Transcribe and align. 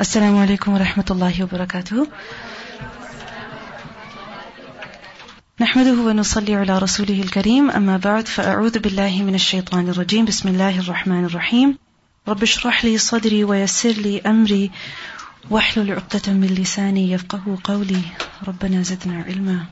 السلام 0.00 0.36
عليكم 0.38 0.72
ورحمة 0.72 1.04
الله 1.10 1.42
وبركاته. 1.44 2.06
نحمده 5.60 5.92
ونصلي 5.92 6.54
على 6.54 6.78
رسوله 6.78 7.22
الكريم. 7.22 7.70
أما 7.70 7.96
بعد 7.96 8.28
فأعوذ 8.28 8.78
بالله 8.78 9.22
من 9.22 9.34
الشيطان 9.34 9.88
الرجيم. 9.88 10.24
بسم 10.24 10.48
الله 10.48 10.78
الرحمن 10.78 11.24
الرحيم. 11.24 11.78
رب 12.28 12.42
اشرح 12.42 12.84
لي 12.84 12.98
صدري 12.98 13.44
ويسر 13.44 13.88
لي 13.88 14.20
أمري 14.20 14.70
واحلل 15.50 15.92
عقدة 15.92 16.32
من 16.32 16.46
لساني 16.46 17.12
يفقه 17.12 17.58
قولي. 17.64 18.02
ربنا 18.48 18.82
زدنا 18.82 19.22
علما. 19.22 19.66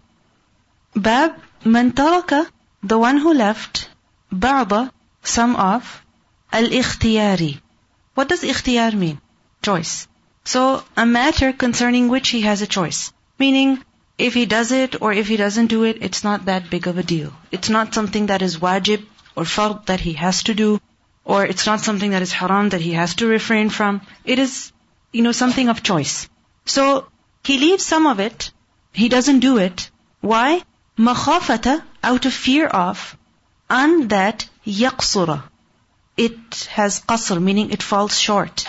باب 0.96 1.36
من 1.66 1.94
ترك 1.94 2.34
the 2.86 2.98
one 2.98 3.18
who 3.24 3.32
left 3.38 3.88
بعض 4.32 4.86
some 5.24 5.56
of 5.56 5.82
الاختياري 6.54 7.60
What 8.20 8.24
does 8.24 8.44
اختيار 8.44 8.92
mean? 8.92 9.16
Choice. 9.70 10.17
So 10.48 10.82
a 10.96 11.04
matter 11.04 11.52
concerning 11.52 12.08
which 12.08 12.30
he 12.30 12.40
has 12.40 12.62
a 12.62 12.66
choice. 12.66 13.12
Meaning, 13.38 13.84
if 14.16 14.32
he 14.32 14.46
does 14.46 14.70
it 14.72 15.02
or 15.02 15.12
if 15.12 15.28
he 15.28 15.36
doesn't 15.36 15.66
do 15.66 15.82
it, 15.84 15.98
it's 16.00 16.24
not 16.24 16.46
that 16.46 16.70
big 16.70 16.86
of 16.86 16.96
a 16.96 17.02
deal. 17.02 17.34
It's 17.50 17.68
not 17.68 17.92
something 17.92 18.28
that 18.28 18.40
is 18.40 18.56
wajib 18.56 19.04
or 19.36 19.44
fard 19.44 19.84
that 19.90 20.00
he 20.00 20.14
has 20.14 20.44
to 20.44 20.54
do, 20.54 20.80
or 21.26 21.44
it's 21.44 21.66
not 21.66 21.82
something 21.88 22.12
that 22.12 22.22
is 22.22 22.32
haram 22.32 22.70
that 22.70 22.80
he 22.80 22.94
has 22.94 23.16
to 23.16 23.26
refrain 23.26 23.68
from. 23.68 24.00
It 24.24 24.38
is, 24.38 24.72
you 25.12 25.20
know, 25.20 25.32
something 25.32 25.68
of 25.68 25.82
choice. 25.82 26.16
So 26.64 27.06
he 27.44 27.58
leaves 27.58 27.84
some 27.84 28.06
of 28.06 28.18
it, 28.18 28.50
he 28.92 29.10
doesn't 29.10 29.40
do 29.40 29.58
it. 29.58 29.90
Why? 30.22 30.62
Makhafata, 30.96 31.82
out 32.02 32.24
of 32.24 32.32
fear 32.32 32.66
of, 32.66 33.04
and 33.68 34.08
that 34.16 34.48
yaqsura. 34.66 35.42
It 36.16 36.66
has 36.70 37.00
qasr, 37.02 37.42
meaning 37.50 37.70
it 37.70 37.82
falls 37.82 38.18
short. 38.18 38.66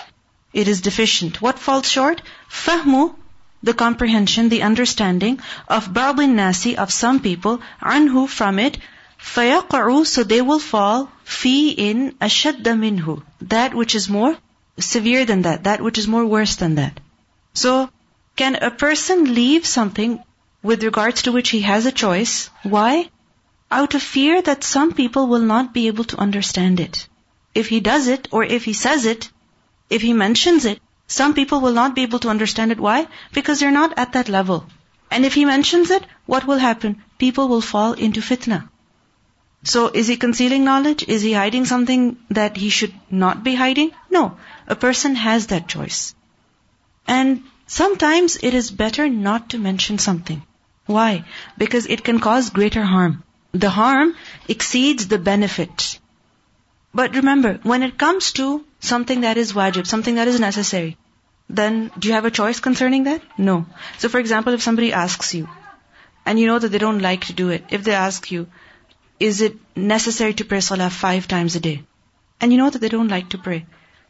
It 0.51 0.67
is 0.67 0.81
deficient. 0.81 1.41
What 1.41 1.59
falls 1.59 1.87
short? 1.87 2.21
Fahmu, 2.49 3.15
the 3.61 3.73
comprehension, 3.73 4.49
the 4.49 4.63
understanding 4.63 5.39
of 5.67 5.89
Ba'bin 5.93 6.33
Nasi, 6.35 6.77
of 6.77 6.91
some 6.91 7.19
people, 7.19 7.61
anhu, 7.81 8.27
from 8.27 8.57
it, 8.57 8.77
fayaqa'u, 9.19 10.05
so 10.05 10.23
they 10.23 10.41
will 10.41 10.59
fall, 10.59 11.11
fi 11.23 11.69
in 11.69 12.13
ashadda 12.13 12.73
minhu, 12.83 13.21
that 13.41 13.73
which 13.73 13.95
is 13.95 14.09
more 14.09 14.37
severe 14.79 15.25
than 15.25 15.43
that, 15.43 15.65
that 15.65 15.81
which 15.81 15.97
is 15.97 16.07
more 16.07 16.25
worse 16.25 16.55
than 16.55 16.75
that. 16.75 16.99
So, 17.53 17.89
can 18.35 18.55
a 18.55 18.71
person 18.71 19.35
leave 19.35 19.65
something 19.65 20.23
with 20.63 20.83
regards 20.83 21.23
to 21.23 21.31
which 21.31 21.49
he 21.49 21.61
has 21.61 21.85
a 21.85 21.91
choice? 21.91 22.49
Why? 22.63 23.09
Out 23.69 23.93
of 23.93 24.01
fear 24.01 24.41
that 24.41 24.63
some 24.63 24.93
people 24.93 25.27
will 25.27 25.41
not 25.41 25.73
be 25.73 25.87
able 25.87 26.05
to 26.05 26.17
understand 26.17 26.79
it. 26.79 27.07
If 27.53 27.67
he 27.67 27.81
does 27.81 28.07
it, 28.07 28.29
or 28.31 28.43
if 28.43 28.63
he 28.63 28.73
says 28.73 29.05
it, 29.05 29.29
if 29.89 30.01
he 30.01 30.13
mentions 30.13 30.65
it, 30.65 30.81
some 31.07 31.33
people 31.33 31.61
will 31.61 31.73
not 31.73 31.95
be 31.95 32.03
able 32.03 32.19
to 32.19 32.29
understand 32.29 32.71
it. 32.71 32.79
Why? 32.79 33.07
Because 33.33 33.59
they're 33.59 33.71
not 33.71 33.97
at 33.97 34.13
that 34.13 34.29
level. 34.29 34.65
And 35.11 35.25
if 35.25 35.33
he 35.33 35.45
mentions 35.45 35.89
it, 35.89 36.03
what 36.25 36.45
will 36.45 36.59
happen? 36.59 37.01
People 37.17 37.47
will 37.47 37.61
fall 37.61 37.93
into 37.93 38.21
fitna. 38.21 38.69
So 39.63 39.87
is 39.87 40.07
he 40.07 40.17
concealing 40.17 40.63
knowledge? 40.63 41.03
Is 41.07 41.21
he 41.21 41.33
hiding 41.33 41.65
something 41.65 42.17
that 42.29 42.55
he 42.55 42.69
should 42.69 42.93
not 43.09 43.43
be 43.43 43.55
hiding? 43.55 43.91
No. 44.09 44.37
A 44.67 44.75
person 44.75 45.15
has 45.15 45.47
that 45.47 45.67
choice. 45.67 46.13
And 47.07 47.43
sometimes 47.65 48.37
it 48.41 48.53
is 48.53 48.69
better 48.71 49.09
not 49.09 49.49
to 49.49 49.57
mention 49.57 49.97
something. 49.97 50.43
Why? 50.85 51.25
Because 51.57 51.87
it 51.87 52.03
can 52.03 52.19
cause 52.19 52.51
greater 52.51 52.83
harm. 52.83 53.23
The 53.51 53.69
harm 53.69 54.15
exceeds 54.47 55.07
the 55.07 55.17
benefit. 55.17 55.99
But 56.93 57.15
remember, 57.15 57.59
when 57.63 57.83
it 57.83 57.97
comes 57.97 58.31
to 58.33 58.63
something 58.79 59.21
that 59.21 59.37
is 59.37 59.53
wajib, 59.53 59.87
something 59.87 60.15
that 60.15 60.27
is 60.27 60.39
necessary, 60.39 60.97
then 61.49 61.91
do 61.97 62.07
you 62.07 62.13
have 62.13 62.25
a 62.25 62.31
choice 62.31 62.59
concerning 62.59 63.03
that? 63.05 63.21
No. 63.37 63.65
So 63.97 64.09
for 64.09 64.19
example, 64.19 64.53
if 64.53 64.61
somebody 64.61 64.93
asks 64.93 65.33
you, 65.33 65.49
and 66.25 66.39
you 66.39 66.47
know 66.47 66.59
that 66.59 66.69
they 66.69 66.77
don't 66.77 67.01
like 67.01 67.25
to 67.25 67.33
do 67.33 67.49
it, 67.49 67.65
if 67.69 67.83
they 67.83 67.93
ask 67.93 68.31
you, 68.31 68.47
is 69.19 69.41
it 69.41 69.57
necessary 69.75 70.33
to 70.35 70.45
pray 70.45 70.61
salah 70.61 70.89
five 70.89 71.27
times 71.27 71.55
a 71.55 71.59
day? 71.59 71.83
And 72.39 72.51
you 72.51 72.57
know 72.57 72.69
that 72.69 72.79
they 72.79 72.89
don't 72.89 73.09
like 73.09 73.29
to 73.29 73.37
pray, 73.37 73.65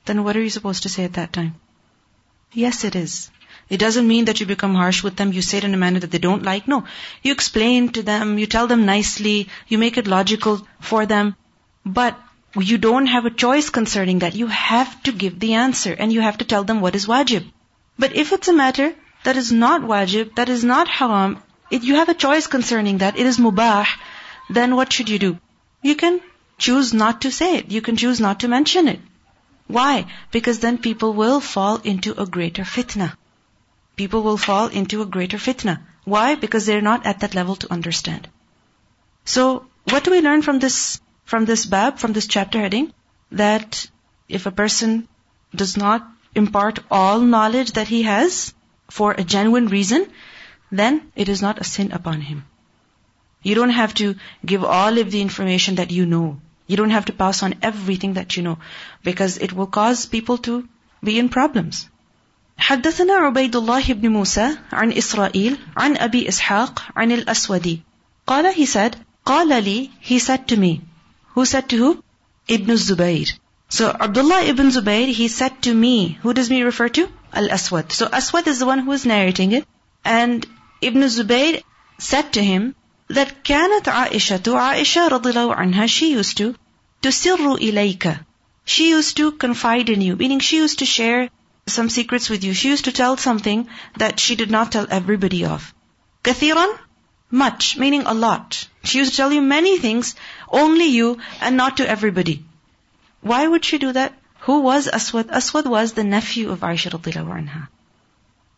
then 0.05 0.23
what 0.23 0.35
are 0.37 0.41
you 0.41 0.49
supposed 0.49 0.83
to 0.83 0.89
say 0.89 1.03
at 1.05 1.13
that 1.13 1.33
time? 1.33 1.55
Yes, 2.51 2.83
it 2.83 2.95
is. 2.95 3.31
It 3.69 3.79
doesn't 3.79 4.07
mean 4.07 4.25
that 4.25 4.39
you 4.39 4.45
become 4.45 4.75
harsh 4.75 5.03
with 5.03 5.15
them, 5.15 5.31
you 5.31 5.41
say 5.41 5.59
it 5.59 5.63
in 5.63 5.73
a 5.73 5.77
manner 5.77 5.99
that 5.99 6.11
they 6.11 6.17
don't 6.17 6.43
like. 6.43 6.67
No. 6.67 6.85
You 7.21 7.31
explain 7.31 7.89
to 7.89 8.03
them, 8.03 8.37
you 8.37 8.47
tell 8.47 8.67
them 8.67 8.85
nicely, 8.85 9.47
you 9.67 9.77
make 9.77 9.97
it 9.97 10.07
logical 10.07 10.67
for 10.79 11.05
them. 11.05 11.35
But 11.85 12.19
you 12.55 12.77
don't 12.77 13.05
have 13.07 13.25
a 13.25 13.29
choice 13.29 13.69
concerning 13.69 14.19
that. 14.19 14.35
You 14.35 14.47
have 14.47 15.03
to 15.03 15.11
give 15.11 15.39
the 15.39 15.53
answer 15.53 15.93
and 15.93 16.11
you 16.11 16.21
have 16.21 16.39
to 16.39 16.45
tell 16.45 16.63
them 16.63 16.81
what 16.81 16.95
is 16.95 17.05
wajib. 17.05 17.45
But 17.97 18.15
if 18.15 18.31
it's 18.31 18.47
a 18.47 18.53
matter 18.53 18.93
that 19.23 19.37
is 19.37 19.51
not 19.51 19.81
wajib, 19.81 20.35
that 20.35 20.49
is 20.49 20.63
not 20.63 20.87
haram, 20.87 21.37
if 21.69 21.83
you 21.83 21.95
have 21.95 22.09
a 22.09 22.13
choice 22.13 22.47
concerning 22.47 22.99
that, 22.99 23.19
it 23.19 23.25
is 23.25 23.37
mubah, 23.37 23.85
then 24.49 24.75
what 24.75 24.91
should 24.91 25.09
you 25.09 25.19
do? 25.19 25.37
You 25.83 25.95
can 25.95 26.21
choose 26.57 26.93
not 26.93 27.21
to 27.21 27.31
say 27.31 27.57
it. 27.57 27.71
You 27.71 27.81
can 27.81 27.95
choose 27.95 28.19
not 28.19 28.39
to 28.39 28.47
mention 28.47 28.87
it. 28.87 28.99
Why? 29.67 30.07
Because 30.31 30.59
then 30.59 30.79
people 30.79 31.13
will 31.13 31.39
fall 31.39 31.77
into 31.77 32.19
a 32.19 32.25
greater 32.25 32.63
fitna. 32.63 33.13
People 33.95 34.23
will 34.23 34.37
fall 34.37 34.67
into 34.67 35.01
a 35.01 35.05
greater 35.05 35.37
fitna. 35.37 35.79
Why? 36.05 36.35
Because 36.35 36.65
they're 36.65 36.81
not 36.81 37.05
at 37.05 37.19
that 37.19 37.35
level 37.35 37.55
to 37.57 37.71
understand. 37.71 38.27
So, 39.25 39.67
what 39.83 40.03
do 40.03 40.11
we 40.11 40.21
learn 40.21 40.41
from 40.41 40.57
this 40.59 40.99
from 41.28 41.44
this 41.44 41.66
bab, 41.66 41.98
from 41.98 42.12
this 42.12 42.26
chapter 42.26 42.60
heading, 42.60 42.92
that 43.32 43.86
if 44.28 44.46
a 44.46 44.50
person 44.50 45.08
does 45.54 45.76
not 45.76 46.06
impart 46.34 46.80
all 46.90 47.20
knowledge 47.20 47.72
that 47.72 47.88
he 47.88 48.02
has 48.02 48.54
for 48.90 49.12
a 49.12 49.24
genuine 49.24 49.68
reason, 49.68 50.06
then 50.70 51.00
it 51.14 51.28
is 51.28 51.42
not 51.42 51.60
a 51.60 51.64
sin 51.64 51.92
upon 51.92 52.20
him. 52.20 52.44
You 53.42 53.54
don't 53.54 53.70
have 53.70 53.94
to 53.94 54.14
give 54.44 54.64
all 54.64 54.98
of 54.98 55.10
the 55.10 55.20
information 55.20 55.76
that 55.76 55.90
you 55.90 56.06
know. 56.06 56.40
You 56.66 56.76
don't 56.76 56.90
have 56.90 57.04
to 57.06 57.12
pass 57.12 57.42
on 57.42 57.56
everything 57.62 58.14
that 58.14 58.36
you 58.36 58.42
know, 58.42 58.58
because 59.02 59.36
it 59.38 59.52
will 59.52 59.66
cause 59.66 60.06
people 60.06 60.38
to 60.38 60.68
be 61.02 61.18
in 61.18 61.28
problems. 61.28 61.88
حدثنا 62.58 63.14
عبيد 63.14 63.56
الله 63.56 63.92
بن 63.92 64.08
موسى 64.08 64.56
عن 64.72 64.92
إسرائيل 64.92 65.58
عن 65.76 65.96
أبي 65.96 66.28
إسحاق 66.28 66.82
عن 66.96 67.12
الأسودي 67.12 67.82
قال 68.26 68.54
he 68.54 68.66
said 68.66 68.96
قال 69.26 69.48
لي 69.64 69.90
he 70.00 70.18
said 70.18 70.46
to 70.48 70.56
me 70.56 70.80
who 71.38 71.44
said 71.44 71.68
to 71.70 71.76
who? 71.76 72.04
Ibn 72.48 72.76
Zubayr. 72.76 73.32
So 73.68 73.90
Abdullah 73.90 74.42
ibn 74.42 74.70
Zubayr, 74.70 75.12
he 75.12 75.28
said 75.28 75.62
to 75.62 75.74
me, 75.74 76.18
who 76.22 76.34
does 76.34 76.50
me 76.50 76.62
refer 76.62 76.88
to? 76.90 77.08
Al-Aswad. 77.32 77.92
So 77.92 78.06
Aswad 78.06 78.46
is 78.46 78.58
the 78.58 78.66
one 78.66 78.80
who 78.80 78.92
is 78.92 79.04
narrating 79.04 79.52
it. 79.52 79.66
And 80.04 80.46
Ibn 80.80 81.02
Zubayr 81.02 81.62
said 81.98 82.32
to 82.34 82.44
him 82.44 82.74
that 83.08 83.42
كانت 83.42 83.84
عائشة 83.84 84.38
Aisha 84.38 85.08
رضي 85.08 85.56
anha, 85.56 85.88
she 85.88 86.12
used 86.12 86.36
to 86.36 86.54
تسر 87.02 87.58
إليك. 87.58 88.24
She 88.64 88.90
used 88.90 89.16
to 89.16 89.32
confide 89.32 89.90
in 89.90 90.00
you, 90.00 90.16
meaning 90.16 90.40
she 90.40 90.56
used 90.56 90.78
to 90.78 90.86
share 90.86 91.30
some 91.66 91.90
secrets 91.90 92.30
with 92.30 92.44
you. 92.44 92.54
She 92.54 92.68
used 92.68 92.84
to 92.84 92.92
tell 92.92 93.16
something 93.16 93.68
that 93.96 94.20
she 94.20 94.36
did 94.36 94.50
not 94.50 94.72
tell 94.72 94.86
everybody 94.90 95.44
of. 95.44 95.74
كثيرا 96.22 96.66
much, 97.30 97.76
meaning 97.76 98.02
a 98.06 98.14
lot. 98.14 98.68
She 98.84 98.98
used 98.98 99.10
to 99.12 99.16
tell 99.16 99.32
you 99.32 99.42
many 99.42 99.78
things, 99.78 100.14
only 100.51 100.85
you 100.85 101.19
and 101.41 101.57
not 101.57 101.77
to 101.77 101.89
everybody. 101.89 102.43
Why 103.21 103.47
would 103.47 103.65
she 103.65 103.77
do 103.77 103.91
that? 103.93 104.13
Who 104.41 104.61
was 104.61 104.87
Aswad? 104.87 105.29
Aswad 105.29 105.65
was 105.65 105.93
the 105.93 106.03
nephew 106.03 106.51
of 106.51 106.61
Aisha 106.61 106.91
radiallahu 106.91 107.39
anha. 107.39 107.67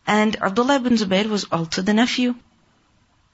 And 0.06 0.36
Abdullah 0.40 0.76
ibn 0.76 0.96
Zubayr 0.96 1.26
was 1.26 1.44
also 1.50 1.82
the 1.82 1.94
nephew. 1.94 2.34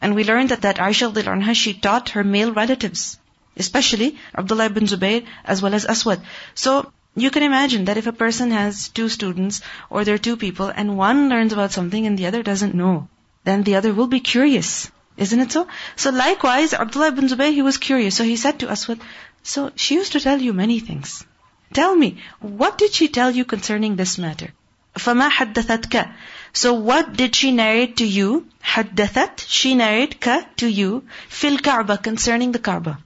And 0.01 0.15
we 0.15 0.25
learned 0.25 0.51
that, 0.51 0.63
that 0.63 0.77
Aisha 0.77 1.13
radiallahu 1.13 1.43
anha, 1.43 1.55
she 1.55 1.75
taught 1.75 2.11
her 2.11 2.25
male 2.25 2.53
relatives, 2.53 3.19
especially 3.57 4.17
Abdullah 4.35 4.67
ibn 4.67 4.85
Zubayr 4.85 5.25
as 5.45 5.61
well 5.61 5.75
as 5.75 5.85
Aswad. 5.85 6.23
So, 6.55 6.93
you 7.15 7.31
can 7.31 7.43
imagine 7.43 7.87
that 7.87 7.97
if 7.97 8.07
a 8.07 8.13
person 8.13 8.51
has 8.53 8.89
two 8.89 9.09
students 9.09 9.61
or 9.91 10.05
there 10.05 10.15
are 10.15 10.25
two 10.27 10.37
people 10.37 10.69
and 10.69 10.97
one 10.97 11.29
learns 11.29 11.53
about 11.53 11.73
something 11.73 12.07
and 12.07 12.19
the 12.19 12.27
other 12.27 12.43
doesn't 12.43 12.75
know, 12.75 13.09
then 13.45 13.63
the 13.63 13.77
other 13.77 13.93
will 13.93 14.07
be 14.07 14.21
curious. 14.21 14.91
Isn't 15.18 15.40
it 15.40 15.52
so? 15.52 15.68
So 15.96 16.10
likewise, 16.10 16.74
Abdullah 16.74 17.08
ibn 17.10 17.28
Zubayr, 17.28 17.54
he 17.54 17.62
was 17.62 17.78
curious. 17.78 18.16
So 18.16 18.24
he 18.24 18.36
said 18.36 18.60
to 18.60 18.70
Aswad, 18.70 19.00
so 19.44 19.72
she 19.76 19.96
used 19.96 20.14
to 20.14 20.20
tell 20.20 20.42
you 20.42 20.54
many 20.54 20.80
things. 20.80 21.26
Tell 21.74 21.96
me, 21.96 22.18
what 22.40 22.78
did 22.78 22.94
she 22.94 23.08
tell 23.08 23.32
you 23.32 23.46
concerning 23.46 23.96
this 23.96 24.18
matter? 24.18 24.54
فَمَا 24.96 25.30
حَدَّثَتْكَ 25.30 26.14
So 26.54 26.74
what 26.74 27.14
did 27.14 27.36
she 27.36 27.52
narrate 27.52 27.98
to 27.98 28.06
you? 28.06 28.48
حَدَّثَت 28.64 29.46
She 29.48 29.74
narrated 29.76 30.20
ka 30.22 30.46
to 30.58 30.68
you 30.68 31.04
fil 31.30 31.58
Kaaba 31.58 31.98
concerning 31.98 32.52
the 32.52 32.60
Kaaba. 32.60 33.00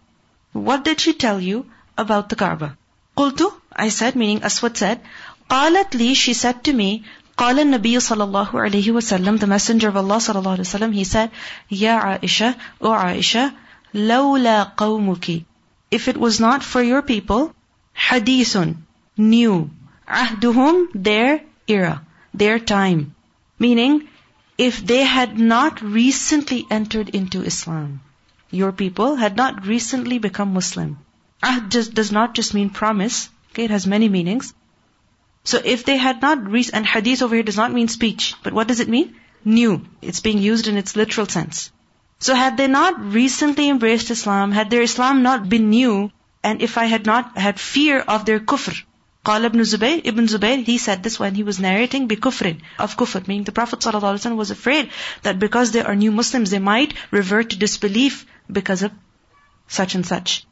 What 0.51 0.83
did 0.83 0.99
she 0.99 1.13
tell 1.13 1.39
you 1.39 1.65
about 1.97 2.29
the 2.29 2.35
Kaaba? 2.35 2.77
قلت 3.17 3.53
I 3.73 3.89
said, 3.89 4.15
meaning 4.15 4.43
Aswad 4.43 4.75
said, 4.77 4.99
قالت 5.49 5.91
لي 5.95 6.15
She 6.15 6.33
said 6.33 6.63
to 6.65 6.73
me, 6.73 7.05
قال 7.41 7.59
النبي 7.59 7.99
صلى 7.99 8.23
الله 8.23 8.49
عليه 8.51 8.91
وسلم 8.91 9.37
the 9.39 9.47
messenger 9.47 9.89
of 9.89 9.97
Allah 9.97 10.17
صلى 10.17 10.39
الله 10.39 10.51
عليه 10.51 10.67
وسلم 10.67 10.93
he 10.93 11.03
said 11.03 11.29
يا 11.71 11.99
عائشة 11.99 12.55
O 12.81 12.89
Aisha 12.89 13.53
لولا 13.93 14.75
قومك 14.75 15.45
if 15.91 16.07
it 16.07 16.17
was 16.17 16.39
not 16.39 16.63
for 16.63 16.81
your 16.81 17.01
people 17.01 17.53
حديث 17.95 18.75
new 19.17 19.69
عهدهم 20.07 20.87
their 20.93 21.41
era 21.67 22.01
their 22.33 22.59
time. 22.59 23.15
Meaning, 23.59 24.07
if 24.57 24.85
they 24.85 25.03
had 25.03 25.37
not 25.39 25.81
recently 25.81 26.65
entered 26.69 27.09
into 27.09 27.41
Islam, 27.43 28.01
your 28.51 28.71
people 28.71 29.15
had 29.15 29.35
not 29.35 29.65
recently 29.65 30.19
become 30.19 30.53
Muslim. 30.53 30.97
Ahd 31.43 31.69
just 31.69 31.93
does 31.93 32.11
not 32.11 32.35
just 32.35 32.53
mean 32.53 32.69
promise. 32.69 33.29
Okay, 33.51 33.65
it 33.65 33.71
has 33.71 33.87
many 33.87 34.09
meanings. 34.09 34.53
So 35.43 35.61
if 35.63 35.85
they 35.85 35.95
had 35.95 36.21
not 36.21 36.45
re- 36.51 36.69
and 36.73 36.85
hadith 36.85 37.21
over 37.21 37.33
here 37.33 37.41
does 37.41 37.55
not 37.55 37.71
mean 37.71 37.87
speech, 37.87 38.35
but 38.43 38.51
what 38.51 38.67
does 38.67 38.81
it 38.81 38.89
mean? 38.89 39.15
New. 39.45 39.85
It's 40.01 40.19
being 40.19 40.39
used 40.39 40.67
in 40.67 40.75
its 40.75 40.97
literal 40.97 41.25
sense. 41.25 41.71
So 42.19 42.35
had 42.35 42.57
they 42.57 42.67
not 42.67 42.99
recently 43.13 43.69
embraced 43.69 44.11
Islam, 44.11 44.51
had 44.51 44.69
their 44.69 44.81
Islam 44.81 45.23
not 45.23 45.47
been 45.47 45.69
new, 45.69 46.11
and 46.43 46.61
if 46.61 46.77
I 46.77 46.83
had 46.85 47.05
not 47.05 47.37
had 47.37 47.61
fear 47.61 47.99
of 47.99 48.25
their 48.25 48.41
kufr, 48.41 48.83
قال 49.23 49.49
ابن 49.49 49.61
Zubayr, 49.61 50.01
Ibn 50.03 50.27
Zubayr, 50.27 50.65
he 50.65 50.77
said 50.77 51.01
this 51.01 51.17
when 51.17 51.33
he 51.33 51.43
was 51.43 51.59
narrating 51.59 52.09
بكفر, 52.09 52.59
of 52.77 52.97
kufr, 52.97 53.25
meaning 53.25 53.45
the 53.45 53.53
Prophet 53.53 53.79
ﷺ 53.79 54.35
was 54.35 54.51
afraid 54.51 54.89
that 55.23 55.39
because 55.39 55.71
they 55.71 55.81
are 55.81 55.95
new 55.95 56.11
Muslims, 56.11 56.49
they 56.49 56.59
might 56.59 56.93
revert 57.09 57.51
to 57.51 57.57
disbelief 57.57 58.25
because 58.51 58.83
of 58.83 58.91
such 59.69 59.95
and 59.95 60.05
such. 60.05 60.45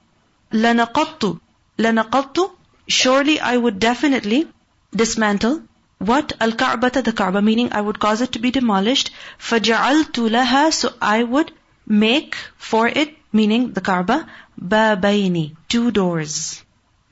لَنَقَطْتُ 0.54 1.39
لَنَقَطْتُ 1.80 2.51
Surely 2.88 3.42
I 3.42 3.57
would 3.57 3.80
definitely 3.80 4.48
dismantle 4.95 5.63
what 6.00 6.33
al-Ka'bata 6.39 7.01
the 7.01 7.13
Kaaba, 7.13 7.42
meaning 7.42 7.69
I 7.72 7.81
would 7.81 8.00
cause 8.00 8.22
it 8.22 8.33
to 8.33 8.39
be 8.39 8.51
demolished. 8.51 9.12
فَجَعَلْتُ 9.39 10.30
لَهَا 10.30 10.74
So 10.74 10.94
I 11.01 11.24
would 11.24 11.51
make 11.88 12.36
for 12.57 12.88
it, 12.88 13.18
meaning 13.31 13.72
the 13.72 13.81
Kaaba, 13.81 14.27
بَابَيْنِ 14.62 15.56
Two 15.69 15.92
doors. 15.92 16.62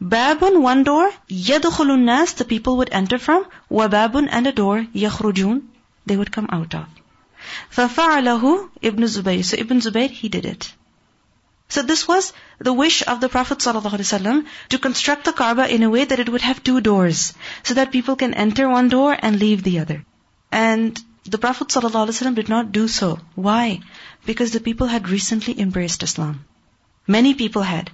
Babun, 0.01 0.61
one 0.61 0.83
door, 0.83 1.11
يَدْخُلُ 1.29 1.99
nas 1.99 2.33
the 2.33 2.45
people 2.45 2.77
would 2.77 2.89
enter 2.91 3.17
from, 3.17 3.45
وَبَابٌ, 3.71 4.27
and 4.29 4.47
a 4.47 4.51
door, 4.51 4.85
يَخْرُجُونَ, 4.93 5.61
they 6.05 6.17
would 6.17 6.31
come 6.31 6.47
out 6.51 6.75
of. 6.75 6.85
فَفَعَلَهُ 7.71 8.69
Ibn 8.81 9.03
Zubayr. 9.03 9.45
So 9.45 9.57
Ibn 9.57 9.79
Zubayr, 9.79 10.09
he 10.09 10.27
did 10.27 10.45
it. 10.45 10.73
So 11.69 11.81
this 11.81 12.07
was 12.07 12.33
the 12.59 12.73
wish 12.73 13.01
of 13.07 13.19
the 13.19 13.29
Prophet 13.29 13.57
ﷺ 13.57 14.45
to 14.69 14.77
construct 14.77 15.25
the 15.25 15.33
Kaaba 15.33 15.73
in 15.73 15.83
a 15.83 15.89
way 15.89 16.05
that 16.05 16.19
it 16.19 16.29
would 16.29 16.41
have 16.41 16.63
two 16.63 16.81
doors, 16.81 17.33
so 17.63 17.73
that 17.73 17.91
people 17.91 18.15
can 18.15 18.33
enter 18.33 18.69
one 18.69 18.89
door 18.89 19.17
and 19.17 19.39
leave 19.39 19.63
the 19.63 19.79
other. 19.79 20.05
And 20.51 21.01
the 21.25 21.39
Prophet 21.39 21.69
ﷺ 21.69 22.35
did 22.35 22.49
not 22.49 22.71
do 22.71 22.87
so. 22.87 23.19
Why? 23.33 23.79
Because 24.25 24.51
the 24.51 24.59
people 24.59 24.87
had 24.87 25.09
recently 25.09 25.59
embraced 25.59 26.03
Islam. 26.03 26.45
Many 27.07 27.33
people 27.33 27.63
had. 27.63 27.89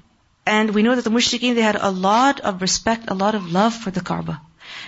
And 0.45 0.71
we 0.71 0.83
know 0.83 0.95
that 0.95 1.03
the 1.03 1.11
mushrikeen, 1.11 1.55
they 1.55 1.61
had 1.61 1.77
a 1.79 1.91
lot 1.91 2.39
of 2.41 2.61
respect, 2.61 3.05
a 3.07 3.13
lot 3.13 3.35
of 3.35 3.51
love 3.51 3.73
for 3.73 3.91
the 3.91 4.01
Kaaba. 4.01 4.41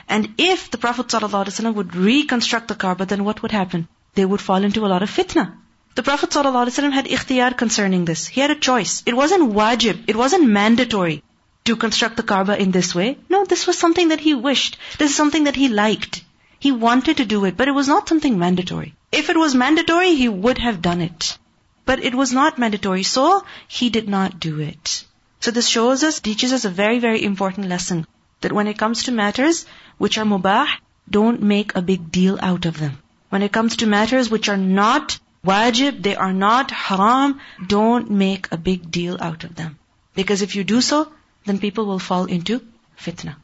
And 0.09 0.33
if 0.37 0.69
the 0.69 0.77
Prophet 0.77 1.07
ﷺ 1.07 1.73
would 1.75 1.95
reconstruct 1.95 2.67
the 2.67 2.75
Kaaba, 2.75 3.05
then 3.05 3.23
what 3.23 3.41
would 3.41 3.51
happen? 3.51 3.87
They 4.15 4.25
would 4.25 4.41
fall 4.41 4.63
into 4.63 4.85
a 4.85 4.91
lot 4.93 5.03
of 5.03 5.09
fitna. 5.09 5.53
The 5.96 6.02
Prophet 6.02 6.28
ﷺ 6.28 6.92
had 6.92 7.06
ikhtiyar 7.06 7.56
concerning 7.56 8.04
this. 8.04 8.26
He 8.26 8.42
had 8.42 8.50
a 8.50 8.54
choice. 8.54 9.02
It 9.06 9.16
wasn't 9.16 9.54
wajib, 9.54 10.04
it 10.06 10.14
wasn't 10.14 10.46
mandatory 10.46 11.22
to 11.64 11.76
construct 11.76 12.18
the 12.18 12.22
Kaaba 12.22 12.60
in 12.60 12.70
this 12.70 12.94
way. 12.94 13.16
No, 13.30 13.46
this 13.46 13.66
was 13.66 13.78
something 13.78 14.08
that 14.08 14.20
he 14.20 14.34
wished. 14.34 14.76
This 14.98 15.12
is 15.12 15.16
something 15.16 15.44
that 15.44 15.56
he 15.56 15.68
liked. 15.68 16.22
He 16.58 16.70
wanted 16.70 17.16
to 17.16 17.24
do 17.24 17.46
it, 17.46 17.56
but 17.56 17.68
it 17.68 17.78
was 17.80 17.88
not 17.88 18.10
something 18.10 18.38
mandatory. 18.38 18.94
If 19.10 19.30
it 19.30 19.38
was 19.38 19.54
mandatory, 19.54 20.14
he 20.14 20.28
would 20.28 20.58
have 20.58 20.82
done 20.82 21.00
it. 21.00 21.38
But 21.86 22.04
it 22.04 22.14
was 22.14 22.30
not 22.30 22.58
mandatory, 22.58 23.02
so 23.02 23.42
he 23.66 23.88
did 23.88 24.06
not 24.06 24.38
do 24.38 24.60
it. 24.60 25.02
So 25.40 25.50
this 25.50 25.66
shows 25.66 26.04
us, 26.04 26.20
teaches 26.20 26.52
us 26.52 26.66
a 26.66 26.76
very, 26.84 26.98
very 26.98 27.24
important 27.24 27.68
lesson. 27.68 28.06
That 28.42 28.52
when 28.52 28.66
it 28.66 28.76
comes 28.76 29.04
to 29.04 29.12
matters 29.12 29.64
which 29.96 30.18
are 30.18 30.26
mubah, 30.26 30.66
don't 31.08 31.42
make 31.42 31.74
a 31.74 31.80
big 31.80 32.10
deal 32.12 32.38
out 32.42 32.66
of 32.66 32.78
them. 32.78 32.98
When 33.30 33.42
it 33.42 33.52
comes 33.52 33.76
to 33.76 33.86
matters 33.86 34.28
which 34.28 34.50
are 34.50 34.58
not 34.58 35.18
wajib, 35.46 36.02
they 36.02 36.16
are 36.16 36.32
not 36.32 36.70
haram, 36.70 37.40
don't 37.66 38.10
make 38.10 38.52
a 38.52 38.62
big 38.68 38.90
deal 38.90 39.18
out 39.20 39.44
of 39.44 39.54
them. 39.54 39.78
Because 40.14 40.42
if 40.42 40.56
you 40.56 40.64
do 40.64 40.80
so, 40.80 41.00
then 41.44 41.58
people 41.58 41.86
will 41.86 41.98
fall 41.98 42.24
into 42.24 42.60
fitna. 42.98 43.36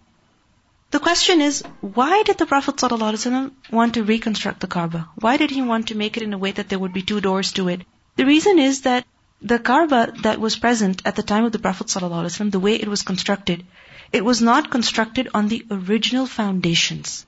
The 0.90 0.98
question 0.98 1.40
is, 1.40 1.62
why 1.80 2.22
did 2.22 2.38
the 2.38 2.46
Prophet 2.46 2.76
ﷺ 2.76 3.50
want 3.70 3.94
to 3.94 4.04
reconstruct 4.04 4.60
the 4.60 4.66
Kaaba? 4.66 5.08
Why 5.14 5.36
did 5.38 5.50
he 5.50 5.62
want 5.62 5.88
to 5.88 5.94
make 5.94 6.18
it 6.18 6.22
in 6.22 6.34
a 6.34 6.38
way 6.38 6.52
that 6.52 6.68
there 6.68 6.78
would 6.78 6.92
be 6.92 7.02
two 7.10 7.20
doors 7.20 7.52
to 7.52 7.68
it? 7.68 7.86
The 8.16 8.26
reason 8.26 8.58
is 8.58 8.82
that 8.82 9.06
the 9.40 9.58
Kaaba 9.58 10.12
that 10.22 10.38
was 10.38 10.56
present 10.56 11.00
at 11.06 11.16
the 11.16 11.22
time 11.22 11.46
of 11.46 11.52
the 11.52 11.58
Prophet 11.58 11.86
ﷺ, 11.86 12.50
the 12.50 12.60
way 12.60 12.74
it 12.74 12.88
was 12.88 13.02
constructed, 13.02 13.64
it 14.12 14.24
was 14.24 14.42
not 14.42 14.70
constructed 14.70 15.30
on 15.32 15.48
the 15.48 15.64
original 15.70 16.26
foundations. 16.26 17.24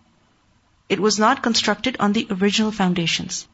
It 0.91 1.01
was 1.01 1.19
not 1.19 1.43
constructed 1.43 1.97
on 1.99 2.13
the 2.13 2.27
original 2.31 2.71
foundations. 2.71 3.49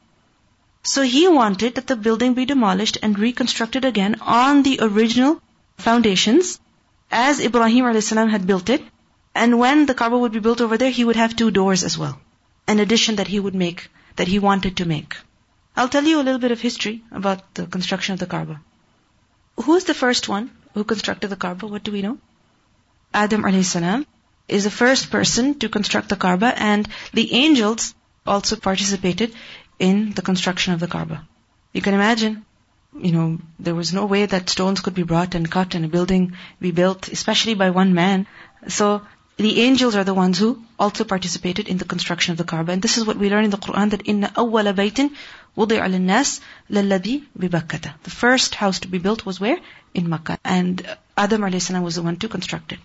So 0.82 1.02
he 1.02 1.28
wanted 1.28 1.74
that 1.74 1.86
the 1.86 1.96
building 1.96 2.34
be 2.34 2.46
demolished 2.46 2.98
and 3.02 3.18
reconstructed 3.18 3.84
again 3.84 4.16
on 4.20 4.62
the 4.62 4.78
original 4.80 5.42
foundations, 5.76 6.58
as 7.10 7.40
Ibrahim 7.40 7.84
a.s. 7.86 8.08
had 8.10 8.46
built 8.46 8.70
it. 8.70 8.82
And 9.34 9.58
when 9.58 9.86
the 9.86 9.94
Kaaba 9.94 10.18
would 10.18 10.32
be 10.32 10.40
built 10.40 10.60
over 10.60 10.78
there, 10.78 10.90
he 10.90 11.04
would 11.04 11.16
have 11.16 11.36
two 11.36 11.50
doors 11.50 11.84
as 11.84 11.98
well. 11.98 12.20
An 12.66 12.80
addition 12.80 13.16
that 13.16 13.28
he 13.28 13.40
would 13.40 13.54
make, 13.54 13.88
that 14.16 14.28
he 14.28 14.38
wanted 14.38 14.78
to 14.78 14.84
make. 14.84 15.16
I'll 15.76 15.88
tell 15.88 16.04
you 16.04 16.20
a 16.20 16.26
little 16.28 16.40
bit 16.40 16.52
of 16.52 16.60
history 16.60 17.02
about 17.10 17.54
the 17.54 17.66
construction 17.66 18.14
of 18.14 18.18
the 18.18 18.26
Kaaba. 18.26 18.60
Who 19.64 19.76
is 19.76 19.84
the 19.84 19.94
first 19.94 20.28
one 20.28 20.50
who 20.74 20.84
constructed 20.84 21.28
the 21.28 21.36
Kaaba? 21.36 21.66
What 21.66 21.84
do 21.84 21.92
we 21.92 22.02
know? 22.02 22.18
Adam 23.12 23.42
alayhi 23.42 24.06
is 24.48 24.64
the 24.64 24.70
first 24.70 25.10
person 25.10 25.58
to 25.58 25.68
construct 25.68 26.08
the 26.08 26.16
Kaaba 26.16 26.52
and 26.56 26.88
the 27.12 27.32
angels 27.32 27.94
also 28.26 28.56
participated 28.56 29.34
in 29.80 30.12
the 30.12 30.22
construction 30.22 30.74
of 30.74 30.80
the 30.80 30.86
Kaaba. 30.86 31.26
You 31.72 31.82
can 31.82 31.94
imagine, 31.94 32.44
you 33.06 33.12
know, 33.12 33.38
there 33.58 33.74
was 33.74 33.92
no 33.92 34.04
way 34.06 34.26
that 34.26 34.50
stones 34.50 34.80
could 34.80 34.94
be 34.94 35.08
brought 35.14 35.34
and 35.34 35.50
cut 35.50 35.74
and 35.74 35.84
a 35.84 35.88
building 35.88 36.36
be 36.60 36.70
built, 36.70 37.08
especially 37.08 37.54
by 37.54 37.70
one 37.70 37.94
man. 37.94 38.26
So 38.68 39.02
the 39.36 39.62
angels 39.62 39.96
are 39.96 40.04
the 40.04 40.12
ones 40.14 40.38
who 40.38 40.62
also 40.78 41.04
participated 41.04 41.68
in 41.68 41.78
the 41.78 41.86
construction 41.92 42.32
of 42.32 42.38
the 42.38 42.44
Kaaba. 42.44 42.72
And 42.72 42.82
this 42.82 42.98
is 42.98 43.06
what 43.06 43.16
we 43.16 43.30
learn 43.30 43.44
in 43.44 43.50
the 43.50 43.62
Quran 43.68 43.90
that 43.90 44.02
inna 44.04 44.28
awwala 44.44 44.74
baytin 44.80 45.14
wudi'a 45.56 45.90
lin-nas 45.90 46.40
lalladhi 46.70 47.24
bi 47.34 47.48
The 47.48 48.10
first 48.10 48.54
house 48.54 48.80
to 48.80 48.88
be 48.88 48.98
built 48.98 49.24
was 49.24 49.40
where? 49.40 49.58
In 49.94 50.10
Makkah. 50.10 50.38
And 50.44 50.86
Adam 51.16 51.60
salam 51.60 51.82
was 51.82 51.94
the 51.94 52.02
one 52.02 52.16
to 52.18 52.28
construct 52.28 52.72
it. 52.72 52.80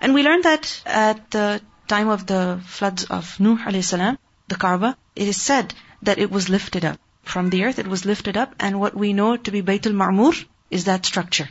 And 0.00 0.14
we 0.14 0.22
learned 0.22 0.44
that 0.44 0.82
at 0.86 1.30
the 1.30 1.60
time 1.86 2.08
of 2.08 2.26
the 2.26 2.60
floods 2.64 3.04
of 3.04 3.38
Nuh 3.38 3.82
salam, 3.82 4.18
the 4.48 4.56
Kaaba, 4.56 4.96
it 5.14 5.28
is 5.28 5.40
said 5.40 5.74
that 6.02 6.18
it 6.18 6.30
was 6.30 6.48
lifted 6.48 6.84
up. 6.84 6.98
From 7.22 7.50
the 7.50 7.64
earth, 7.64 7.78
it 7.78 7.86
was 7.86 8.04
lifted 8.04 8.36
up, 8.36 8.54
and 8.58 8.80
what 8.80 8.94
we 8.94 9.12
know 9.12 9.36
to 9.36 9.50
be 9.50 9.62
Baytul 9.62 9.92
Ma'mur 9.92 10.44
is 10.70 10.84
that 10.84 11.06
structure. 11.06 11.48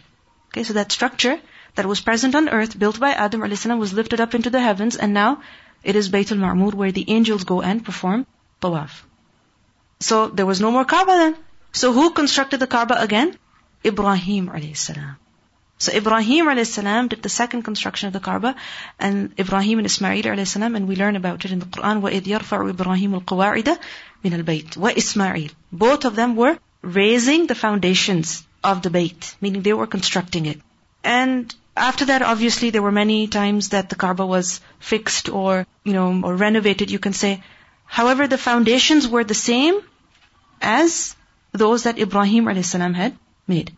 Okay, 0.49 0.63
so 0.63 0.73
that 0.73 0.91
structure 0.91 1.39
that 1.75 1.85
was 1.85 2.01
present 2.01 2.35
on 2.35 2.49
earth, 2.49 2.77
built 2.77 2.99
by 2.99 3.11
Adam 3.11 3.43
a.s., 3.43 3.65
was 3.65 3.93
lifted 3.93 4.19
up 4.19 4.33
into 4.33 4.49
the 4.49 4.59
heavens, 4.59 4.95
and 4.95 5.13
now 5.13 5.41
it 5.83 5.95
is 5.95 6.09
Baytul 6.09 6.39
Ma'mur 6.39 6.73
where 6.73 6.91
the 6.91 7.05
angels 7.09 7.43
go 7.43 7.61
and 7.61 7.85
perform 7.85 8.25
tawaf. 8.61 9.03
So 9.99 10.27
there 10.27 10.45
was 10.45 10.59
no 10.59 10.71
more 10.71 10.85
Kaaba 10.85 11.11
then. 11.23 11.35
So 11.71 11.93
who 11.93 12.11
constructed 12.11 12.59
the 12.59 12.67
Kaaba 12.67 12.99
again? 12.99 13.37
Ibrahim 13.85 14.47
alayhi 14.49 14.75
salam. 14.75 15.17
So 15.78 15.92
Ibrahim 15.92 16.46
alayhi 16.46 16.66
salam 16.66 17.08
did 17.08 17.22
the 17.22 17.28
second 17.28 17.62
construction 17.62 18.06
of 18.06 18.12
the 18.12 18.20
Kaaba, 18.20 18.54
and 18.98 19.32
Ibrahim 19.38 19.78
and 19.78 19.86
Ismail 19.86 20.22
alayhi 20.22 20.46
salam, 20.46 20.76
and 20.76 20.88
we 20.88 20.96
learn 20.96 21.16
about 21.16 21.44
it 21.44 21.50
in 21.50 21.58
the 21.58 21.66
Quran. 21.66 22.00
وَإِذْ 22.00 22.22
يَرْفَعُ 22.22 22.72
إِبْرَاهِيمُ 22.72 23.20
الْقَوَاعِدَ 23.20 23.78
مِنَ 24.24 24.44
الْبَيْتِ 24.44 24.76
وَإِسْمَاعِيل 24.76 25.50
Both 25.72 26.04
of 26.04 26.16
them 26.16 26.36
were 26.36 26.58
raising 26.82 27.46
the 27.46 27.54
foundations 27.54 28.46
of 28.62 28.82
the 28.82 28.90
Bayt, 28.90 29.34
meaning 29.40 29.62
they 29.62 29.72
were 29.72 29.86
constructing 29.86 30.46
it. 30.46 30.60
And 31.02 31.54
after 31.76 32.06
that, 32.06 32.22
obviously, 32.22 32.70
there 32.70 32.82
were 32.82 32.92
many 32.92 33.26
times 33.26 33.70
that 33.70 33.88
the 33.90 33.96
Kaaba 33.96 34.24
was 34.24 34.60
fixed 34.78 35.28
or, 35.28 35.66
you 35.82 35.92
know, 35.92 36.20
or 36.22 36.36
renovated, 36.36 36.90
you 36.90 36.98
can 36.98 37.12
say. 37.12 37.42
However, 37.84 38.26
the 38.26 38.38
foundations 38.38 39.08
were 39.08 39.24
the 39.24 39.34
same 39.34 39.80
as 40.62 41.14
those 41.52 41.82
that 41.82 41.98
Ibrahim 41.98 42.48
a.s. 42.48 42.72
had 42.72 43.18
made. 43.46 43.76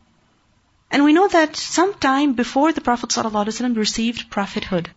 And 0.91 1.05
we 1.05 1.13
know 1.13 1.27
that 1.29 1.55
sometime 1.55 2.33
before 2.33 2.73
the 2.73 2.81
Prophet 2.81 3.11
ﷺ 3.11 3.77
received 3.77 4.29
prophethood, 4.29 4.89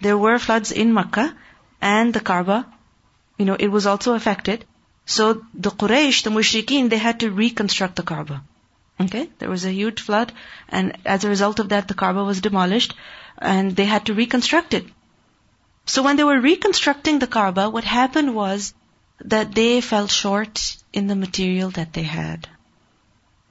there 0.00 0.18
were 0.18 0.38
floods 0.40 0.72
in 0.72 0.92
Makkah 0.92 1.34
and 1.80 2.12
the 2.12 2.20
Kaaba, 2.20 2.66
you 3.38 3.44
know, 3.44 3.54
it 3.54 3.68
was 3.68 3.86
also 3.86 4.14
affected. 4.14 4.64
So 5.04 5.44
the 5.54 5.70
Quraysh, 5.70 6.24
the 6.24 6.30
Mushrikeen, 6.30 6.90
they 6.90 6.98
had 6.98 7.20
to 7.20 7.30
reconstruct 7.30 7.94
the 7.94 8.02
Kaaba. 8.02 8.42
Okay? 9.00 9.30
There 9.38 9.48
was 9.50 9.64
a 9.64 9.72
huge 9.72 10.00
flood 10.00 10.32
and 10.68 10.98
as 11.04 11.22
a 11.22 11.28
result 11.28 11.60
of 11.60 11.68
that 11.68 11.86
the 11.86 11.94
Kaaba 11.94 12.24
was 12.24 12.40
demolished 12.40 12.94
and 13.38 13.76
they 13.76 13.84
had 13.84 14.06
to 14.06 14.14
reconstruct 14.14 14.74
it. 14.74 14.86
So 15.84 16.02
when 16.02 16.16
they 16.16 16.24
were 16.24 16.40
reconstructing 16.40 17.20
the 17.20 17.28
Kaaba, 17.28 17.70
what 17.70 17.84
happened 17.84 18.34
was 18.34 18.74
that 19.20 19.54
they 19.54 19.80
fell 19.80 20.08
short 20.08 20.76
in 20.92 21.06
the 21.06 21.14
material 21.14 21.70
that 21.70 21.92
they 21.92 22.02
had. 22.02 22.48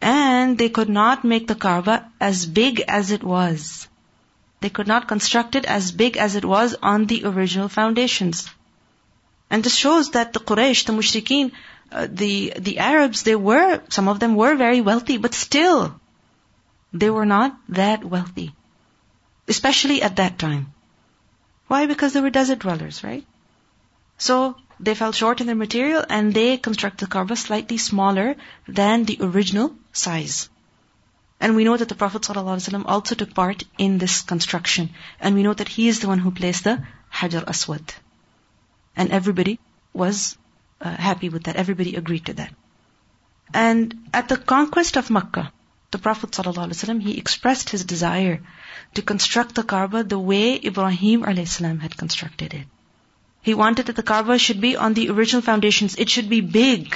And 0.05 0.59
they 0.59 0.69
could 0.69 0.88
not 0.88 1.24
make 1.25 1.47
the 1.47 1.55
Kaaba 1.55 2.12
as 2.21 2.45
big 2.45 2.81
as 2.88 3.09
it 3.09 3.24
was. 3.24 3.88
They 4.62 4.69
could 4.69 4.88
not 4.88 5.07
construct 5.07 5.55
it 5.55 5.65
as 5.65 5.91
big 5.91 6.15
as 6.15 6.35
it 6.35 6.45
was 6.45 6.75
on 6.81 7.07
the 7.07 7.25
original 7.25 7.69
foundations. 7.69 8.47
And 9.50 9.63
this 9.63 9.75
shows 9.75 10.12
that 10.12 10.31
the 10.33 10.39
Quraysh, 10.39 10.85
the 10.85 10.93
Mushrikeen, 10.93 11.51
uh, 11.91 12.07
the, 12.07 12.53
the 12.59 12.77
Arabs, 12.77 13.24
they 13.24 13.35
were, 13.35 13.81
some 13.89 14.07
of 14.07 14.19
them 14.19 14.35
were 14.35 14.55
very 14.55 14.81
wealthy, 14.81 15.17
but 15.17 15.33
still, 15.33 16.00
they 16.93 17.09
were 17.09 17.25
not 17.25 17.57
that 17.69 18.05
wealthy. 18.05 18.53
Especially 19.47 20.03
at 20.03 20.17
that 20.17 20.38
time. 20.38 20.71
Why? 21.67 21.88
Because 21.88 22.13
they 22.13 22.21
were 22.21 22.29
desert 22.29 22.59
dwellers, 22.59 23.03
right? 23.03 23.25
So, 24.19 24.55
they 24.79 24.96
fell 24.96 25.12
short 25.12 25.41
in 25.41 25.48
their 25.48 25.55
material 25.55 26.03
and 26.10 26.34
they 26.34 26.58
constructed 26.58 27.05
the 27.05 27.12
Kaaba 27.12 27.36
slightly 27.36 27.77
smaller 27.77 28.36
than 28.67 29.05
the 29.05 29.17
original 29.22 29.75
size. 29.94 30.50
And 31.39 31.55
we 31.55 31.63
know 31.63 31.77
that 31.77 31.89
the 31.89 31.96
Prophet 31.96 32.22
ﷺ 32.22 32.84
also 32.86 33.15
took 33.15 33.34
part 33.34 33.63
in 33.77 33.98
this 33.98 34.22
construction. 34.22 34.91
And 35.20 35.36
we 35.36 35.44
know 35.44 35.53
that 35.53 35.67
he 35.67 35.88
is 35.88 36.00
the 36.00 36.08
one 36.08 36.20
who 36.20 36.32
placed 36.32 36.63
the 36.63 36.84
Hajar 37.12 37.44
Aswad. 37.48 37.94
And 38.96 39.12
everybody 39.12 39.60
was 39.94 40.38
uh, 40.82 40.89
happy 40.89 41.29
with 41.29 41.44
that. 41.44 41.58
Everybody 41.58 41.96
agreed 41.96 42.25
to 42.27 42.34
that. 42.34 42.53
And 43.53 44.08
at 44.13 44.29
the 44.29 44.38
conquest 44.38 44.98
of 44.98 45.10
Makkah, 45.10 45.51
the 45.91 45.98
Prophet 45.98 46.32
ﷺ, 46.32 47.01
he 47.01 47.17
expressed 47.17 47.70
his 47.70 47.86
desire 47.86 48.41
to 48.96 49.01
construct 49.01 49.55
the 49.55 49.63
Kaaba 49.63 50.03
the 50.03 50.20
way 50.20 50.55
Ibrahim 50.55 51.24
a.s. 51.24 51.58
had 51.58 51.98
constructed 51.98 52.53
it. 52.53 52.67
He 53.46 53.54
wanted 53.54 53.86
that 53.86 53.96
the 53.96 54.02
Kaaba 54.10 54.40
should 54.40 54.60
be 54.60 54.75
on 54.75 54.96
the 54.96 55.10
original 55.12 55.44
foundations. 55.48 55.96
It 56.04 56.10
should 56.10 56.30
be 56.30 56.42
big. 56.42 56.96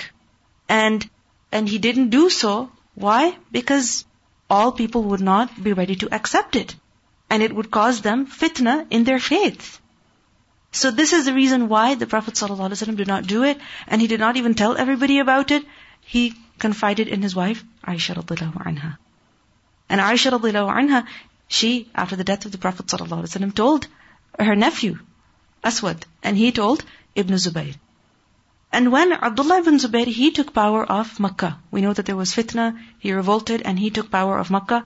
And, 0.68 1.08
and 1.52 1.70
he 1.70 1.78
didn't 1.78 2.10
do 2.10 2.30
so. 2.32 2.72
Why? 2.96 3.38
Because 3.52 4.04
all 4.50 4.72
people 4.72 5.04
would 5.10 5.22
not 5.22 5.52
be 5.64 5.74
ready 5.74 5.96
to 5.98 6.08
accept 6.12 6.56
it. 6.56 6.74
And 7.30 7.44
it 7.44 7.54
would 7.56 7.70
cause 7.70 8.02
them 8.02 8.26
fitna 8.26 8.88
in 8.90 9.04
their 9.04 9.20
faith. 9.20 9.68
So 10.72 10.90
this 10.90 11.14
is 11.14 11.26
the 11.26 11.36
reason 11.36 11.68
why 11.70 11.94
the 11.94 12.08
Prophet 12.08 12.34
ﷺ 12.34 12.96
did 12.96 13.08
not 13.08 13.28
do 13.28 13.44
it, 13.44 13.60
and 13.88 14.02
he 14.02 14.08
did 14.08 14.20
not 14.20 14.38
even 14.38 14.56
tell 14.56 14.76
everybody 14.86 15.20
about 15.20 15.52
it. 15.52 15.64
He 16.02 16.34
confided 16.58 17.08
in 17.08 17.22
his 17.22 17.36
wife, 17.36 17.64
Aisha 17.84 18.16
radiallahu 18.16 18.66
anha. 18.72 18.98
And 19.88 20.02
Aisha 20.02 20.32
radiallahu 20.32 20.74
anha, 20.82 21.06
she, 21.48 21.92
after 21.94 22.16
the 22.16 22.24
death 22.24 22.46
of 22.46 22.52
the 22.52 22.64
Prophet 22.66 22.88
ﷺ, 22.88 23.54
told 23.54 23.88
her 24.40 24.56
nephew, 24.56 24.98
Aswad, 25.64 26.06
and 26.24 26.38
he 26.38 26.52
told 26.52 26.84
Ibn 27.16 27.36
Zubayr. 27.36 27.76
And 28.72 28.92
when 28.92 29.12
Abdullah 29.12 29.60
ibn 29.60 29.80
Zubayr, 29.80 30.06
he 30.06 30.32
took 30.32 30.54
power 30.54 30.86
of 30.86 31.20
Makkah. 31.20 31.58
We 31.72 31.82
know 31.82 31.94
that 31.94 32.06
there 32.06 32.16
was 32.16 32.34
fitna, 32.34 32.78
he 33.00 33.14
revolted 33.14 33.64
and 33.64 33.80
he 33.80 33.90
took 33.90 34.12
power 34.12 34.38
of 34.38 34.52
Makkah. 34.52 34.86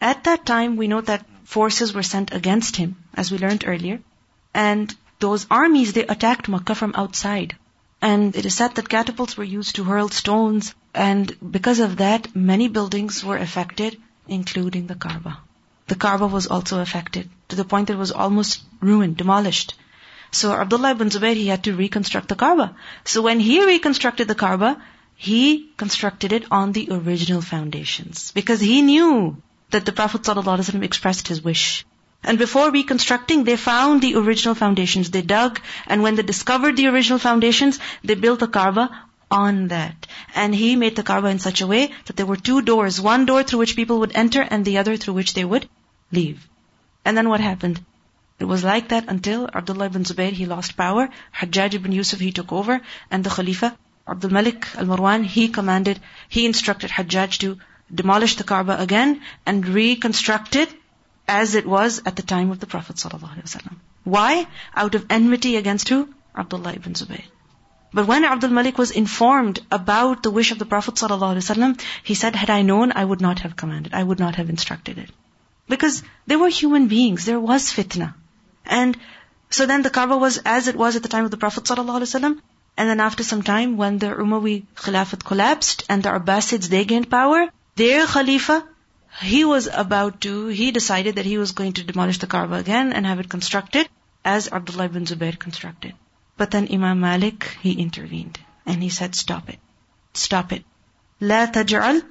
At 0.00 0.24
that 0.24 0.44
time, 0.44 0.76
we 0.76 0.86
know 0.86 1.00
that 1.00 1.24
forces 1.44 1.94
were 1.94 2.02
sent 2.02 2.32
against 2.32 2.76
him, 2.76 2.96
as 3.14 3.30
we 3.30 3.38
learned 3.38 3.64
earlier. 3.66 4.00
And 4.52 4.94
those 5.18 5.46
armies, 5.50 5.92
they 5.92 6.06
attacked 6.06 6.48
Makkah 6.48 6.74
from 6.74 6.92
outside. 6.94 7.56
And 8.02 8.36
it 8.36 8.44
is 8.44 8.54
said 8.54 8.74
that 8.74 8.88
catapults 8.88 9.36
were 9.36 9.44
used 9.44 9.76
to 9.76 9.84
hurl 9.84 10.08
stones. 10.08 10.74
And 10.94 11.34
because 11.56 11.80
of 11.80 11.96
that, 11.98 12.34
many 12.36 12.68
buildings 12.68 13.24
were 13.24 13.36
affected, 13.38 13.96
including 14.28 14.88
the 14.88 14.94
Kaaba. 14.94 15.38
The 15.86 15.94
Kaaba 15.94 16.26
was 16.26 16.48
also 16.48 16.80
affected 16.80 17.30
to 17.48 17.56
the 17.56 17.64
point 17.64 17.86
that 17.86 17.94
it 17.94 17.98
was 18.06 18.12
almost 18.12 18.60
ruined, 18.80 19.16
demolished. 19.16 19.74
So 20.32 20.52
Abdullah 20.52 20.92
ibn 20.92 21.10
Zubayr, 21.10 21.34
he 21.34 21.46
had 21.46 21.64
to 21.64 21.74
reconstruct 21.74 22.28
the 22.28 22.34
Kaaba. 22.34 22.74
So 23.04 23.22
when 23.22 23.38
he 23.38 23.64
reconstructed 23.64 24.28
the 24.28 24.34
Kaaba, 24.34 24.82
he 25.14 25.70
constructed 25.76 26.32
it 26.32 26.46
on 26.50 26.72
the 26.72 26.88
original 26.90 27.42
foundations. 27.42 28.32
Because 28.32 28.60
he 28.60 28.80
knew 28.82 29.36
that 29.70 29.84
the 29.84 29.92
Prophet 29.92 30.22
ﷺ 30.22 30.82
expressed 30.82 31.28
his 31.28 31.42
wish. 31.42 31.84
And 32.24 32.38
before 32.38 32.70
reconstructing, 32.70 33.44
they 33.44 33.56
found 33.56 34.00
the 34.00 34.14
original 34.16 34.54
foundations. 34.54 35.10
They 35.10 35.22
dug, 35.22 35.60
and 35.86 36.02
when 36.02 36.14
they 36.14 36.22
discovered 36.22 36.76
the 36.76 36.86
original 36.86 37.18
foundations, 37.18 37.78
they 38.02 38.14
built 38.14 38.40
the 38.40 38.48
Kaaba 38.48 38.90
on 39.30 39.68
that. 39.68 40.06
And 40.34 40.54
he 40.54 40.76
made 40.76 40.96
the 40.96 41.02
Kaaba 41.02 41.28
in 41.28 41.40
such 41.40 41.60
a 41.60 41.66
way 41.66 41.92
that 42.06 42.16
there 42.16 42.26
were 42.26 42.36
two 42.36 42.62
doors. 42.62 43.00
One 43.00 43.26
door 43.26 43.42
through 43.42 43.58
which 43.58 43.76
people 43.76 44.00
would 44.00 44.16
enter, 44.16 44.40
and 44.40 44.64
the 44.64 44.78
other 44.78 44.96
through 44.96 45.14
which 45.14 45.34
they 45.34 45.44
would 45.44 45.68
leave. 46.10 46.48
And 47.04 47.16
then 47.16 47.28
what 47.28 47.40
happened? 47.40 47.84
It 48.42 48.48
was 48.50 48.64
like 48.64 48.88
that 48.88 49.04
until 49.06 49.48
Abdullah 49.58 49.86
ibn 49.86 50.02
Zubayr, 50.02 50.32
he 50.32 50.46
lost 50.46 50.76
power. 50.76 51.08
Hajjaj 51.40 51.74
ibn 51.74 51.92
Yusuf, 51.92 52.18
he 52.18 52.32
took 52.32 52.52
over. 52.52 52.80
And 53.08 53.22
the 53.22 53.30
Khalifa, 53.30 53.68
Abdul 54.14 54.32
Malik 54.36 54.66
al-Marwan, 54.76 55.24
he 55.24 55.48
commanded, 55.48 56.00
he 56.28 56.44
instructed 56.44 56.90
Hajjaj 56.90 57.38
to 57.42 57.58
demolish 58.00 58.34
the 58.34 58.42
Kaaba 58.42 58.80
again 58.80 59.20
and 59.46 59.68
reconstruct 59.68 60.56
it 60.56 60.74
as 61.28 61.54
it 61.54 61.68
was 61.74 62.02
at 62.04 62.16
the 62.16 62.24
time 62.32 62.50
of 62.50 62.58
the 62.58 62.66
Prophet 62.66 62.96
ﷺ. 62.96 63.76
Why? 64.02 64.48
Out 64.74 64.96
of 64.96 65.06
enmity 65.08 65.54
against 65.54 65.88
who? 65.88 66.00
Abdullah 66.36 66.72
ibn 66.72 66.94
Zubayr. 66.94 67.22
But 67.92 68.08
when 68.08 68.24
Abdul 68.24 68.50
Malik 68.50 68.76
was 68.76 68.90
informed 68.90 69.60
about 69.70 70.24
the 70.24 70.32
wish 70.32 70.50
of 70.50 70.58
the 70.58 70.66
Prophet 70.66 70.96
ﷺ, 70.96 71.80
he 72.02 72.14
said, 72.14 72.34
had 72.34 72.50
I 72.50 72.62
known, 72.62 72.90
I 72.90 73.04
would 73.04 73.20
not 73.20 73.38
have 73.46 73.54
commanded. 73.54 73.94
I 73.94 74.02
would 74.02 74.18
not 74.18 74.34
have 74.34 74.50
instructed 74.50 74.98
it. 74.98 75.10
Because 75.68 76.02
they 76.26 76.34
were 76.34 76.48
human 76.48 76.88
beings. 76.88 77.24
There 77.24 77.38
was 77.38 77.70
fitna. 77.78 78.14
And 78.65 78.97
so 79.49 79.65
then 79.65 79.81
the 79.81 79.89
Kaaba 79.89 80.17
was 80.17 80.37
as 80.45 80.67
it 80.67 80.75
was 80.75 80.95
at 80.95 81.03
the 81.03 81.09
time 81.09 81.25
of 81.25 81.31
the 81.31 81.37
Prophet 81.37 81.63
ﷺ. 81.63 82.39
And 82.77 82.89
then 82.89 82.99
after 82.99 83.23
some 83.23 83.41
time, 83.41 83.77
when 83.77 83.97
the 83.97 84.07
Umayyads 84.07 84.65
Khilafat 84.75 85.23
collapsed 85.23 85.85
and 85.89 86.03
the 86.03 86.09
Abbasids, 86.09 86.69
they 86.69 86.85
gained 86.85 87.09
power, 87.09 87.47
their 87.75 88.05
Khalifa, 88.05 88.63
he 89.21 89.43
was 89.45 89.67
about 89.71 90.21
to, 90.21 90.47
he 90.47 90.71
decided 90.71 91.15
that 91.15 91.25
he 91.25 91.37
was 91.37 91.53
going 91.53 91.73
to 91.73 91.83
demolish 91.83 92.19
the 92.19 92.27
Kaaba 92.27 92.55
again 92.55 92.93
and 92.93 93.05
have 93.05 93.19
it 93.19 93.29
constructed 93.29 93.89
as 94.23 94.49
Abdullah 94.51 94.85
ibn 94.85 95.05
Zubair 95.05 95.39
constructed. 95.39 95.93
But 96.37 96.51
then 96.51 96.67
Imam 96.71 96.99
Malik, 96.99 97.57
he 97.61 97.73
intervened 97.73 98.39
and 98.65 98.83
he 98.83 98.89
said, 98.89 99.15
stop 99.15 99.49
it. 99.49 99.59
Stop 100.13 100.51
it. 100.51 100.63
لا 101.21 101.51
تجعل 101.51 102.03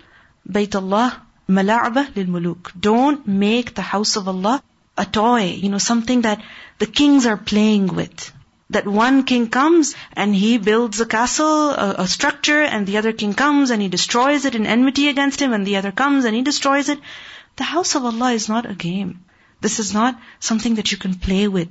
بيت 0.47 0.77
الله 0.77 1.13
ملاعبة 1.49 2.07
للملوك. 2.17 2.73
Don't 2.81 3.27
make 3.29 3.75
the 3.75 3.83
house 3.83 4.17
of 4.17 4.27
Allah 4.27 4.63
a 5.02 5.06
toy, 5.06 5.46
you 5.64 5.70
know, 5.70 5.80
something 5.80 6.22
that 6.22 6.44
the 6.78 6.86
kings 7.00 7.26
are 7.26 7.38
playing 7.38 7.88
with. 7.96 8.32
That 8.76 8.88
one 8.88 9.24
king 9.24 9.48
comes 9.50 9.96
and 10.14 10.36
he 10.36 10.58
builds 10.58 11.02
a 11.02 11.06
castle, 11.06 11.72
a, 11.72 11.96
a, 12.06 12.08
structure, 12.08 12.62
and 12.62 12.88
the 12.88 12.98
other 12.98 13.12
king 13.12 13.34
comes 13.34 13.72
and 13.72 13.82
he 13.82 13.90
destroys 13.96 14.46
it 14.46 14.56
in 14.56 14.66
enmity 14.66 15.10
against 15.10 15.42
him, 15.42 15.54
and 15.54 15.68
the 15.68 15.76
other 15.78 15.92
comes 15.92 16.26
and 16.26 16.36
he 16.36 16.44
destroys 16.44 16.88
it. 16.88 17.00
The 17.58 17.70
house 17.72 17.96
of 17.96 18.06
Allah 18.06 18.32
is 18.32 18.48
not 18.48 18.70
a 18.70 18.76
game. 18.76 19.26
This 19.60 19.80
is 19.80 19.94
not 19.94 20.20
something 20.40 20.76
that 20.76 20.92
you 20.92 20.98
can 20.98 21.16
play 21.16 21.48
with. 21.48 21.70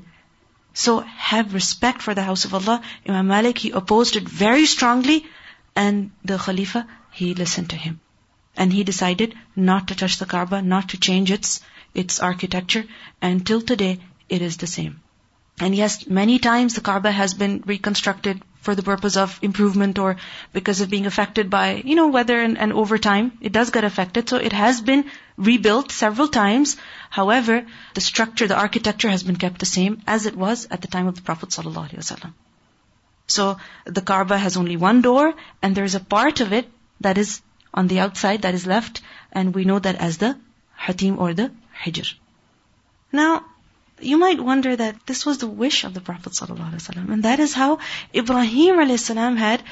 So 0.75 1.01
have 1.01 1.55
respect 1.55 2.03
for 2.03 2.15
the 2.15 2.23
house 2.23 2.45
of 2.45 2.55
Allah. 2.55 2.83
Imam 3.09 3.27
Malik, 3.29 3.59
he 3.59 3.71
opposed 3.71 4.17
it 4.17 4.29
very 4.29 4.67
strongly, 4.67 5.25
and 5.75 6.11
the 6.25 6.39
Khalifa, 6.39 6.87
he 7.13 7.35
listened 7.35 7.71
to 7.71 7.77
him. 7.77 8.01
And 8.57 8.73
he 8.73 8.85
decided 8.85 9.35
not 9.57 9.89
to 9.89 9.95
touch 9.95 10.19
the 10.19 10.27
Kaaba, 10.27 10.63
not 10.63 10.91
to 10.91 11.01
change 11.09 11.31
its 11.31 11.61
its 11.95 12.21
architecture, 12.21 12.85
and 13.21 13.47
till 13.47 13.61
today 13.61 13.99
it 14.29 14.43
is 14.43 14.57
the 14.59 14.67
same. 14.67 15.01
And 15.61 15.75
yes, 15.75 16.07
many 16.07 16.39
times 16.39 16.75
the 16.75 16.81
Kaaba 16.81 17.11
has 17.11 17.35
been 17.35 17.63
reconstructed 17.67 18.41
for 18.63 18.75
the 18.75 18.83
purpose 18.83 19.17
of 19.17 19.39
improvement 19.43 19.99
or 19.99 20.17
because 20.53 20.81
of 20.81 20.89
being 20.91 21.07
affected 21.07 21.51
by, 21.51 21.83
you 21.85 21.95
know, 21.95 22.09
weather 22.09 22.41
and, 22.41 22.57
and 22.59 22.73
over 22.73 22.97
time, 22.99 23.33
it 23.41 23.53
does 23.53 23.71
get 23.71 23.85
affected. 23.85 24.29
So 24.29 24.37
it 24.37 24.53
has 24.53 24.81
been 24.81 25.05
rebuilt 25.37 25.93
several 25.93 26.29
times. 26.29 26.77
However, 27.11 27.67
the 27.95 28.01
structure, 28.01 28.47
the 28.47 28.59
architecture 28.59 29.11
has 29.11 29.23
been 29.23 29.37
kept 29.37 29.59
the 29.59 29.67
same 29.67 30.03
as 30.07 30.27
it 30.27 30.37
was 30.37 30.67
at 30.71 30.81
the 30.81 30.89
time 30.89 31.07
of 31.07 31.17
the 31.17 31.23
Prophet 31.23 31.51
ﷺ. 31.51 32.33
So 33.27 33.59
the 33.85 34.03
Kaaba 34.03 34.39
has 34.39 34.57
only 34.57 34.77
one 34.77 35.03
door 35.03 35.35
and 35.63 35.75
there 35.75 35.85
is 35.85 35.95
a 35.95 36.01
part 36.01 36.41
of 36.41 36.53
it 36.53 36.71
that 37.01 37.19
is 37.19 37.41
on 37.73 37.87
the 37.87 38.01
outside 38.01 38.43
that 38.43 38.55
is 38.55 38.67
left 38.67 39.03
and 39.33 39.55
we 39.55 39.65
know 39.65 39.79
that 39.79 39.97
as 39.97 40.19
the 40.19 40.37
Hatim 40.75 41.19
or 41.19 41.35
the 41.35 41.51
Hijr. 41.85 42.15
Now, 43.13 43.45
you 44.01 44.17
might 44.17 44.41
wonder 44.41 44.75
that 44.77 45.07
this 45.07 45.25
was 45.27 45.39
the 45.39 45.47
wish 45.47 45.85
of 45.85 45.95
the 45.95 46.01
Prophet 46.01 46.33
ﷺ, 46.33 47.13
and 47.13 47.23
that 47.25 47.41
is 47.41 47.55
how 47.55 47.79
Ibrahim 48.15 48.79
a.s. 48.79 49.09
had 49.09 49.63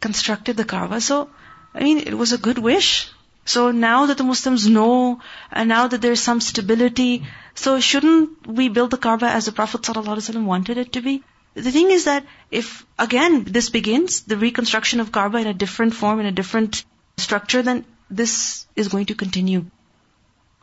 constructed 0.00 0.56
the 0.56 0.64
Kaaba. 0.64 1.00
So, 1.00 1.28
I 1.74 1.82
mean, 1.82 1.98
it 1.98 2.16
was 2.16 2.32
a 2.32 2.38
good 2.38 2.58
wish. 2.58 3.10
So 3.44 3.70
now 3.72 4.06
that 4.06 4.16
the 4.16 4.24
Muslims 4.24 4.66
know, 4.66 5.20
and 5.52 5.68
now 5.68 5.86
that 5.86 6.00
there's 6.00 6.20
some 6.20 6.40
stability, 6.40 7.26
so 7.54 7.78
shouldn't 7.78 8.46
we 8.46 8.68
build 8.68 8.90
the 8.90 8.96
Kaaba 8.96 9.26
as 9.26 9.46
the 9.46 9.52
Prophet 9.52 9.82
ﷺ 9.82 10.44
wanted 10.44 10.78
it 10.78 10.92
to 10.94 11.02
be? 11.02 11.22
The 11.54 11.70
thing 11.70 11.90
is 11.90 12.04
that 12.04 12.24
if, 12.50 12.84
again, 12.98 13.44
this 13.44 13.70
begins, 13.70 14.22
the 14.22 14.36
reconstruction 14.36 15.00
of 15.00 15.12
Kaaba 15.12 15.38
in 15.38 15.46
a 15.46 15.54
different 15.54 15.94
form, 15.94 16.20
in 16.20 16.26
a 16.26 16.32
different 16.32 16.84
structure, 17.16 17.62
then 17.62 17.84
this 18.10 18.66
is 18.74 18.88
going 18.88 19.06
to 19.06 19.14
continue. 19.14 19.66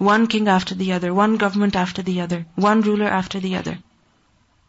One 0.01 0.25
king 0.25 0.47
after 0.47 0.73
the 0.73 0.93
other, 0.93 1.13
one 1.13 1.37
government 1.37 1.75
after 1.75 2.01
the 2.01 2.21
other, 2.21 2.47
one 2.55 2.81
ruler 2.81 3.05
after 3.05 3.39
the 3.39 3.57
other. 3.57 3.77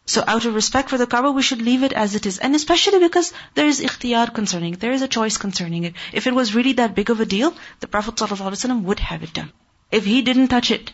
So 0.05 0.23
out 0.27 0.45
of 0.45 0.53
respect 0.53 0.91
for 0.91 0.99
the 0.99 1.07
Kaaba, 1.07 1.31
we 1.31 1.41
should 1.41 1.63
leave 1.63 1.81
it 1.81 1.91
as 1.91 2.13
it 2.13 2.27
is. 2.27 2.37
And 2.37 2.53
especially 2.53 2.99
because 2.99 3.33
there 3.55 3.65
is 3.65 3.81
ikhtiyar 3.81 4.31
concerning 4.31 4.75
it. 4.75 4.79
There 4.79 4.91
is 4.91 5.01
a 5.01 5.07
choice 5.07 5.37
concerning 5.37 5.85
it. 5.85 5.95
If 6.11 6.27
it 6.27 6.35
was 6.35 6.53
really 6.53 6.73
that 6.73 6.93
big 6.93 7.09
of 7.09 7.19
a 7.19 7.25
deal, 7.25 7.55
the 7.79 7.87
Prophet 7.87 8.15
ﷺ 8.17 8.83
would 8.83 8.99
have 8.99 9.23
it 9.23 9.33
done. 9.33 9.51
If 9.91 10.05
he 10.05 10.21
didn't 10.21 10.49
touch 10.49 10.69
it, 10.69 10.93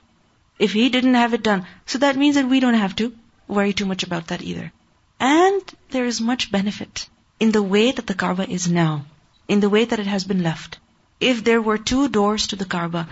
if 0.57 0.71
he 0.71 0.87
didn't 0.87 1.15
have 1.15 1.33
it 1.33 1.43
done, 1.43 1.65
so 1.85 1.97
that 1.97 2.15
means 2.15 2.35
that 2.35 2.47
we 2.47 2.61
don't 2.61 2.81
have 2.85 2.95
to 3.03 3.13
worry 3.45 3.73
too 3.73 3.87
much 3.93 4.03
about 4.03 4.27
that 4.27 4.41
either. 4.41 4.71
And 5.19 5.61
there 5.89 6.05
is 6.05 6.21
much 6.21 6.49
benefit 6.49 7.09
in 7.41 7.51
the 7.51 7.63
way 7.75 7.91
that 7.91 8.07
the 8.07 8.21
Kaaba 8.23 8.49
is 8.49 8.71
now, 8.71 9.05
in 9.49 9.59
the 9.59 9.73
way 9.77 9.83
that 9.83 9.99
it 9.99 10.07
has 10.07 10.23
been 10.23 10.43
left. 10.43 10.79
If 11.19 11.43
there 11.43 11.61
were 11.61 11.77
two 11.77 12.07
doors 12.07 12.47
to 12.47 12.55
the 12.55 12.71
Kaaba, 12.75 13.09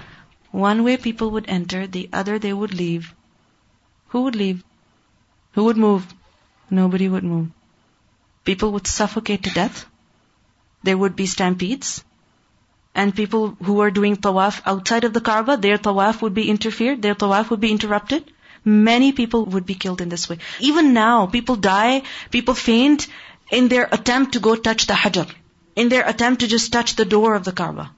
one 0.57 0.83
way 0.83 0.97
people 0.97 1.31
would 1.31 1.47
enter, 1.47 1.85
the 1.85 2.09
other 2.11 2.39
they 2.39 2.51
would 2.51 2.73
leave. 2.73 3.13
Who 4.09 4.23
would 4.23 4.35
leave? 4.35 4.63
Who 5.53 5.65
would 5.65 5.77
move? 5.77 6.05
Nobody 6.69 7.07
would 7.07 7.23
move. 7.23 7.49
People 8.43 8.71
would 8.71 8.87
suffocate 8.87 9.43
to 9.43 9.51
death. 9.51 9.85
There 10.83 10.97
would 10.97 11.15
be 11.15 11.27
stampedes. 11.27 12.03
And 12.95 13.15
people 13.15 13.49
who 13.63 13.73
were 13.73 13.91
doing 13.91 14.15
tawaf 14.15 14.61
outside 14.65 15.03
of 15.03 15.13
the 15.13 15.21
Kaaba, 15.21 15.57
their 15.57 15.77
tawaf 15.77 16.21
would 16.21 16.33
be 16.33 16.49
interfered, 16.49 17.01
their 17.01 17.13
tawaf 17.13 17.51
would 17.51 17.59
be 17.59 17.71
interrupted. 17.71 18.31
Many 18.65 19.11
people 19.11 19.45
would 19.45 19.65
be 19.65 19.75
killed 19.75 20.01
in 20.01 20.09
this 20.09 20.27
way. 20.27 20.39
Even 20.59 20.93
now, 20.93 21.27
people 21.27 21.55
die, 21.55 22.01
people 22.31 22.55
faint 22.55 23.07
in 23.51 23.67
their 23.67 23.87
attempt 23.91 24.33
to 24.33 24.39
go 24.39 24.55
touch 24.55 24.87
the 24.87 24.93
Hajar, 24.93 25.27
in 25.75 25.89
their 25.89 26.07
attempt 26.15 26.41
to 26.41 26.47
just 26.47 26.73
touch 26.73 26.95
the 26.95 27.05
door 27.05 27.35
of 27.35 27.43
the 27.43 27.51
Kaaba. 27.61 27.91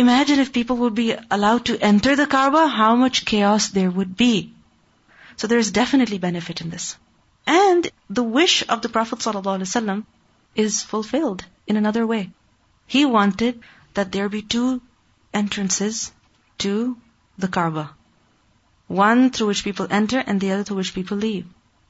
Imagine 0.00 0.38
if 0.38 0.52
people 0.52 0.76
would 0.76 0.94
be 0.94 1.16
allowed 1.28 1.64
to 1.66 1.76
enter 1.76 2.14
the 2.14 2.26
Kaaba, 2.32 2.68
how 2.68 2.94
much 2.94 3.24
chaos 3.24 3.68
there 3.68 3.90
would 3.90 4.16
be. 4.16 4.52
So 5.36 5.48
there's 5.48 5.72
definitely 5.72 6.18
benefit 6.18 6.60
in 6.60 6.70
this. 6.70 6.96
And 7.48 7.90
the 8.08 8.22
wish 8.22 8.62
of 8.68 8.80
the 8.82 8.88
Prophet 8.88 9.18
ﷺ 9.18 10.04
is 10.54 10.82
fulfilled 10.82 11.44
in 11.66 11.76
another 11.76 12.06
way. 12.06 12.30
He 12.86 13.04
wanted 13.06 13.60
that 13.94 14.12
there 14.12 14.28
be 14.28 14.42
two 14.42 14.80
entrances 15.34 16.12
to 16.58 16.96
the 17.36 17.48
Kaaba. 17.48 17.90
One 18.86 19.30
through 19.30 19.48
which 19.48 19.64
people 19.64 19.88
enter 19.90 20.22
and 20.24 20.40
the 20.40 20.52
other 20.52 20.62
through 20.62 20.76
which 20.76 20.94
people 20.94 21.16
leave. 21.16 21.46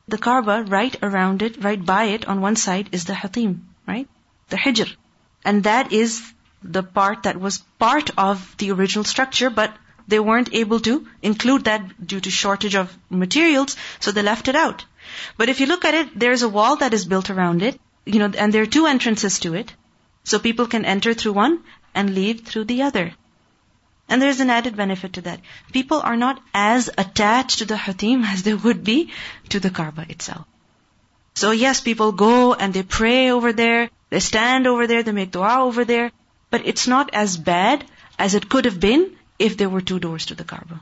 The 0.06 0.22
Kaaba, 0.28 0.64
right 0.66 0.96
around 1.02 1.42
it, 1.42 1.62
right 1.62 1.84
by 1.84 2.04
it, 2.16 2.26
on 2.26 2.40
one 2.40 2.56
side 2.56 2.88
is 2.92 3.04
the 3.04 3.14
Hatim, 3.14 3.68
right? 3.86 4.08
The 4.48 4.56
Hijr. 4.56 4.96
And 5.44 5.64
that 5.64 5.92
is 5.92 6.22
the 6.62 6.82
part 6.82 7.22
that 7.24 7.38
was 7.38 7.58
part 7.78 8.10
of 8.18 8.56
the 8.58 8.70
original 8.72 9.04
structure, 9.04 9.50
but 9.50 9.74
they 10.08 10.18
weren't 10.18 10.54
able 10.54 10.80
to 10.80 11.06
include 11.22 11.64
that 11.64 12.06
due 12.06 12.20
to 12.20 12.30
shortage 12.30 12.74
of 12.74 12.96
materials, 13.10 13.76
so 14.00 14.10
they 14.10 14.22
left 14.22 14.48
it 14.48 14.56
out. 14.56 14.84
But 15.36 15.48
if 15.48 15.60
you 15.60 15.66
look 15.66 15.84
at 15.84 15.94
it, 15.94 16.18
there's 16.18 16.42
a 16.42 16.48
wall 16.48 16.76
that 16.76 16.94
is 16.94 17.04
built 17.04 17.30
around 17.30 17.62
it, 17.62 17.78
you 18.04 18.18
know, 18.18 18.32
and 18.36 18.52
there 18.52 18.62
are 18.62 18.74
two 18.76 18.86
entrances 18.86 19.38
to 19.40 19.54
it. 19.54 19.72
So 20.24 20.38
people 20.38 20.66
can 20.66 20.84
enter 20.84 21.14
through 21.14 21.32
one 21.32 21.62
and 21.94 22.14
leave 22.14 22.40
through 22.40 22.64
the 22.64 22.82
other. 22.82 23.12
And 24.08 24.22
there's 24.22 24.40
an 24.40 24.50
added 24.50 24.76
benefit 24.76 25.14
to 25.14 25.20
that. 25.22 25.40
People 25.72 26.00
are 26.00 26.16
not 26.16 26.42
as 26.54 26.90
attached 26.96 27.58
to 27.58 27.66
the 27.66 27.76
Hatim 27.76 28.24
as 28.24 28.42
they 28.42 28.54
would 28.54 28.82
be 28.82 29.10
to 29.50 29.60
the 29.60 29.70
Kaaba 29.70 30.06
itself. 30.08 30.46
So 31.34 31.50
yes, 31.50 31.80
people 31.80 32.12
go 32.12 32.54
and 32.54 32.72
they 32.72 32.82
pray 32.82 33.30
over 33.30 33.52
there, 33.52 33.90
they 34.10 34.20
stand 34.20 34.66
over 34.66 34.86
there, 34.86 35.02
they 35.02 35.12
make 35.12 35.30
dua 35.30 35.60
over 35.60 35.84
there, 35.84 36.10
but 36.50 36.66
it's 36.66 36.86
not 36.88 37.10
as 37.12 37.36
bad 37.36 37.84
as 38.18 38.34
it 38.34 38.48
could 38.48 38.64
have 38.64 38.80
been 38.80 39.16
if 39.38 39.56
there 39.56 39.68
were 39.68 39.80
two 39.80 39.98
doors 39.98 40.26
to 40.26 40.34
the 40.34 40.44
Kaaba. 40.44 40.80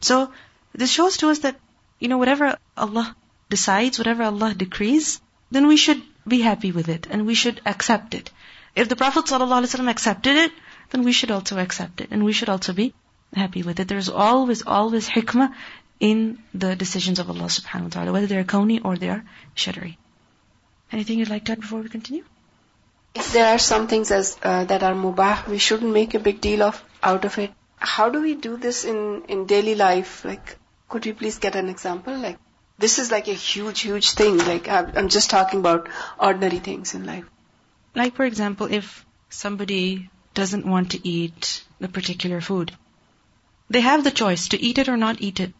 So 0.00 0.32
this 0.72 0.90
shows 0.90 1.18
to 1.18 1.30
us 1.30 1.40
that, 1.40 1.56
you 1.98 2.08
know, 2.08 2.18
whatever 2.18 2.56
Allah 2.76 3.16
decides, 3.48 3.98
whatever 3.98 4.22
Allah 4.22 4.54
decrees, 4.54 5.20
then 5.50 5.66
we 5.66 5.76
should 5.76 6.02
be 6.26 6.40
happy 6.40 6.72
with 6.72 6.88
it 6.88 7.06
and 7.10 7.26
we 7.26 7.34
should 7.34 7.60
accept 7.66 8.14
it. 8.14 8.30
If 8.74 8.88
the 8.88 8.96
Prophet 8.96 9.24
ﷺ 9.26 9.90
accepted 9.90 10.36
it, 10.36 10.52
then 10.90 11.02
we 11.02 11.12
should 11.12 11.30
also 11.30 11.58
accept 11.58 12.00
it 12.00 12.08
and 12.10 12.24
we 12.24 12.32
should 12.32 12.48
also 12.48 12.72
be 12.72 12.94
happy 13.34 13.62
with 13.62 13.80
it. 13.80 13.88
There's 13.88 14.08
always, 14.08 14.62
always 14.62 15.08
hikmah 15.08 15.54
in 15.98 16.38
the 16.54 16.74
decisions 16.76 17.18
of 17.18 17.28
Allah 17.28 17.50
subhanahu 17.56 17.82
wa 17.82 17.88
ta'ala, 17.88 18.12
whether 18.12 18.26
they're 18.26 18.44
kawni 18.44 18.80
or 18.84 18.96
they 18.96 19.10
are 19.10 19.24
shari. 19.54 19.98
Anything 20.92 21.18
you'd 21.18 21.28
like 21.28 21.44
to 21.44 21.52
add 21.52 21.60
before 21.60 21.80
we 21.80 21.88
continue? 21.88 22.24
If 23.14 23.32
there 23.32 23.46
are 23.46 23.58
some 23.58 23.88
things 23.88 24.10
as 24.10 24.36
uh, 24.42 24.64
that 24.64 24.82
are 24.82 24.94
mubah, 24.94 25.48
we 25.48 25.58
shouldn't 25.58 25.92
make 25.92 26.14
a 26.14 26.20
big 26.20 26.40
deal 26.40 26.62
of 26.62 26.82
out 27.02 27.24
of 27.24 27.38
it. 27.38 27.52
How 27.76 28.08
do 28.10 28.20
we 28.20 28.34
do 28.34 28.56
this 28.56 28.84
in 28.84 29.22
in 29.28 29.46
daily 29.46 29.74
life? 29.74 30.24
Like, 30.24 30.56
could 30.88 31.06
you 31.06 31.14
please 31.14 31.38
get 31.38 31.56
an 31.56 31.68
example? 31.68 32.16
Like, 32.16 32.38
this 32.78 32.98
is 32.98 33.10
like 33.10 33.28
a 33.28 33.32
huge, 33.32 33.80
huge 33.80 34.12
thing. 34.12 34.38
Like, 34.38 34.68
I'm 34.68 35.08
just 35.08 35.30
talking 35.30 35.60
about 35.60 35.88
ordinary 36.18 36.58
things 36.58 36.94
in 36.94 37.04
life. 37.04 37.24
Like, 37.94 38.14
for 38.16 38.24
example, 38.24 38.72
if 38.80 39.04
somebody 39.28 40.10
doesn't 40.34 40.66
want 40.66 40.92
to 40.92 41.08
eat 41.08 41.64
a 41.80 41.88
particular 41.88 42.40
food, 42.40 42.72
they 43.68 43.80
have 43.80 44.04
the 44.04 44.10
choice 44.10 44.48
to 44.48 44.60
eat 44.60 44.78
it 44.78 44.88
or 44.88 44.96
not 44.96 45.20
eat 45.20 45.40
it. 45.40 45.52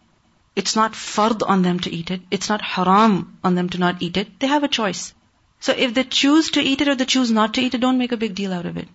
It's 0.56 0.76
not 0.76 0.92
fard 0.92 1.42
on 1.46 1.62
them 1.62 1.80
to 1.80 1.90
eat 1.90 2.10
it. 2.10 2.22
It's 2.30 2.48
not 2.48 2.60
haram 2.60 3.38
on 3.44 3.54
them 3.54 3.68
to 3.70 3.78
not 3.78 4.02
eat 4.02 4.16
it. 4.16 4.38
They 4.40 4.46
have 4.46 4.64
a 4.64 4.68
choice. 4.68 5.14
So 5.60 5.72
if 5.76 5.94
they 5.94 6.04
choose 6.04 6.50
to 6.52 6.60
eat 6.60 6.80
it 6.80 6.88
or 6.88 6.94
they 6.94 7.04
choose 7.04 7.30
not 7.30 7.54
to 7.54 7.60
eat 7.60 7.74
it, 7.74 7.80
don't 7.80 7.98
make 7.98 8.12
a 8.12 8.16
big 8.16 8.34
deal 8.34 8.52
out 8.52 8.66
of 8.66 8.76
it. 8.76 8.88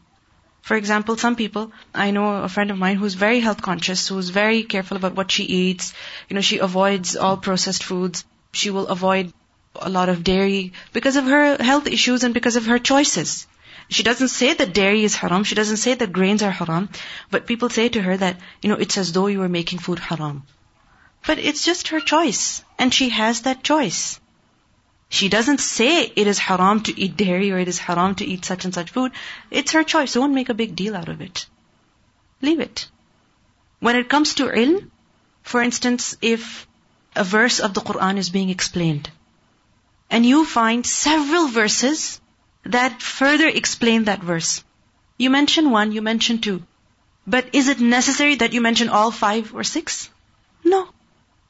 For 0.63 0.75
example, 0.75 1.15
some 1.15 1.35
people, 1.35 1.71
I 1.93 2.09
know 2.09 2.37
a 2.37 2.49
friend 2.49 2.71
of 2.71 2.77
mine 2.79 2.95
who's 2.97 3.13
very 3.13 3.39
health 3.39 3.61
conscious, 3.61 4.07
who's 4.07 4.29
very 4.29 4.63
careful 4.63 4.97
about 4.97 5.13
what 5.13 5.31
she 5.31 5.43
eats. 5.43 5.93
You 6.27 6.33
know, 6.33 6.41
she 6.41 6.57
avoids 6.57 7.15
all 7.15 7.37
processed 7.37 7.83
foods. 7.83 8.25
She 8.51 8.71
will 8.71 8.87
avoid 8.87 9.31
a 9.75 9.89
lot 9.89 10.09
of 10.09 10.23
dairy 10.23 10.73
because 10.91 11.17
of 11.17 11.25
her 11.25 11.61
health 11.61 11.85
issues 11.85 12.23
and 12.23 12.33
because 12.33 12.55
of 12.55 12.65
her 12.65 12.79
choices. 12.79 13.45
She 13.89 14.01
doesn't 14.01 14.29
say 14.29 14.53
that 14.53 14.73
dairy 14.73 15.03
is 15.03 15.15
haram. 15.15 15.43
She 15.43 15.53
doesn't 15.53 15.77
say 15.77 15.93
that 15.93 16.11
grains 16.11 16.41
are 16.41 16.49
haram. 16.49 16.89
But 17.29 17.45
people 17.45 17.69
say 17.69 17.89
to 17.89 18.01
her 18.01 18.17
that, 18.17 18.37
you 18.63 18.69
know, 18.69 18.75
it's 18.75 18.97
as 18.97 19.13
though 19.13 19.27
you 19.27 19.39
were 19.39 19.49
making 19.49 19.77
food 19.77 19.99
haram. 19.99 20.43
But 21.27 21.37
it's 21.37 21.63
just 21.63 21.89
her 21.89 21.99
choice. 21.99 22.63
And 22.79 22.91
she 22.91 23.09
has 23.09 23.41
that 23.41 23.63
choice. 23.63 24.19
She 25.09 25.29
doesn't 25.29 25.59
say 25.59 26.11
it 26.15 26.27
is 26.27 26.39
haram 26.39 26.81
to 26.83 26.99
eat 26.99 27.15
dairy 27.15 27.51
or 27.51 27.59
it 27.59 27.67
is 27.67 27.79
haram 27.79 28.15
to 28.15 28.25
eat 28.25 28.45
such 28.45 28.65
and 28.65 28.73
such 28.73 28.91
food. 28.91 29.11
It's 29.51 29.71
her 29.71 29.83
choice. 29.83 30.13
Don't 30.13 30.33
make 30.33 30.49
a 30.49 30.53
big 30.53 30.75
deal 30.75 30.95
out 30.95 31.09
of 31.09 31.21
it. 31.21 31.45
Leave 32.41 32.59
it. 32.59 32.87
When 33.79 33.95
it 33.95 34.09
comes 34.09 34.35
to 34.35 34.47
ilm, 34.47 34.89
for 35.43 35.61
instance, 35.61 36.17
if 36.21 36.67
a 37.15 37.23
verse 37.23 37.59
of 37.59 37.73
the 37.73 37.81
Quran 37.81 38.17
is 38.17 38.29
being 38.29 38.49
explained, 38.49 39.09
and 40.09 40.25
you 40.25 40.45
find 40.45 40.85
several 40.85 41.47
verses 41.47 42.19
that 42.63 43.01
further 43.01 43.47
explain 43.47 44.05
that 44.05 44.23
verse. 44.23 44.63
You 45.17 45.29
mention 45.29 45.71
one, 45.71 45.91
you 45.91 46.01
mention 46.01 46.39
two. 46.39 46.63
But 47.25 47.53
is 47.53 47.67
it 47.69 47.79
necessary 47.79 48.35
that 48.35 48.53
you 48.53 48.61
mention 48.61 48.89
all 48.89 49.11
five 49.11 49.53
or 49.55 49.63
six? 49.63 50.09
No. 50.63 50.87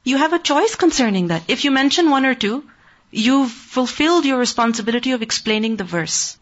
You 0.04 0.18
have 0.18 0.32
a 0.32 0.38
choice 0.38 0.74
concerning 0.76 1.28
that. 1.28 1.42
If 1.48 1.64
you 1.64 1.70
mention 1.70 2.10
one 2.10 2.24
or 2.24 2.34
two, 2.34 2.64
you've 3.10 3.50
fulfilled 3.50 4.24
your 4.24 4.38
responsibility 4.38 5.12
of 5.12 5.22
explaining 5.22 5.76
the 5.76 5.84
verse. 5.84 6.38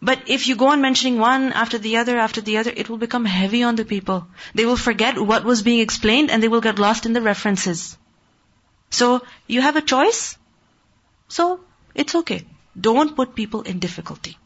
But 0.00 0.28
if 0.28 0.46
you 0.46 0.54
go 0.54 0.68
on 0.68 0.80
mentioning 0.80 1.18
one 1.18 1.52
after 1.52 1.78
the 1.78 1.96
other 1.96 2.18
after 2.18 2.40
the 2.40 2.58
other, 2.58 2.72
it 2.74 2.88
will 2.88 2.98
become 2.98 3.24
heavy 3.24 3.62
on 3.62 3.76
the 3.76 3.84
people. 3.84 4.28
They 4.54 4.64
will 4.64 4.76
forget 4.76 5.18
what 5.20 5.44
was 5.44 5.62
being 5.62 5.80
explained 5.80 6.30
and 6.30 6.42
they 6.42 6.48
will 6.48 6.60
get 6.60 6.78
lost 6.78 7.06
in 7.06 7.12
the 7.12 7.22
references. 7.22 7.96
So, 8.90 9.22
you 9.46 9.60
have 9.60 9.76
a 9.76 9.82
choice. 9.82 10.38
So, 11.28 11.60
it's 11.94 12.14
okay. 12.14 12.44
Don't 12.80 13.16
put 13.16 13.34
people 13.34 13.62
in 13.62 13.80
difficulty. 13.80 14.38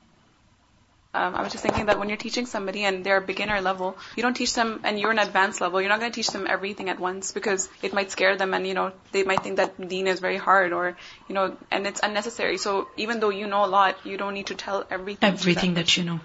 Um, 1.14 1.34
I 1.34 1.42
was 1.42 1.52
just 1.52 1.62
thinking 1.62 1.86
that 1.86 1.98
when 1.98 2.08
you're 2.08 2.16
teaching 2.16 2.46
somebody 2.46 2.84
and 2.84 3.04
they're 3.04 3.20
beginner 3.20 3.60
level, 3.60 3.98
you 4.16 4.22
don't 4.22 4.32
teach 4.32 4.54
them 4.54 4.80
and 4.82 4.98
you're 4.98 5.10
an 5.10 5.18
advanced 5.18 5.60
level, 5.60 5.78
you're 5.78 5.90
not 5.90 6.00
going 6.00 6.10
to 6.10 6.14
teach 6.14 6.28
them 6.28 6.46
everything 6.48 6.88
at 6.88 6.98
once 6.98 7.32
because 7.32 7.68
it 7.82 7.92
might 7.92 8.10
scare 8.10 8.38
them 8.38 8.54
and, 8.54 8.66
you 8.66 8.72
know, 8.72 8.92
they 9.12 9.22
might 9.22 9.42
think 9.42 9.56
that 9.56 9.76
deen 9.88 10.06
is 10.06 10.20
very 10.20 10.38
hard 10.38 10.72
or, 10.72 10.96
you 11.28 11.34
know, 11.34 11.54
and 11.70 11.86
it's 11.86 12.00
unnecessary. 12.02 12.56
So 12.56 12.88
even 12.96 13.20
though 13.20 13.28
you 13.28 13.46
know 13.46 13.62
a 13.62 13.66
lot, 13.66 13.98
you 14.06 14.16
don't 14.16 14.32
need 14.32 14.46
to 14.46 14.54
tell 14.54 14.86
everything. 14.90 15.28
Everything 15.28 15.74
that, 15.74 15.80
that 15.84 15.96
you 15.98 16.04
know. 16.04 16.20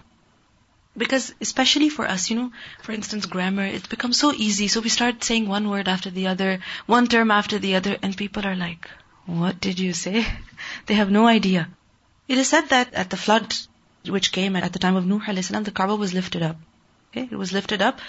Because 0.95 1.33
especially 1.41 1.89
for 1.89 2.07
us, 2.07 2.29
you 2.29 2.37
know, 2.37 2.51
for 2.81 2.93
instance, 2.93 3.25
grammar, 3.25 3.65
it's 3.65 3.87
become 3.87 4.13
so 4.13 4.31
easy. 4.31 4.69
So 4.69 4.79
we 4.79 4.87
start 4.87 5.21
saying 5.21 5.49
one 5.49 5.69
word 5.69 5.89
after 5.89 6.09
the 6.09 6.27
other, 6.27 6.59
one 6.85 7.07
term 7.07 7.29
after 7.29 7.59
the 7.59 7.75
other, 7.75 7.97
and 8.01 8.15
people 8.15 8.47
are 8.47 8.55
like, 8.55 8.89
what 9.25 9.59
did 9.59 9.79
you 9.79 9.91
say? 9.91 10.25
they 10.85 10.93
have 10.93 11.11
no 11.11 11.27
idea. 11.27 11.67
It 12.29 12.37
is 12.37 12.47
said 12.47 12.69
that 12.69 12.93
at 12.93 13.09
the 13.09 13.17
flood 13.17 13.53
which 14.09 14.31
came 14.31 14.55
at 14.55 14.73
the 14.73 14.79
time 14.79 14.95
of 14.95 15.05
Nuh 15.05 15.21
a.s., 15.27 15.49
the 15.49 15.71
Kaaba 15.71 15.95
was 15.95 16.13
lifted 16.13 16.43
up. 16.43 16.57
Okay? 17.11 17.27
It 17.31 17.37
was 17.37 17.51
lifted 17.51 17.81
up 17.81 17.99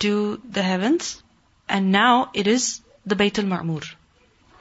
to 0.00 0.40
the 0.48 0.62
heavens, 0.62 1.22
and 1.68 1.92
now 1.92 2.30
it 2.34 2.46
is 2.46 2.80
the 3.06 3.16
Bayt 3.16 3.38
al-Ma'mur. 3.38 3.84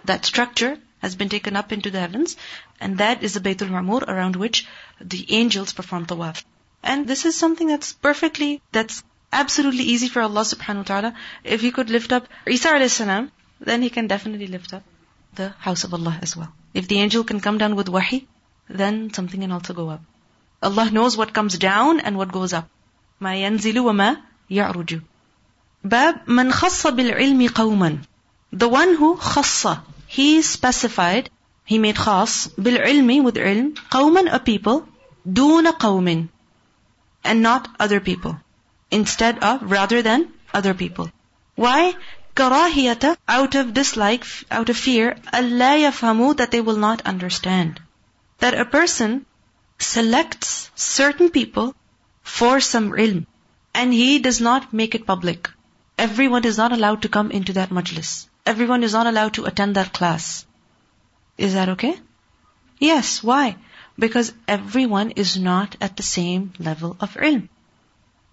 That 0.05 0.25
structure 0.25 0.77
has 0.99 1.15
been 1.15 1.29
taken 1.29 1.55
up 1.55 1.71
into 1.71 1.91
the 1.91 1.99
heavens, 1.99 2.37
and 2.79 2.97
that 2.99 3.23
is 3.23 3.33
the 3.33 3.39
Bayt 3.39 3.61
al-Ma'mur 3.61 4.03
around 4.07 4.35
which 4.35 4.65
the 4.99 5.25
angels 5.29 5.73
perform 5.73 6.05
tawaf. 6.05 6.43
And 6.83 7.07
this 7.07 7.25
is 7.25 7.35
something 7.35 7.67
that's 7.67 7.93
perfectly, 7.93 8.61
that's 8.71 9.03
absolutely 9.31 9.83
easy 9.83 10.07
for 10.07 10.21
Allah 10.21 10.41
subhanahu 10.41 10.77
wa 10.77 10.83
ta'ala. 10.83 11.13
If 11.43 11.61
He 11.61 11.71
could 11.71 11.89
lift 11.89 12.11
up 12.11 12.27
Isa 12.47 12.69
a.s., 12.69 12.97
then 13.59 13.81
He 13.81 13.89
can 13.89 14.07
definitely 14.07 14.47
lift 14.47 14.73
up 14.73 14.83
the 15.33 15.49
house 15.59 15.83
of 15.83 15.93
Allah 15.93 16.17
as 16.21 16.35
well. 16.35 16.53
If 16.73 16.87
the 16.87 16.99
angel 16.99 17.23
can 17.23 17.39
come 17.39 17.57
down 17.57 17.75
with 17.75 17.89
wahi, 17.89 18.27
then 18.69 19.13
something 19.13 19.41
can 19.41 19.51
also 19.51 19.73
go 19.73 19.89
up. 19.89 20.01
Allah 20.62 20.90
knows 20.90 21.16
what 21.16 21.32
comes 21.32 21.58
down 21.58 22.00
and 22.00 22.16
what 22.16 22.32
goes 22.32 22.52
up. 22.52 22.68
ما 23.20 23.34
ينزل 23.34 23.78
وما 23.78 24.16
يعرج. 24.50 25.00
باب 25.84 26.28
من 26.28 26.52
خص 26.52 26.86
بالعلم 26.86 27.48
قوما. 27.48 27.98
The 28.52 28.68
one 28.68 28.94
who 28.94 29.16
خص, 29.16 29.78
he 30.06 30.42
specified 30.42 31.28
He 31.64 31.78
made 31.78 31.96
khas 31.96 32.48
بالعلم 32.58 33.22
with 33.22 33.36
ilm 33.36 33.74
قوما 33.90 34.34
a 34.34 34.40
people 34.40 34.88
دون 35.26 35.66
قوم 35.70 36.28
and 37.24 37.40
not 37.40 37.68
other 37.78 38.00
people 38.00 38.36
instead 38.90 39.38
of 39.38 39.70
rather 39.70 40.02
than 40.02 40.28
other 40.52 40.74
people. 40.74 41.10
Why? 41.54 41.94
كراهية 42.34 43.16
out 43.28 43.54
of 43.54 43.72
dislike, 43.72 44.24
out 44.50 44.70
of 44.70 44.76
fear, 44.76 45.14
ألا 45.32 45.76
يفهموا 45.88 46.36
that 46.36 46.50
they 46.50 46.60
will 46.60 46.76
not 46.76 47.02
understand. 47.02 47.80
That 48.40 48.54
a 48.54 48.64
person 48.64 49.24
selects 49.79 50.71
certain 50.75 51.29
people 51.29 51.75
for 52.23 52.59
some 52.59 52.91
ilm 52.91 53.25
and 53.73 53.93
he 53.93 54.19
does 54.19 54.41
not 54.41 54.73
make 54.73 54.95
it 54.95 55.05
public. 55.05 55.49
Everyone 55.97 56.45
is 56.45 56.57
not 56.57 56.71
allowed 56.71 57.03
to 57.03 57.09
come 57.09 57.31
into 57.31 57.53
that 57.53 57.69
majlis. 57.69 58.27
Everyone 58.45 58.83
is 58.83 58.93
not 58.93 59.07
allowed 59.07 59.33
to 59.35 59.45
attend 59.45 59.75
that 59.75 59.93
class. 59.93 60.45
Is 61.37 61.53
that 61.53 61.69
okay? 61.69 61.99
Yes. 62.79 63.23
Why? 63.23 63.55
Because 63.99 64.33
everyone 64.47 65.11
is 65.11 65.37
not 65.37 65.75
at 65.81 65.95
the 65.97 66.03
same 66.03 66.53
level 66.59 66.95
of 66.99 67.15
ilm. 67.15 67.49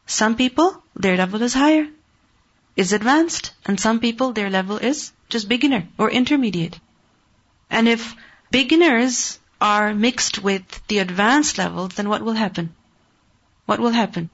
Some 0.07 0.37
people, 0.37 0.83
their 0.95 1.17
level 1.17 1.43
is 1.43 1.55
higher, 1.55 1.87
is 2.77 2.93
advanced, 2.93 3.53
and 3.65 3.81
some 3.81 4.01
people, 4.01 4.33
their 4.33 4.51
level 4.51 4.77
is 4.77 5.13
just 5.29 5.49
beginner 5.49 5.89
or 5.99 6.11
intermediate. 6.11 6.79
And 7.71 7.89
if 7.89 8.15
beginners 8.51 9.39
are 9.61 9.95
mixed 9.95 10.39
with 10.43 10.87
the 10.89 10.99
advanced 10.99 11.59
levels, 11.59 11.95
then 11.95 12.09
what 12.09 12.23
will 12.23 12.35
happen? 12.35 12.75
What 13.67 13.81
will 13.81 13.91
happen? 13.91 14.31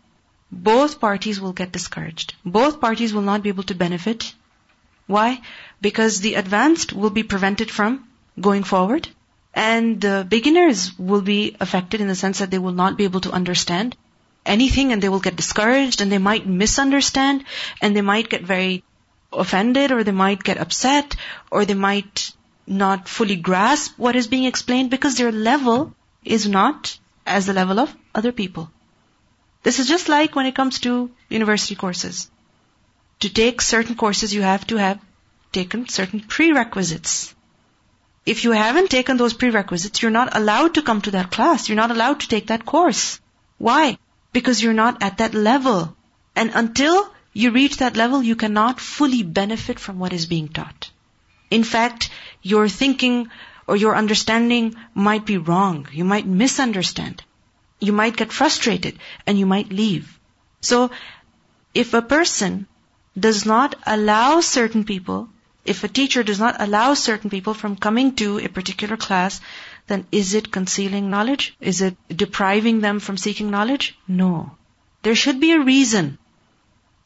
Both 0.51 1.01
parties 1.01 1.41
will 1.41 1.53
get 1.53 1.73
discouraged. 1.73 2.35
Both 2.45 2.81
parties 2.81 3.15
will 3.15 3.23
not 3.23 3.43
be 3.43 3.51
able 3.51 3.63
to 3.65 3.75
benefit. 3.75 4.35
Why? 5.07 5.41
Because 5.81 6.21
the 6.21 6.35
advanced 6.35 6.93
will 6.93 7.11
be 7.11 7.23
prevented 7.23 7.71
from 7.71 8.09
going 8.41 8.65
forward, 8.65 9.09
and 9.55 10.01
the 10.01 10.27
beginners 10.29 10.99
will 10.99 11.21
be 11.21 11.57
affected 11.61 12.01
in 12.01 12.09
the 12.09 12.15
sense 12.15 12.39
that 12.39 12.51
they 12.51 12.59
will 12.59 12.73
not 12.73 12.97
be 12.97 13.05
able 13.05 13.21
to 13.23 13.33
understand 13.33 13.97
anything 14.47 14.93
and 14.93 15.03
they 15.03 15.09
will 15.09 15.21
get 15.21 15.37
discouraged 15.37 16.01
and 16.01 16.11
they 16.11 16.19
might 16.19 16.47
misunderstand 16.47 17.45
and 17.81 17.95
they 17.95 18.01
might 18.01 18.29
get 18.29 18.43
very 18.43 18.83
offended 19.33 19.93
or 19.93 20.03
they 20.03 20.13
might 20.13 20.43
get 20.43 20.59
upset 20.59 21.17
or 21.51 21.65
they 21.65 21.75
might 21.75 22.33
not 22.71 23.09
fully 23.09 23.37
grasp 23.37 23.99
what 23.99 24.17
is 24.17 24.29
being 24.29 24.45
explained 24.45 24.91
because 24.91 25.17
their 25.17 25.33
level 25.33 25.93
is 26.25 26.47
not 26.47 26.97
as 27.27 27.47
the 27.47 27.53
level 27.53 27.81
of 27.81 27.95
other 28.15 28.31
people. 28.31 28.71
This 29.63 29.79
is 29.81 29.89
just 29.89 30.09
like 30.09 30.37
when 30.37 30.47
it 30.47 30.55
comes 30.55 30.79
to 30.81 31.11
university 31.29 31.75
courses. 31.75 32.31
To 33.21 33.29
take 33.29 33.61
certain 33.61 33.97
courses, 33.97 34.33
you 34.33 34.43
have 34.43 34.67
to 34.69 34.77
have 34.77 35.01
taken 35.53 35.89
certain 35.89 36.21
prerequisites. 36.21 37.35
If 38.25 38.45
you 38.45 38.53
haven't 38.53 38.91
taken 38.91 39.17
those 39.17 39.35
prerequisites, 39.35 40.01
you're 40.01 40.11
not 40.13 40.37
allowed 40.37 40.75
to 40.75 40.83
come 40.83 41.03
to 41.03 41.11
that 41.13 41.31
class. 41.31 41.69
You're 41.69 41.77
not 41.77 41.91
allowed 41.91 42.21
to 42.21 42.29
take 42.29 42.47
that 42.47 42.65
course. 42.65 43.21
Why? 43.59 43.99
Because 44.33 44.63
you're 44.63 44.73
not 44.73 45.03
at 45.03 45.19
that 45.19 45.35
level. 45.35 45.97
And 46.37 46.53
until 46.55 47.13
you 47.33 47.51
reach 47.51 47.79
that 47.79 47.97
level, 47.97 48.23
you 48.23 48.37
cannot 48.37 48.81
fully 48.81 49.23
benefit 49.23 49.79
from 49.81 49.99
what 49.99 50.13
is 50.13 50.27
being 50.27 50.49
taught. 50.49 50.90
In 51.51 51.65
fact, 51.65 52.11
your 52.43 52.69
thinking 52.69 53.29
or 53.67 53.77
your 53.77 53.97
understanding 53.97 54.75
might 54.95 55.27
be 55.27 55.37
wrong. 55.37 55.89
You 55.93 56.05
might 56.05 56.27
misunderstand. 56.27 57.23
You 57.81 57.93
might 57.93 58.17
get 58.17 58.33
frustrated 58.33 58.99
and 59.27 59.39
you 59.39 59.47
might 59.47 59.73
leave. 59.73 60.19
So, 60.61 60.91
if 61.75 61.95
a 61.95 62.03
person 62.03 62.67
does 63.19 63.47
not 63.47 63.75
allow 63.87 64.41
certain 64.41 64.85
people, 64.85 65.29
if 65.65 65.85
a 65.85 65.89
teacher 65.89 66.23
does 66.23 66.39
not 66.39 66.61
allow 66.61 66.95
certain 66.95 67.31
people 67.31 67.55
from 67.55 67.77
coming 67.77 68.15
to 68.17 68.39
a 68.39 68.49
particular 68.49 68.97
class, 68.97 69.41
then 69.87 70.07
is 70.11 70.35
it 70.35 70.51
concealing 70.51 71.11
knowledge? 71.11 71.55
Is 71.61 71.81
it 71.81 71.97
depriving 72.09 72.81
them 72.81 73.01
from 73.01 73.17
seeking 73.17 73.51
knowledge? 73.51 73.97
No. 74.09 74.57
There 75.03 75.15
should 75.15 75.41
be 75.41 75.53
a 75.53 75.61
reason. 75.61 76.19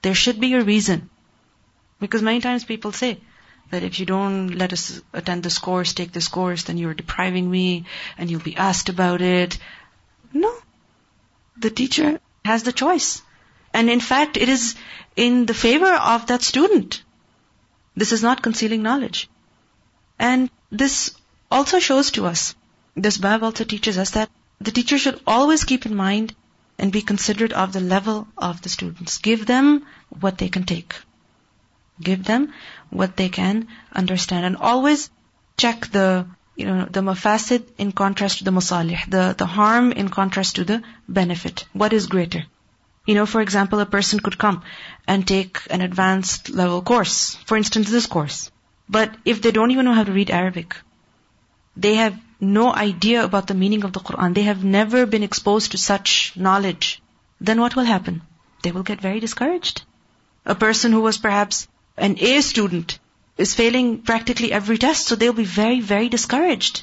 There 0.03 0.15
should 0.15 0.41
be 0.41 0.55
a 0.55 0.63
reason. 0.63 1.09
Because 2.01 2.23
many 2.23 2.41
times 2.41 2.65
people 2.65 2.93
say 2.93 3.19
that 3.70 3.83
if 3.83 3.98
you 4.00 4.07
don't 4.07 4.48
let 4.48 4.72
us 4.72 5.00
attend 5.12 5.42
this 5.42 5.59
course, 5.59 5.92
take 5.92 6.12
this 6.12 6.29
course, 6.29 6.64
then 6.64 6.79
you're 6.79 6.94
depriving 6.94 7.50
me 7.50 7.85
and 8.18 8.31
you'll 8.31 8.40
be 8.40 8.57
asked 8.57 8.88
about 8.88 9.20
it. 9.20 9.59
No. 10.33 10.55
The 11.57 11.70
teacher 11.70 12.20
has 12.44 12.62
the 12.62 12.72
choice. 12.72 13.22
And 13.72 13.90
in 13.90 14.00
fact, 14.00 14.37
it 14.37 14.48
is 14.48 14.74
in 15.16 15.46
the 15.46 15.55
favor 15.55 15.92
of 15.92 16.27
that 16.27 16.42
student. 16.42 17.03
This 17.96 18.12
is 18.12 18.22
not 18.22 18.42
concealing 18.42 18.83
knowledge. 18.83 19.29
And 20.18 20.50
this 20.70 21.14
also 21.50 21.79
shows 21.79 22.12
to 22.12 22.27
us 22.27 22.55
this 22.96 23.18
Bab 23.18 23.42
also 23.42 23.64
teaches 23.64 23.98
us 23.98 24.11
that 24.11 24.31
the 24.61 24.70
teacher 24.70 24.98
should 24.98 25.20
always 25.27 25.64
keep 25.64 25.85
in 25.85 25.94
mind 25.94 26.35
and 26.79 26.92
be 26.92 27.03
considerate 27.03 27.53
of 27.53 27.72
the 27.72 27.81
level 27.81 28.29
of 28.38 28.62
the 28.62 28.68
students. 28.68 29.18
Give 29.18 29.44
them 29.46 29.85
what 30.20 30.38
they 30.38 30.48
can 30.48 30.64
take. 30.64 30.94
Give 32.00 32.24
them 32.24 32.53
what 32.95 33.17
they 33.17 33.29
can 33.29 33.69
understand 33.93 34.47
and 34.47 34.57
always 34.57 35.11
check 35.57 35.87
the 35.89 36.27
you 36.57 36.67
know 36.67 36.85
the 36.97 37.01
mafasid 37.01 37.65
in 37.77 37.93
contrast 37.93 38.39
to 38.39 38.45
the 38.45 38.51
masalih, 38.51 39.05
the, 39.11 39.35
the 39.37 39.47
harm 39.47 39.93
in 39.93 40.09
contrast 40.09 40.57
to 40.57 40.65
the 40.65 40.83
benefit. 41.09 41.65
What 41.73 41.93
is 41.93 42.07
greater? 42.07 42.45
You 43.07 43.15
know, 43.15 43.27
for 43.27 43.41
example, 43.41 43.81
a 43.81 43.87
person 43.87 44.21
could 44.21 44.39
come 44.39 44.63
and 45.07 45.27
take 45.27 45.61
an 45.71 45.83
advanced 45.83 46.51
level 46.51 46.81
course, 46.81 47.35
for 47.45 47.57
instance, 47.57 47.91
this 47.91 48.07
course. 48.07 48.51
But 48.89 49.15
if 49.25 49.43
they 49.43 49.51
don't 49.51 49.73
even 49.73 49.85
know 49.85 49.93
how 49.93 50.05
to 50.05 50.13
read 50.13 50.31
Arabic, 50.31 50.77
they 51.77 51.95
have 51.97 52.19
no 52.41 52.73
idea 52.73 53.25
about 53.25 53.47
the 53.47 53.55
meaning 53.55 53.85
of 53.85 53.93
the 53.93 54.01
Quran, 54.01 54.35
they 54.35 54.43
have 54.43 54.65
never 54.65 55.07
been 55.07 55.23
exposed 55.23 55.73
to 55.73 55.79
such 55.79 56.33
knowledge, 56.37 57.03
then 57.41 57.61
what 57.61 57.77
will 57.77 57.85
happen? 57.85 58.23
They 58.63 58.73
will 58.73 58.83
get 58.83 59.01
very 59.01 59.21
discouraged. 59.21 59.83
A 60.47 60.55
person 60.55 60.93
who 60.93 61.01
was 61.01 61.19
perhaps 61.19 61.69
an 61.97 62.17
A 62.19 62.41
student 62.41 62.99
is 63.37 63.55
failing 63.55 64.03
practically 64.03 64.53
every 64.53 64.79
test, 64.79 65.07
so 65.07 65.17
they'll 65.17 65.33
be 65.33 65.45
very, 65.45 65.81
very 65.81 66.09
discouraged. 66.09 66.83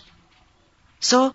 So, 0.99 1.33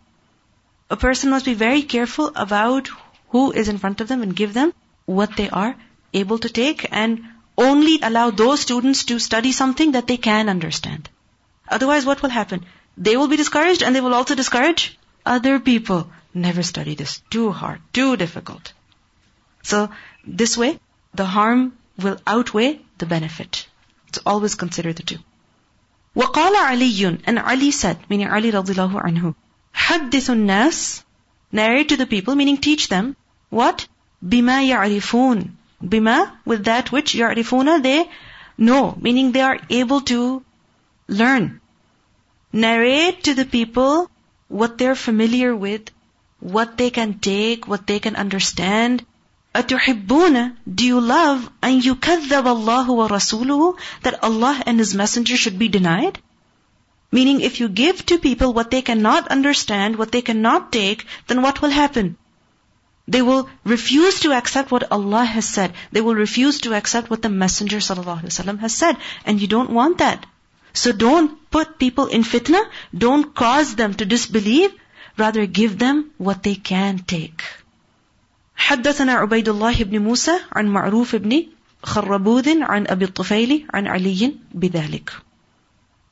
a 0.91 0.97
person 0.97 1.31
must 1.31 1.45
be 1.45 1.55
very 1.55 1.83
careful 1.83 2.33
about 2.35 2.91
who 3.31 3.53
is 3.53 3.69
in 3.69 3.79
front 3.79 4.01
of 4.01 4.09
them 4.09 4.23
and 4.23 4.37
give 4.37 4.55
them 4.55 4.73
what 5.05 5.37
they 5.37 5.49
are 5.51 5.75
able 6.12 6.39
to 6.39 6.49
take 6.49 6.87
and 6.91 7.25
only 7.59 7.99
allow 8.03 8.31
those 8.31 8.61
students 8.61 9.05
to 9.05 9.19
study 9.19 9.53
something 9.53 9.93
that 9.93 10.07
they 10.07 10.17
can 10.17 10.49
understand. 10.49 11.09
Otherwise, 11.69 12.07
what 12.07 12.23
will 12.23 12.31
happen? 12.31 12.65
They 12.97 13.17
will 13.17 13.29
be 13.29 13.37
discouraged 13.37 13.83
and 13.83 13.95
they 13.95 14.01
will 14.01 14.15
also 14.15 14.35
discourage 14.35 14.99
other 15.25 15.59
people. 15.59 16.11
Never 16.33 16.62
study 16.62 16.95
this. 16.95 17.23
Too 17.31 17.51
hard. 17.51 17.81
Too 17.93 18.17
difficult. 18.17 18.73
So, 19.62 19.91
this 20.25 20.57
way, 20.57 20.79
the 21.15 21.25
harm 21.25 21.73
will 21.97 22.17
outweigh 22.26 22.82
the 22.97 23.06
benefit. 23.06 23.67
So 24.13 24.21
always 24.26 24.56
consider 24.56 24.93
the 24.93 25.04
two. 25.04 25.19
وقال 26.15 26.56
علي 26.56 27.21
and 27.26 27.39
Ali 27.39 27.71
said, 27.71 27.97
meaning 28.10 28.28
Ali 28.30 28.52
radiallahu 28.52 29.04
anhu, 29.04 29.36
حدث 29.74 30.30
الناس, 30.30 31.04
narrate 31.52 31.89
to 31.89 31.97
the 31.97 32.06
people, 32.06 32.36
meaning 32.36 32.58
teach 32.58 32.88
them, 32.89 33.15
what? 33.50 33.88
بما 34.24 34.67
يعرفون. 34.69 35.52
Bima, 35.84 36.32
with 36.45 36.65
that 36.65 36.91
which 36.91 37.15
يعرفون, 37.15 37.82
they 37.82 38.10
know, 38.58 38.97
meaning 39.00 39.32
they 39.32 39.41
are 39.41 39.60
able 39.69 40.02
to 40.02 40.43
learn 41.08 41.62
narrate 42.54 43.24
to 43.24 43.34
the 43.34 43.45
people 43.45 44.10
what 44.47 44.78
they're 44.78 44.95
familiar 44.95 45.56
with, 45.56 45.89
what 46.39 46.78
they 46.78 46.89
can 46.89 47.19
take, 47.19 47.67
what 47.67 47.88
they 47.88 48.00
can 48.00 48.15
understand. 48.15 49.06
أتحبون, 49.56 50.56
do 50.74 50.86
you 50.86 51.00
love 51.00 51.50
أن 51.63 51.82
يكذب 51.82 52.47
الله 52.47 52.89
ورسوله, 52.89 53.78
that 54.04 54.24
Allah 54.24 54.63
and 54.65 54.80
His 54.80 54.95
Messenger 54.95 55.36
should 55.36 55.60
be 55.60 55.67
denied? 55.67 56.19
Meaning 57.12 57.41
if 57.41 57.60
you 57.60 57.67
give 57.67 58.06
to 58.06 58.17
people 58.17 58.54
what 58.54 58.71
they 58.71 58.82
cannot 58.82 59.28
understand, 59.28 59.97
what 59.97 60.12
they 60.12 60.21
cannot 60.21 60.71
take, 60.71 61.06
then 61.28 61.41
what 61.41 61.62
will 61.62 61.69
happen? 61.69 62.17
They 63.08 63.21
will 63.21 63.50
refuse 63.65 64.21
to 64.21 64.32
accept 64.32 64.71
what 64.71 64.89
Allah 64.89 65.26
has 65.26 65.45
said. 65.45 65.74
They 65.91 66.00
will 66.00 66.15
refuse 66.15 66.62
to 66.62 66.74
accept 66.74 67.10
what 67.10 67.21
the 67.21 67.30
Messenger 67.30 67.78
ﷺ 67.78 68.60
has 68.60 68.74
said. 68.74 68.95
And 69.26 69.41
you 69.41 69.47
don't 69.47 69.71
want 69.71 69.97
that. 69.97 70.26
So 70.71 70.93
don't 70.93 71.50
put 71.52 71.78
people 71.78 72.06
in 72.06 72.24
fitna, 72.24 72.63
don't 72.97 73.36
cause 73.36 73.76
them 73.76 73.93
to 73.95 74.06
disbelieve, 74.06 74.71
rather 75.17 75.45
give 75.45 75.78
them 75.78 76.12
what 76.17 76.43
they 76.43 76.56
can 76.56 77.00
take. 77.00 77.43
حدثنا 78.56 79.13
عبيد 79.13 79.50
الله 79.50 79.84
بن 79.84 80.00
موسى 80.00 80.39
عن 80.52 80.67
معروف 80.67 81.15
بن 81.15 81.45
خربوذ 81.84 82.63
عن 82.63 82.88
أبي 82.88 83.06
الطفيل 83.06 83.67
عن 83.74 83.88
علي 83.88 84.36
بذلك. 84.54 85.12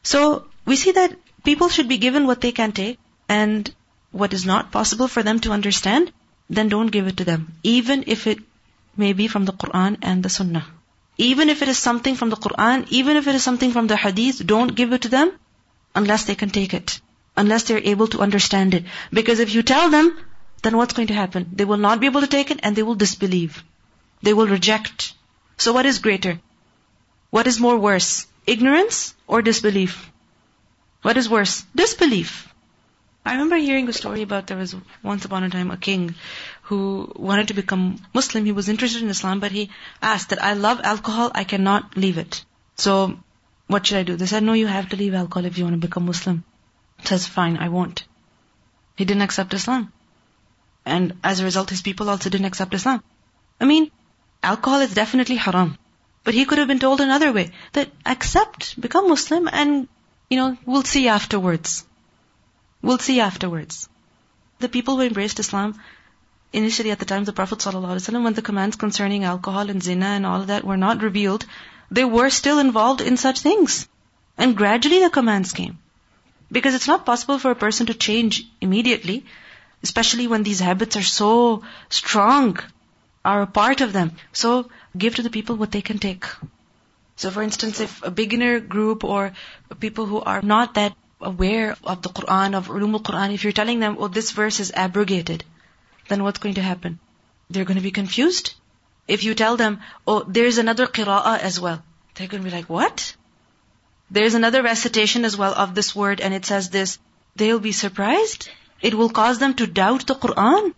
So 0.04 0.44
we 0.66 0.76
see 0.76 0.92
that 0.92 1.16
people 1.44 1.70
should 1.70 1.88
be 1.88 1.98
given 1.98 2.28
what 2.28 2.42
they 2.42 2.52
can 2.52 2.72
take 2.72 2.98
and 3.28 3.72
what 4.12 4.34
is 4.34 4.46
not 4.46 4.72
possible 4.72 5.08
for 5.08 5.24
them 5.24 5.40
to 5.40 5.52
understand, 5.52 6.12
then 6.50 6.70
don't 6.70 6.92
give 6.92 7.08
it 7.08 7.18
to 7.18 7.24
them, 7.24 7.54
even 7.64 8.04
if 8.08 8.28
it 8.28 8.40
may 8.98 9.14
be 9.14 9.28
from 9.28 9.46
the 9.46 9.54
Quran 9.54 9.98
and 10.02 10.24
the 10.24 10.30
Sunnah. 10.30 10.66
Even 11.18 11.50
if 11.50 11.62
it 11.62 11.68
is 11.68 11.78
something 11.78 12.16
from 12.16 12.30
the 12.30 12.42
Quran, 12.48 12.88
even 12.90 13.18
if 13.18 13.28
it 13.28 13.36
is 13.36 13.44
something 13.44 13.72
from 13.72 13.88
the 13.88 13.98
Hadith, 13.98 14.46
don't 14.46 14.76
give 14.76 14.94
it 14.94 15.04
to 15.04 15.10
them 15.10 15.32
unless 15.94 16.26
they 16.26 16.36
can 16.36 16.50
take 16.50 16.74
it. 16.74 17.00
unless 17.42 17.64
they're 17.64 17.88
able 17.92 18.08
to 18.14 18.20
understand 18.20 18.74
it. 18.74 18.84
Because 19.20 19.40
if 19.40 19.54
you 19.56 19.64
tell 19.64 19.90
them, 19.90 20.18
then 20.65 20.77
what's 20.77 20.95
going 20.95 21.09
to 21.09 21.15
happen? 21.15 21.51
They 21.53 21.65
will 21.65 21.83
not 21.85 22.01
be 22.01 22.07
able 22.07 22.23
to 22.23 22.33
take 22.35 22.51
it 22.51 22.61
and 22.63 22.75
they 22.75 22.83
will 22.83 22.95
disbelieve. 22.95 23.63
They 24.23 24.35
will 24.35 24.47
reject. 24.47 25.13
So 25.59 25.73
what 25.73 25.87
is 25.87 25.99
greater? 25.99 26.41
What 27.31 27.47
is 27.47 27.61
more 27.61 27.77
worse? 27.77 28.27
Ignorance 28.47 29.15
or 29.27 29.43
disbelief? 29.43 30.11
What 31.03 31.17
is 31.17 31.29
worse? 31.29 31.65
Disbelief. 31.75 32.49
I 33.27 33.33
remember 33.33 33.57
hearing 33.57 33.89
a 33.89 33.93
story 33.93 34.23
about 34.23 34.47
there 34.47 34.57
was 34.57 34.75
once 35.03 35.25
upon 35.25 35.45
a 35.45 35.51
time 35.51 35.71
a 35.71 35.77
king 35.77 36.15
who 36.63 37.11
wanted 37.17 37.49
to 37.49 37.55
become 37.55 37.99
Muslim. 38.15 38.45
He 38.45 38.53
was 38.53 38.69
interested 38.69 39.03
in 39.03 39.09
Islam, 39.09 39.41
but 39.41 39.53
he 39.53 39.71
asked 40.03 40.31
that 40.31 40.43
I 40.43 40.53
love 40.55 40.81
alcohol, 40.83 41.31
I 41.35 41.45
cannot 41.45 41.97
leave 41.97 42.19
it. 42.19 42.45
So, 42.77 43.19
what 43.67 43.87
should 43.87 43.99
I 43.99 44.03
do? 44.03 44.17
They 44.17 44.27
said, 44.27 44.43
no, 44.43 44.53
you 44.53 44.67
have 44.67 44.91
to 44.91 44.97
leave 44.97 45.15
alcohol 45.15 45.47
if 45.47 45.57
you 45.59 45.65
want 45.65 45.75
to 45.75 45.87
become 45.87 46.07
Muslim. 46.07 46.45
He 47.01 47.07
says, 47.07 47.27
fine, 47.27 47.57
I 47.57 47.69
won't. 47.69 48.05
He 48.97 49.05
didn't 49.05 49.23
accept 49.23 49.55
Islam. 49.55 49.93
And 50.85 51.15
as 51.25 51.41
a 51.41 51.45
result, 51.45 51.71
his 51.71 51.83
people 51.83 52.11
also 52.11 52.31
didn't 52.31 52.47
accept 52.47 52.75
Islam. 52.75 53.03
I 53.61 53.65
mean, 53.65 53.91
alcohol 54.43 54.81
is 54.81 54.95
definitely 54.95 55.37
haram. 55.37 55.79
But 56.25 56.35
he 56.35 56.45
could 56.45 56.59
have 56.59 56.69
been 56.69 56.79
told 56.79 57.01
another 57.01 57.33
way 57.33 57.53
that 57.73 57.91
accept, 58.05 58.81
become 58.81 59.09
Muslim, 59.09 59.49
and, 59.53 59.89
you 60.31 60.39
know, 60.39 60.57
we'll 60.65 60.83
see 60.83 61.09
afterwards. 61.09 61.85
We'll 62.83 62.99
see 62.99 63.21
afterwards. 63.21 63.89
The 64.59 64.69
people 64.69 64.97
who 64.97 65.03
embraced 65.03 65.41
Islam, 65.41 65.79
initially 66.53 66.91
at 66.91 66.99
the 66.99 67.05
time 67.05 67.21
of 67.21 67.27
the 67.27 67.33
Prophet 67.33 67.59
ﷺ, 67.59 68.25
when 68.25 68.35
the 68.35 68.43
commands 68.43 68.77
concerning 68.77 69.25
alcohol 69.25 69.69
and 69.69 69.83
zina 69.83 70.07
and 70.07 70.25
all 70.25 70.41
of 70.41 70.47
that 70.47 70.65
were 70.65 70.79
not 70.79 71.03
revealed, 71.03 71.45
they 71.91 72.05
were 72.05 72.31
still 72.31 72.59
involved 72.59 73.01
in 73.01 73.17
such 73.17 73.41
things. 73.41 73.89
And 74.39 74.57
gradually 74.57 75.01
the 75.01 75.11
commands 75.11 75.53
came. 75.53 75.79
Because 76.51 76.75
it's 76.75 76.89
not 76.89 77.07
possible 77.07 77.39
for 77.39 77.51
a 77.51 77.57
person 77.57 77.87
to 77.87 77.95
change 77.95 78.47
immediately, 78.61 79.25
especially 79.85 80.27
when 80.27 80.43
these 80.43 80.61
habits 80.61 80.97
are 80.97 81.09
so 81.13 81.63
strong, 82.01 82.59
are 83.25 83.43
a 83.43 83.53
part 83.61 83.81
of 83.87 83.93
them. 83.93 84.13
So 84.33 84.69
give 85.05 85.17
to 85.17 85.23
the 85.23 85.35
people 85.37 85.57
what 85.57 85.73
they 85.77 85.83
can 85.83 85.99
take. 85.99 86.25
So 87.17 87.31
for 87.31 87.43
instance, 87.43 87.81
if 87.81 88.03
a 88.03 88.11
beginner 88.11 88.61
group 88.61 89.05
or 89.05 89.33
people 89.81 90.07
who 90.07 90.21
are 90.21 90.43
not 90.43 90.75
that 90.75 90.97
aware 91.21 91.77
of 91.85 92.03
the 92.03 92.09
Quran, 92.09 92.55
of 92.55 92.69
Ulum 92.69 92.95
al-Quran, 92.95 93.35
if 93.35 93.45
you're 93.45 93.59
telling 93.61 93.81
them, 93.81 93.97
oh, 93.99 94.09
this 94.09 94.33
verse 94.33 94.61
is 94.61 94.73
abrogated, 94.75 95.45
then 96.09 96.23
what's 96.23 96.45
going 96.47 96.57
to 96.57 96.63
happen? 96.63 96.99
They're 97.51 97.65
going 97.65 97.83
to 97.83 97.89
be 97.89 97.99
confused. 98.01 98.55
If 99.07 99.23
you 99.23 99.35
tell 99.35 99.57
them, 99.57 99.81
oh, 100.07 100.25
there's 100.27 100.59
another 100.59 100.87
qira'ah 100.87 101.39
as 101.39 101.61
well, 101.61 101.83
they're 102.15 102.29
going 102.29 102.43
to 102.43 102.51
be 102.51 102.57
like, 102.57 102.69
what? 102.69 103.15
There's 104.11 104.35
another 104.35 104.63
recitation 104.63 105.25
as 105.25 105.37
well 105.37 105.55
of 105.55 105.75
this 105.75 105.95
word 105.95 106.21
and 106.21 106.35
it 106.35 106.45
says 106.47 106.71
this. 106.71 106.99
They'll 107.37 107.59
be 107.59 107.73
surprised. 107.73 108.49
It 108.91 108.95
will 109.01 109.13
cause 109.19 109.43
them 109.43 109.55
to 109.61 109.67
doubt 109.83 110.07
the 110.07 110.21
Quran. 110.27 110.73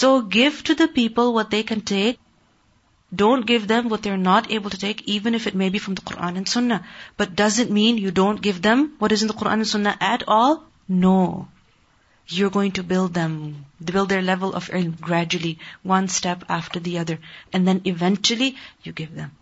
So 0.00 0.16
give 0.38 0.64
to 0.64 0.74
the 0.82 0.88
people 0.88 1.32
what 1.34 1.50
they 1.56 1.62
can 1.62 1.86
take 1.92 2.18
don't 3.14 3.44
give 3.44 3.66
them 3.66 3.88
what 3.88 4.02
they're 4.02 4.16
not 4.16 4.52
able 4.52 4.70
to 4.70 4.78
take, 4.78 5.02
even 5.08 5.34
if 5.34 5.46
it 5.48 5.54
may 5.54 5.68
be 5.68 5.78
from 5.80 5.94
the 5.94 6.02
Quran 6.02 6.36
and 6.36 6.48
Sunnah. 6.48 6.86
But 7.16 7.34
does 7.34 7.58
it 7.58 7.70
mean 7.70 7.98
you 7.98 8.12
don't 8.12 8.40
give 8.40 8.62
them 8.62 8.92
what 8.98 9.10
is 9.10 9.22
in 9.22 9.28
the 9.28 9.34
Quran 9.34 9.54
and 9.54 9.66
Sunnah 9.66 9.96
at 10.00 10.22
all? 10.28 10.64
No. 10.88 11.48
You're 12.28 12.50
going 12.50 12.72
to 12.72 12.84
build 12.84 13.12
them, 13.12 13.66
build 13.84 14.08
their 14.08 14.22
level 14.22 14.54
of 14.54 14.68
ilm 14.68 15.00
gradually, 15.00 15.58
one 15.82 16.06
step 16.06 16.44
after 16.48 16.78
the 16.78 16.98
other. 16.98 17.18
And 17.52 17.66
then 17.66 17.80
eventually 17.84 18.56
you 18.84 18.92
give 18.92 19.12
them. 19.12 19.32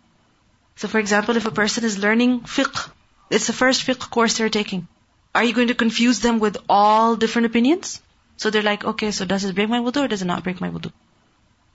So 0.76 0.88
for 0.88 0.98
example, 0.98 1.37
if 1.37 1.44
a 1.44 1.50
person 1.50 1.85
is 1.85 1.98
learning 1.98 2.40
fiqh, 2.40 2.90
it's 3.28 3.48
the 3.48 3.52
first 3.52 3.87
fiqh 3.87 4.09
course 4.09 4.38
they're 4.38 4.48
taking. 4.48 4.88
Are 5.35 5.45
you 5.45 5.53
going 5.53 5.69
to 5.69 5.75
confuse 5.75 6.21
them 6.21 6.38
with 6.38 6.57
all 6.69 7.17
different 7.17 7.47
opinions? 7.47 8.01
So 8.37 8.51
they're 8.51 8.62
like, 8.62 8.85
okay, 8.85 9.11
so 9.11 9.25
does 9.25 9.45
it 9.45 9.55
break 9.55 9.69
my 9.69 9.81
wudu 9.81 10.05
or 10.05 10.09
does 10.09 10.23
it 10.23 10.27
not 10.27 10.45
break 10.45 10.61
my 10.61 10.71
wudu? 10.71 10.93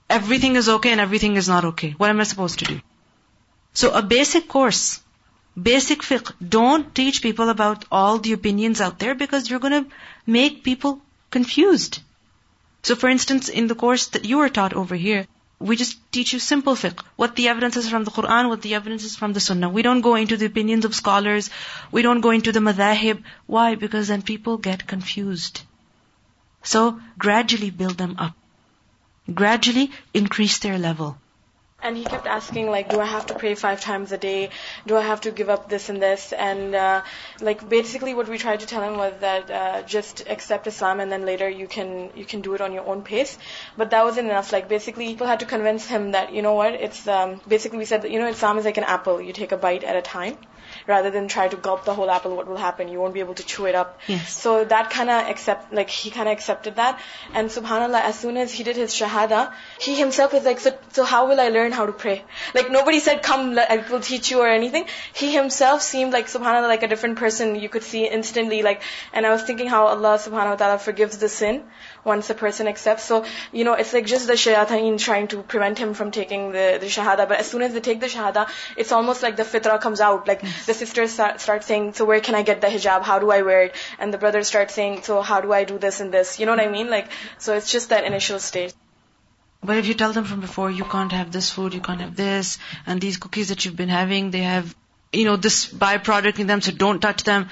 everything 0.08 0.56
is 0.56 0.68
okay 0.68 0.92
and 0.92 1.00
everything 1.00 1.36
is 1.36 1.48
not 1.48 1.64
okay. 1.64 1.90
What 1.92 2.10
am 2.10 2.20
I 2.20 2.24
supposed 2.24 2.58
to 2.60 2.64
do? 2.64 2.80
So 3.72 3.92
a 3.92 4.02
basic 4.02 4.48
course, 4.48 5.00
basic 5.60 6.02
fiqh, 6.02 6.32
don't 6.56 6.94
teach 6.94 7.22
people 7.22 7.48
about 7.48 7.84
all 7.90 8.18
the 8.18 8.32
opinions 8.32 8.80
out 8.80 8.98
there 8.98 9.14
because 9.14 9.50
you're 9.50 9.64
going 9.66 9.84
to 9.84 9.90
make 10.26 10.62
people 10.62 11.00
confused. 11.30 12.00
So 12.82 12.94
for 12.94 13.08
instance, 13.08 13.48
in 13.48 13.66
the 13.66 13.74
course 13.74 14.08
that 14.08 14.24
you 14.24 14.38
were 14.38 14.48
taught 14.48 14.74
over 14.74 14.94
here, 14.94 15.26
we 15.58 15.76
just 15.76 15.98
teach 16.12 16.32
you 16.32 16.38
simple 16.38 16.74
fiqh. 16.74 17.02
What 17.16 17.36
the 17.36 17.48
evidence 17.48 17.76
is 17.76 17.88
from 17.88 18.04
the 18.04 18.10
Quran, 18.10 18.48
what 18.48 18.62
the 18.62 18.74
evidence 18.74 19.04
is 19.04 19.16
from 19.16 19.32
the 19.32 19.40
Sunnah. 19.40 19.68
We 19.68 19.82
don't 19.82 20.00
go 20.00 20.14
into 20.14 20.36
the 20.36 20.46
opinions 20.46 20.84
of 20.84 20.94
scholars. 20.94 21.50
We 21.90 22.02
don't 22.02 22.20
go 22.20 22.30
into 22.30 22.52
the 22.52 22.60
madhahib. 22.60 23.22
Why? 23.46 23.74
Because 23.74 24.08
then 24.08 24.22
people 24.22 24.58
get 24.58 24.86
confused. 24.86 25.62
So 26.62 27.00
gradually 27.18 27.70
build 27.70 27.98
them 27.98 28.16
up 28.18 28.34
gradually 29.32 29.90
increase 30.12 30.58
their 30.58 30.78
level. 30.78 31.16
And 31.84 31.96
he 31.96 32.04
kept 32.04 32.26
asking, 32.26 32.70
like, 32.70 32.88
do 32.88 32.98
I 32.98 33.04
have 33.04 33.26
to 33.26 33.34
pray 33.34 33.54
five 33.54 33.80
times 33.80 34.12
a 34.12 34.18
day? 34.18 34.50
Do 34.86 34.96
I 34.96 35.02
have 35.02 35.20
to 35.22 35.30
give 35.30 35.50
up 35.56 35.68
this 35.68 35.88
and 35.90 36.00
this? 36.02 36.32
And, 36.32 36.74
uh, 36.74 37.02
like, 37.40 37.68
basically 37.68 38.14
what 38.14 38.28
we 38.28 38.38
tried 38.38 38.60
to 38.60 38.66
tell 38.66 38.82
him 38.82 38.96
was 38.96 39.12
that, 39.20 39.50
uh, 39.50 39.82
just 39.82 40.24
accept 40.36 40.66
Islam 40.66 41.00
and 41.00 41.12
then 41.12 41.26
later 41.26 41.48
you 41.48 41.66
can, 41.66 42.10
you 42.14 42.24
can 42.24 42.40
do 42.40 42.54
it 42.54 42.62
on 42.68 42.72
your 42.72 42.86
own 42.94 43.02
pace. 43.02 43.36
But 43.76 43.90
that 43.90 44.04
wasn't 44.04 44.30
enough. 44.30 44.50
Like, 44.52 44.68
basically 44.68 45.08
people 45.08 45.26
had 45.26 45.40
to 45.40 45.46
convince 45.46 45.86
him 45.86 46.10
that, 46.12 46.32
you 46.32 46.42
know 46.42 46.54
what, 46.54 46.74
it's, 46.74 47.06
um, 47.06 47.40
basically 47.46 47.78
we 47.78 47.84
said 47.84 48.02
that, 48.02 48.10
you 48.10 48.18
know, 48.18 48.28
Islam 48.28 48.58
is 48.58 48.64
like 48.64 48.78
an 48.78 48.84
apple. 48.84 49.20
You 49.20 49.32
take 49.32 49.52
a 49.52 49.56
bite 49.68 49.84
at 49.84 49.96
a 49.96 50.02
time 50.02 50.38
rather 50.86 51.10
than 51.10 51.28
try 51.28 51.48
to 51.48 51.56
gulp 51.56 51.84
the 51.84 51.94
whole 51.94 52.10
apple, 52.10 52.36
what 52.36 52.46
will 52.46 52.56
happen? 52.56 52.88
You 52.88 53.00
won't 53.00 53.14
be 53.14 53.20
able 53.20 53.34
to 53.34 53.44
chew 53.44 53.66
it 53.66 53.74
up. 53.74 54.00
Yes. 54.06 54.36
So 54.36 54.64
that 54.64 54.90
kind 54.90 55.10
of 55.10 55.28
accept, 55.28 55.72
like 55.72 55.90
he 55.90 56.10
kind 56.10 56.28
of 56.28 56.32
accepted 56.32 56.76
that. 56.76 57.00
And 57.32 57.48
subhanallah, 57.48 58.00
as 58.00 58.18
soon 58.18 58.36
as 58.36 58.52
he 58.52 58.64
did 58.64 58.76
his 58.76 58.94
shahada, 58.94 59.52
he 59.78 59.94
himself 59.94 60.32
was 60.32 60.44
like, 60.44 60.60
so, 60.60 60.76
so 60.94 61.02
how 61.02 61.26
will 61.28 61.40
I 61.40 61.48
learn 61.48 61.72
how 61.72 61.86
to 61.86 61.92
pray? 61.92 62.22
Like 62.54 62.70
nobody 62.70 63.00
said, 63.00 63.20
come, 63.20 63.58
I 63.58 63.84
will 63.90 63.98
teach 63.98 64.30
you 64.30 64.38
or 64.40 64.48
anything. 64.48 64.84
He 65.12 65.32
himself 65.32 65.82
seemed 65.82 66.12
like 66.12 66.26
subhanallah, 66.26 66.68
like 66.68 66.84
a 66.84 66.86
different 66.86 67.18
person. 67.18 67.56
You 67.56 67.68
could 67.68 67.82
see 67.82 68.06
instantly, 68.06 68.62
like, 68.62 68.80
and 69.12 69.26
I 69.26 69.30
was 69.30 69.42
thinking 69.42 69.66
how 69.66 69.86
Allah 69.86 70.18
subhanahu 70.18 70.50
wa 70.50 70.54
ta'ala 70.54 70.78
forgives 70.78 71.18
the 71.18 71.28
sin 71.28 71.64
once 72.04 72.30
a 72.30 72.34
person 72.34 72.68
accepts. 72.68 73.02
So, 73.02 73.24
you 73.52 73.64
know, 73.64 73.72
it's 73.72 73.92
like 73.92 74.06
just 74.06 74.28
the 74.28 74.34
shayateen 74.34 75.00
trying 75.00 75.26
to 75.34 75.42
prevent 75.42 75.78
him 75.78 75.94
from 75.94 76.12
taking 76.12 76.52
the, 76.52 76.78
the 76.80 76.86
shahada. 76.86 77.26
But 77.26 77.40
as 77.40 77.48
soon 77.48 77.62
as 77.62 77.72
they 77.72 77.80
take 77.80 77.98
the 77.98 78.06
shahada, 78.06 78.48
it's 78.76 78.92
almost 78.92 79.24
like 79.24 79.34
the 79.34 79.42
fitrah 79.42 79.80
comes 79.80 80.00
out. 80.00 80.28
Like 80.28 80.44
yes. 80.44 80.66
the 80.66 80.74
sisters 80.74 81.10
start, 81.10 81.40
start 81.40 81.64
saying, 81.64 81.94
so 81.94 82.04
where 82.04 82.20
can 82.20 82.36
I 82.36 82.44
get 82.44 82.60
the 82.60 82.68
hijab? 82.68 83.02
How 83.02 83.18
do 83.18 83.32
I 83.32 83.42
wear 83.42 83.62
it? 83.64 83.74
And 83.98 84.14
the 84.14 84.18
brothers 84.18 84.46
start 84.46 84.70
saying, 84.70 85.02
so 85.02 85.22
how 85.22 85.40
do 85.40 85.52
I 85.52 85.64
do 85.64 85.76
this 85.76 85.98
and 85.98 86.14
this? 86.14 86.38
You 86.38 86.46
know 86.46 86.52
what 86.52 86.60
I 86.60 86.68
mean? 86.68 86.88
Like, 86.88 87.08
so 87.38 87.56
it's 87.56 87.72
just 87.72 87.88
that 87.88 88.04
initial 88.04 88.38
stage. 88.38 88.72
But 89.64 89.78
if 89.78 89.86
you 89.86 89.94
tell 89.94 90.12
them 90.12 90.24
from 90.24 90.40
before, 90.40 90.70
you 90.70 90.84
can't 90.84 91.12
have 91.12 91.32
this 91.32 91.50
food, 91.50 91.74
you 91.74 91.80
can't 91.80 92.00
have 92.00 92.16
this, 92.16 92.58
and 92.86 93.00
these 93.00 93.16
cookies 93.16 93.48
that 93.48 93.64
you've 93.64 93.76
been 93.76 93.88
having, 93.88 94.30
they 94.30 94.42
have, 94.42 94.74
you 95.12 95.24
know, 95.24 95.36
this 95.36 95.72
byproduct 95.84 96.38
in 96.38 96.46
them, 96.46 96.60
so 96.60 96.72
don't 96.72 97.00
touch 97.00 97.24
them 97.24 97.48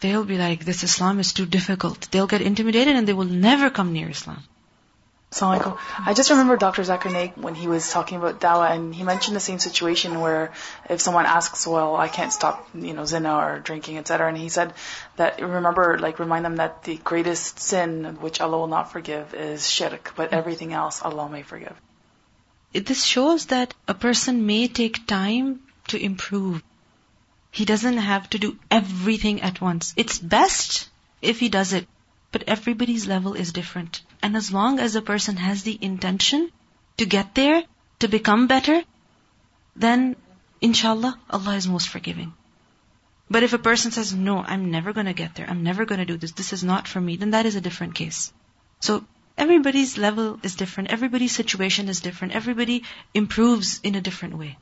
they'll 0.00 0.24
be 0.24 0.38
like, 0.38 0.64
this 0.64 0.82
Islam 0.82 1.20
is 1.20 1.32
too 1.32 1.46
difficult. 1.46 2.08
They'll 2.10 2.26
get 2.26 2.40
intimidated 2.40 2.96
and 2.96 3.06
they 3.06 3.12
will 3.12 3.32
never 3.48 3.70
come 3.70 3.92
near 3.92 4.08
Islam. 4.10 4.42
Assalamualaikum. 5.32 5.78
I 6.06 6.12
just 6.12 6.30
remember 6.30 6.56
Dr. 6.56 6.82
Zakir 6.82 7.12
Naik 7.12 7.36
when 7.36 7.54
he 7.54 7.68
was 7.68 7.88
talking 7.88 8.18
about 8.18 8.40
dawa, 8.40 8.72
and 8.72 8.92
he 8.92 9.04
mentioned 9.04 9.36
the 9.36 9.40
same 9.40 9.60
situation 9.60 10.18
where 10.18 10.52
if 10.88 11.00
someone 11.00 11.24
asks, 11.24 11.68
well, 11.68 11.94
I 11.94 12.08
can't 12.08 12.32
stop, 12.32 12.68
you 12.74 12.94
know, 12.94 13.04
zina 13.04 13.36
or 13.36 13.60
drinking, 13.60 13.98
etc. 13.98 14.26
And 14.26 14.36
he 14.36 14.48
said 14.48 14.74
that, 15.16 15.40
remember, 15.40 15.98
like 16.00 16.18
remind 16.18 16.44
them 16.44 16.56
that 16.56 16.82
the 16.82 16.96
greatest 16.96 17.60
sin 17.60 18.18
which 18.20 18.40
Allah 18.40 18.58
will 18.58 18.66
not 18.66 18.90
forgive 18.90 19.32
is 19.32 19.70
shirk, 19.70 20.12
but 20.16 20.32
everything 20.32 20.72
else 20.72 21.00
Allah 21.00 21.28
may 21.28 21.42
forgive. 21.42 21.80
This 22.72 23.04
shows 23.04 23.46
that 23.46 23.72
a 23.86 23.94
person 23.94 24.46
may 24.46 24.66
take 24.66 25.06
time 25.06 25.60
to 25.88 26.04
improve. 26.10 26.60
He 27.52 27.64
doesn't 27.64 27.98
have 27.98 28.28
to 28.30 28.38
do 28.40 28.56
everything 28.68 29.42
at 29.42 29.60
once. 29.60 29.94
It's 29.96 30.18
best 30.18 30.88
if 31.22 31.38
he 31.38 31.48
does 31.48 31.72
it. 31.72 31.86
But 32.32 32.44
everybody's 32.46 33.08
level 33.08 33.34
is 33.34 33.52
different. 33.52 34.02
And 34.22 34.36
as 34.36 34.52
long 34.52 34.78
as 34.78 34.94
a 34.94 35.02
person 35.02 35.36
has 35.36 35.62
the 35.62 35.78
intention 35.80 36.50
to 36.98 37.06
get 37.06 37.34
there, 37.34 37.62
to 38.00 38.08
become 38.08 38.46
better, 38.46 38.82
then 39.76 40.16
inshallah, 40.60 41.18
Allah 41.30 41.56
is 41.56 41.68
most 41.68 41.88
forgiving. 41.88 42.32
But 43.30 43.44
if 43.44 43.52
a 43.52 43.58
person 43.58 43.92
says, 43.92 44.12
no, 44.12 44.38
I'm 44.38 44.70
never 44.70 44.92
gonna 44.92 45.12
get 45.12 45.36
there, 45.36 45.48
I'm 45.48 45.62
never 45.62 45.84
gonna 45.84 46.04
do 46.04 46.16
this, 46.16 46.32
this 46.32 46.52
is 46.52 46.64
not 46.64 46.88
for 46.88 47.00
me, 47.00 47.16
then 47.16 47.30
that 47.30 47.46
is 47.46 47.54
a 47.56 47.60
different 47.60 47.94
case. 47.94 48.32
So 48.80 49.04
everybody's 49.38 49.96
level 49.96 50.40
is 50.42 50.56
different, 50.56 50.90
everybody's 50.90 51.34
situation 51.34 51.88
is 51.88 52.00
different, 52.00 52.34
everybody 52.34 52.82
improves 53.14 53.80
in 53.82 53.94
a 53.94 54.00
different 54.00 54.36
way. 54.36 54.58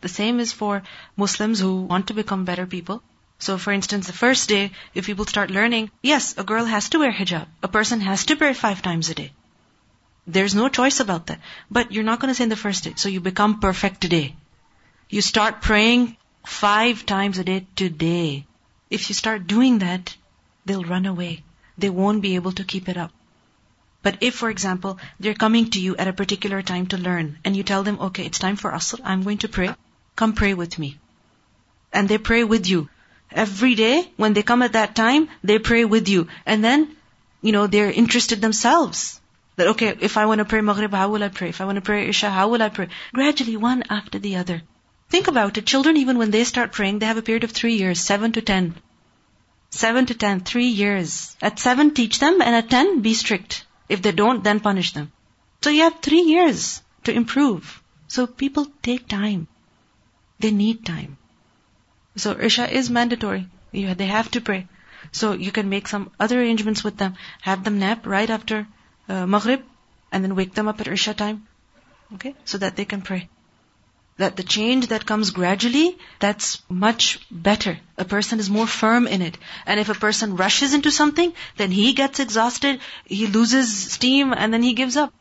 The 0.00 0.08
same 0.08 0.40
is 0.40 0.52
for 0.52 0.82
Muslims 1.16 1.60
who 1.60 1.82
want 1.82 2.08
to 2.08 2.14
become 2.14 2.44
better 2.44 2.66
people. 2.66 3.02
So 3.38 3.58
for 3.58 3.72
instance, 3.72 4.06
the 4.06 4.12
first 4.12 4.48
day, 4.48 4.70
if 4.94 5.06
people 5.06 5.26
start 5.26 5.50
learning, 5.50 5.90
yes, 6.02 6.36
a 6.38 6.44
girl 6.44 6.64
has 6.64 6.88
to 6.90 6.98
wear 6.98 7.12
hijab. 7.12 7.46
A 7.62 7.68
person 7.68 8.00
has 8.00 8.24
to 8.26 8.36
pray 8.36 8.54
five 8.54 8.82
times 8.82 9.10
a 9.10 9.14
day. 9.14 9.32
There's 10.26 10.54
no 10.54 10.68
choice 10.68 11.00
about 11.00 11.26
that. 11.26 11.40
But 11.70 11.92
you're 11.92 12.04
not 12.04 12.18
going 12.20 12.30
to 12.30 12.34
say 12.34 12.44
in 12.44 12.48
the 12.48 12.56
first 12.56 12.84
day. 12.84 12.94
So 12.96 13.08
you 13.08 13.20
become 13.20 13.60
perfect 13.60 14.00
today. 14.00 14.34
You 15.08 15.20
start 15.20 15.60
praying 15.60 16.16
five 16.44 17.06
times 17.06 17.38
a 17.38 17.44
day 17.44 17.66
today. 17.76 18.46
If 18.90 19.08
you 19.08 19.14
start 19.14 19.46
doing 19.46 19.78
that, 19.78 20.16
they'll 20.64 20.84
run 20.84 21.06
away. 21.06 21.44
They 21.78 21.90
won't 21.90 22.22
be 22.22 22.34
able 22.36 22.52
to 22.52 22.64
keep 22.64 22.88
it 22.88 22.96
up. 22.96 23.12
But 24.02 24.18
if, 24.20 24.34
for 24.34 24.50
example, 24.50 24.98
they're 25.20 25.34
coming 25.34 25.70
to 25.70 25.80
you 25.80 25.96
at 25.96 26.08
a 26.08 26.12
particular 26.12 26.62
time 26.62 26.86
to 26.88 26.96
learn, 26.96 27.38
and 27.44 27.56
you 27.56 27.62
tell 27.62 27.82
them, 27.82 27.98
okay, 28.00 28.24
it's 28.24 28.38
time 28.38 28.56
for 28.56 28.70
Asr, 28.70 29.00
I'm 29.04 29.24
going 29.24 29.38
to 29.38 29.48
pray, 29.48 29.74
come 30.14 30.32
pray 30.32 30.54
with 30.54 30.78
me. 30.78 30.98
And 31.92 32.08
they 32.08 32.18
pray 32.18 32.44
with 32.44 32.68
you. 32.68 32.88
Every 33.36 33.74
day, 33.74 34.10
when 34.16 34.32
they 34.32 34.42
come 34.42 34.62
at 34.62 34.72
that 34.72 34.96
time, 34.96 35.28
they 35.44 35.58
pray 35.58 35.84
with 35.84 36.08
you. 36.08 36.28
And 36.46 36.64
then, 36.64 36.96
you 37.42 37.52
know, 37.52 37.66
they're 37.66 37.90
interested 37.90 38.40
themselves. 38.40 39.20
That, 39.56 39.68
okay, 39.68 39.94
if 40.00 40.16
I 40.16 40.24
want 40.24 40.38
to 40.38 40.46
pray 40.46 40.62
Maghrib, 40.62 40.92
how 40.92 41.10
will 41.10 41.22
I 41.22 41.28
pray? 41.28 41.50
If 41.50 41.60
I 41.60 41.66
want 41.66 41.76
to 41.76 41.82
pray 41.82 42.08
Isha, 42.08 42.30
how 42.30 42.48
will 42.48 42.62
I 42.62 42.70
pray? 42.70 42.88
Gradually, 43.12 43.58
one 43.58 43.84
after 43.90 44.18
the 44.18 44.36
other. 44.36 44.62
Think 45.10 45.28
about 45.28 45.58
it. 45.58 45.66
Children, 45.66 45.98
even 45.98 46.16
when 46.16 46.30
they 46.30 46.44
start 46.44 46.72
praying, 46.72 46.98
they 46.98 47.06
have 47.06 47.18
a 47.18 47.28
period 47.28 47.44
of 47.44 47.52
three 47.52 47.74
years, 47.74 48.00
seven 48.00 48.32
to 48.32 48.40
ten. 48.40 48.74
Seven 49.68 50.06
to 50.06 50.14
ten, 50.14 50.40
three 50.40 50.68
years. 50.68 51.36
At 51.42 51.58
seven, 51.58 51.92
teach 51.92 52.18
them, 52.18 52.40
and 52.40 52.56
at 52.56 52.70
ten, 52.70 53.02
be 53.02 53.12
strict. 53.12 53.66
If 53.88 54.00
they 54.00 54.12
don't, 54.12 54.42
then 54.42 54.60
punish 54.60 54.94
them. 54.94 55.12
So 55.62 55.68
you 55.68 55.82
have 55.82 56.00
three 56.00 56.22
years 56.22 56.82
to 57.04 57.12
improve. 57.12 57.82
So 58.08 58.26
people 58.26 58.66
take 58.82 59.08
time. 59.08 59.46
They 60.40 60.50
need 60.50 60.86
time. 60.86 61.18
So 62.16 62.38
Isha 62.38 62.72
is 62.72 62.90
mandatory. 62.90 63.48
You, 63.72 63.94
they 63.94 64.06
have 64.06 64.30
to 64.32 64.40
pray. 64.40 64.66
So 65.12 65.32
you 65.32 65.52
can 65.52 65.68
make 65.68 65.88
some 65.88 66.10
other 66.18 66.40
arrangements 66.40 66.82
with 66.82 66.96
them. 66.96 67.14
Have 67.42 67.64
them 67.64 67.78
nap 67.78 68.06
right 68.06 68.28
after 68.28 68.66
uh, 69.08 69.26
Maghrib, 69.26 69.62
and 70.10 70.24
then 70.24 70.34
wake 70.34 70.54
them 70.54 70.68
up 70.68 70.80
at 70.80 70.88
Isha 70.88 71.14
time. 71.14 71.46
Okay? 72.14 72.34
So 72.44 72.58
that 72.58 72.76
they 72.76 72.84
can 72.84 73.02
pray 73.02 73.28
that 74.18 74.36
the 74.36 74.42
change 74.42 74.88
that 74.88 75.04
comes 75.04 75.30
gradually, 75.30 75.98
that's 76.20 76.62
much 76.68 77.18
better. 77.30 77.78
A 77.98 78.04
person 78.04 78.40
is 78.40 78.48
more 78.48 78.66
firm 78.66 79.06
in 79.06 79.20
it. 79.20 79.36
And 79.66 79.78
if 79.78 79.88
a 79.88 79.94
person 79.94 80.36
rushes 80.36 80.72
into 80.72 80.90
something, 80.90 81.32
then 81.56 81.70
he 81.70 81.92
gets 81.92 82.18
exhausted, 82.18 82.80
he 83.04 83.26
loses 83.26 83.92
steam, 83.92 84.32
and 84.32 84.52
then 84.52 84.62
he 84.62 84.72
gives 84.72 84.96
up. 84.96 85.12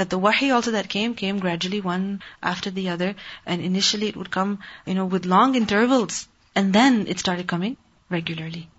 That 0.00 0.08
the 0.08 0.16
wahi 0.16 0.50
also 0.50 0.70
that 0.70 0.88
came, 0.88 1.14
came 1.14 1.40
gradually 1.40 1.82
one 1.82 2.22
after 2.42 2.70
the 2.70 2.88
other, 2.88 3.16
and 3.44 3.60
initially 3.60 4.08
it 4.08 4.16
would 4.16 4.30
come, 4.30 4.60
you 4.86 4.94
know, 4.94 5.04
with 5.04 5.26
long 5.26 5.56
intervals, 5.56 6.26
and 6.54 6.72
then 6.72 7.06
it 7.06 7.18
started 7.18 7.46
coming 7.46 7.76
regularly. 8.08 8.70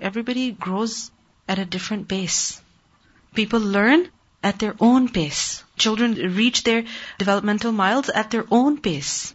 Everybody 0.00 0.50
grows 0.50 1.12
at 1.46 1.60
a 1.60 1.64
different 1.64 2.08
pace. 2.08 2.60
People 3.34 3.60
learn 3.60 4.08
at 4.42 4.58
their 4.58 4.74
own 4.80 5.08
pace. 5.08 5.62
Children 5.76 6.14
reach 6.34 6.64
their 6.64 6.82
developmental 7.18 7.70
miles 7.70 8.08
at 8.08 8.32
their 8.32 8.44
own 8.50 8.78
pace. 8.78 9.32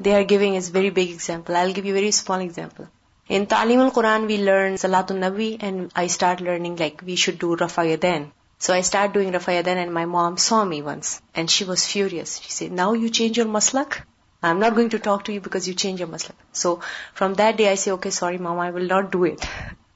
They 0.00 0.14
are 0.14 0.24
giving 0.24 0.56
a 0.56 0.62
very 0.62 0.88
big 0.88 1.10
example. 1.10 1.56
I'll 1.56 1.74
give 1.74 1.84
you 1.84 1.92
a 1.92 2.00
very 2.00 2.10
small 2.22 2.40
example. 2.40 2.88
In 3.28 3.46
Ta'lim 3.46 3.80
al-Quran, 3.80 4.26
we 4.26 4.38
learn 4.38 4.76
Salatul 4.76 5.22
Nabi 5.28 5.58
and 5.60 5.92
I 5.94 6.06
start 6.06 6.40
learning 6.40 6.76
like 6.76 7.02
we 7.04 7.16
should 7.16 7.38
do 7.38 7.54
Rafa 7.54 7.82
Yadain. 7.82 8.30
So 8.58 8.74
I 8.74 8.80
start 8.80 9.12
doing 9.12 9.32
Rafa 9.32 9.52
Yadain 9.52 9.76
and 9.76 9.94
my 9.94 10.04
mom 10.04 10.36
saw 10.36 10.64
me 10.64 10.82
once 10.82 11.22
and 11.34 11.50
she 11.50 11.64
was 11.64 11.86
furious. 11.86 12.38
She 12.40 12.50
said, 12.50 12.72
now 12.72 12.92
you 12.92 13.08
change 13.08 13.36
your 13.36 13.46
maslak? 13.46 14.00
I'm 14.42 14.58
not 14.60 14.74
going 14.74 14.90
to 14.90 14.98
talk 14.98 15.24
to 15.24 15.32
you 15.32 15.40
because 15.40 15.68
you 15.68 15.74
change 15.74 16.00
your 16.00 16.08
maslak. 16.08 16.34
So 16.52 16.80
from 17.14 17.34
that 17.34 17.56
day 17.56 17.70
I 17.70 17.76
say, 17.76 17.92
okay, 17.92 18.10
sorry 18.10 18.38
mom, 18.38 18.58
I 18.58 18.70
will 18.70 18.86
not 18.86 19.12
do 19.12 19.24
it. 19.24 19.46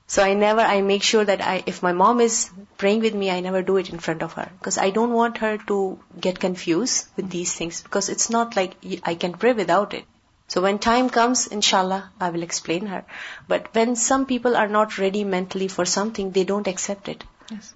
So 0.07 0.22
I 0.22 0.35
never, 0.35 0.61
I 0.61 0.81
make 0.83 1.03
sure 1.03 1.25
that 1.25 1.40
I, 1.40 1.64
if 1.66 1.83
my 1.83 1.92
mom 1.92 2.20
is 2.20 2.51
praying 2.77 3.01
with 3.01 3.14
me, 3.14 3.31
I 3.31 3.40
never 3.40 3.62
do 3.62 3.79
it 3.79 3.90
in 3.90 3.98
front 3.98 4.22
of 4.22 4.35
her. 4.35 4.48
Because 4.59 4.79
I 4.79 4.90
don't 4.90 5.12
want 5.12 5.38
her 5.38 5.59
to 5.68 5.98
get 6.20 6.38
confused 6.38 7.07
with 7.16 7.31
these 7.31 7.53
things. 7.55 7.83
Because 7.83 8.09
it's 8.11 8.29
not 8.29 8.55
like 8.55 8.75
I 9.05 9.14
can 9.14 9.33
pray 9.33 9.55
without 9.55 9.94
it. 9.94 10.05
So 10.48 10.61
when 10.61 10.79
time 10.79 11.09
comes, 11.09 11.46
inshallah, 11.46 12.11
I 12.20 12.29
will 12.29 12.42
explain 12.42 12.87
her. 12.87 13.05
But 13.48 13.75
when 13.75 13.96
some 13.96 14.27
people 14.27 14.55
are 14.55 14.68
not 14.68 14.98
ready 14.98 15.25
mentally 15.25 15.68
for 15.68 15.87
something, 15.87 16.31
they 16.31 16.44
don't 16.44 16.68
accept 16.68 17.09
it. 17.09 17.25
Yes. 17.51 17.75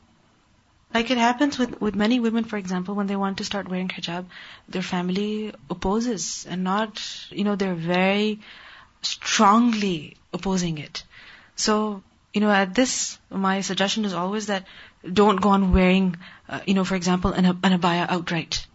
Like 0.95 1.11
it 1.11 1.19
happens 1.19 1.59
with, 1.59 1.81
with 1.81 1.95
many 1.95 2.21
women, 2.21 2.45
for 2.45 2.57
example, 2.57 2.95
when 2.95 3.07
they 3.07 3.17
want 3.17 3.39
to 3.39 3.45
start 3.45 3.69
wearing 3.69 3.89
hijab, 3.89 4.27
their 4.69 4.83
family 4.83 5.53
opposes 5.69 6.47
and 6.49 6.65
not, 6.65 7.03
you 7.31 7.45
know, 7.45 7.57
they're 7.57 7.75
very 7.75 8.41
strongly 9.03 10.17
opposing 10.33 10.79
it. 10.79 11.03
So 11.55 12.03
you 12.37 12.41
know, 12.41 12.51
at 12.51 12.75
this, 12.75 13.19
my 13.31 13.63
suggestion 13.63 14.05
is 14.05 14.13
always 14.13 14.49
that 14.49 14.67
don't 15.11 15.41
go 15.41 15.49
on 15.49 15.73
wearing, 15.73 16.19
uh, 16.51 16.61
you 16.67 16.75
know, 16.75 16.85
for 16.85 16.95
example, 16.95 17.33
an, 17.33 17.47
an 17.47 17.81
abaya 17.81 18.05
outright. 18.11 18.67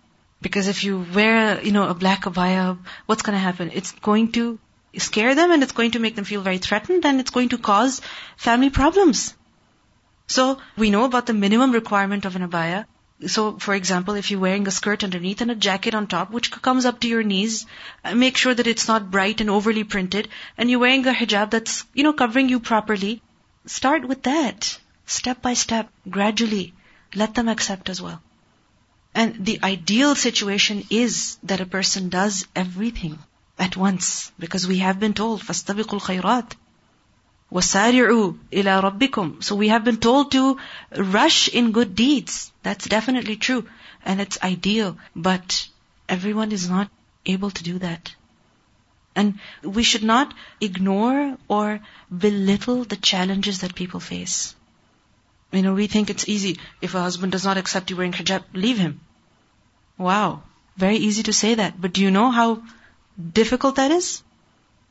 Because 0.41 0.67
if 0.67 0.83
you 0.83 1.05
wear, 1.13 1.61
you 1.63 1.71
know, 1.71 1.87
a 1.87 1.93
black 1.93 2.23
abaya, 2.23 2.79
what's 3.05 3.21
going 3.21 3.35
to 3.35 3.39
happen? 3.39 3.69
It's 3.71 3.91
going 3.91 4.31
to 4.31 4.57
scare 4.97 5.35
them 5.35 5.51
and 5.51 5.61
it's 5.61 5.73
going 5.73 5.91
to 5.91 5.99
make 5.99 6.15
them 6.15 6.25
feel 6.25 6.41
very 6.41 6.57
threatened 6.57 7.05
and 7.05 7.19
it's 7.19 7.29
going 7.29 7.49
to 7.49 7.59
cause 7.59 8.01
family 8.35 8.71
problems. 8.71 9.35
So 10.30 10.60
we 10.76 10.90
know 10.90 11.04
about 11.04 11.26
the 11.26 11.34
minimum 11.34 11.72
requirement 11.72 12.24
of 12.24 12.36
an 12.36 12.48
abaya. 12.48 12.84
So, 13.26 13.58
for 13.58 13.74
example, 13.74 14.14
if 14.14 14.30
you're 14.30 14.40
wearing 14.40 14.68
a 14.68 14.70
skirt 14.70 15.02
underneath 15.02 15.40
and 15.40 15.50
a 15.50 15.54
jacket 15.54 15.94
on 15.94 16.06
top, 16.06 16.30
which 16.30 16.50
comes 16.50 16.84
up 16.84 17.00
to 17.00 17.08
your 17.08 17.22
knees, 17.22 17.64
uh, 18.04 18.14
make 18.14 18.36
sure 18.36 18.54
that 18.54 18.66
it's 18.66 18.88
not 18.88 19.10
bright 19.10 19.40
and 19.40 19.48
overly 19.48 19.84
printed, 19.84 20.28
and 20.58 20.70
you're 20.70 20.80
wearing 20.80 21.06
a 21.06 21.12
hijab 21.12 21.50
that's, 21.50 21.84
you 21.94 22.04
know, 22.04 22.12
covering 22.12 22.50
you 22.50 22.60
properly, 22.60 23.22
Start 23.66 24.06
with 24.06 24.22
that. 24.22 24.78
Step 25.06 25.42
by 25.42 25.54
step, 25.54 25.90
gradually. 26.08 26.72
Let 27.16 27.34
them 27.34 27.48
accept 27.48 27.88
as 27.88 28.00
well. 28.00 28.22
And 29.12 29.44
the 29.44 29.58
ideal 29.62 30.14
situation 30.14 30.84
is 30.88 31.36
that 31.42 31.60
a 31.60 31.66
person 31.66 32.08
does 32.08 32.46
everything 32.54 33.18
at 33.58 33.76
once. 33.76 34.30
Because 34.38 34.68
we 34.68 34.78
have 34.78 35.00
been 35.00 35.14
told, 35.14 35.42
فَاسْتَبِقُوا 35.42 36.00
الْخَيْرَاتِ 36.00 36.52
وَسَارِعُوا 37.52 38.38
إِلَىٰ 38.52 38.98
رَبِّكُمْ 38.98 39.42
So 39.42 39.54
we 39.54 39.68
have 39.68 39.84
been 39.84 39.98
told 39.98 40.32
to 40.32 40.58
rush 40.96 41.48
in 41.48 41.72
good 41.72 41.94
deeds. 41.94 42.52
That's 42.62 42.86
definitely 42.86 43.36
true. 43.36 43.66
And 44.04 44.20
it's 44.20 44.42
ideal. 44.42 44.98
But 45.14 45.68
everyone 46.08 46.52
is 46.52 46.68
not 46.68 46.90
able 47.24 47.50
to 47.50 47.62
do 47.62 47.78
that. 47.78 48.14
And 49.14 49.38
we 49.62 49.82
should 49.82 50.02
not 50.02 50.34
ignore 50.60 51.38
or 51.48 51.80
belittle 52.16 52.84
the 52.84 52.96
challenges 52.96 53.60
that 53.60 53.74
people 53.74 54.00
face. 54.00 54.54
You 55.52 55.62
know, 55.62 55.74
we 55.74 55.86
think 55.86 56.10
it's 56.10 56.28
easy. 56.28 56.58
If 56.82 56.94
a 56.94 57.00
husband 57.00 57.32
does 57.32 57.44
not 57.44 57.56
accept 57.56 57.90
you 57.90 57.96
wearing 57.96 58.12
hijab, 58.12 58.44
leave 58.52 58.78
him. 58.78 59.00
Wow. 59.96 60.42
Very 60.76 60.96
easy 60.96 61.22
to 61.22 61.32
say 61.32 61.54
that. 61.54 61.80
But 61.80 61.94
do 61.94 62.02
you 62.02 62.10
know 62.10 62.30
how 62.30 62.62
difficult 63.32 63.76
that 63.76 63.90
is? 63.90 64.22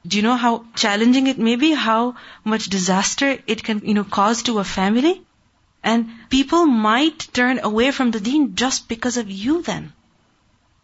Do 0.06 0.16
you 0.16 0.22
know 0.22 0.36
how 0.36 0.64
challenging 0.74 1.26
it 1.26 1.38
may 1.38 1.56
be? 1.56 1.72
How 1.72 2.14
much 2.44 2.66
disaster 2.66 3.38
it 3.46 3.62
can, 3.62 3.82
you 3.84 3.94
know, 3.94 4.04
cause 4.04 4.42
to 4.44 4.58
a 4.58 4.64
family? 4.64 5.22
And 5.82 6.10
people 6.28 6.66
might 6.66 7.28
turn 7.32 7.60
away 7.62 7.90
from 7.90 8.10
the 8.10 8.20
deen 8.20 8.54
just 8.54 8.88
because 8.88 9.16
of 9.16 9.30
you 9.30 9.62
then. 9.62 9.92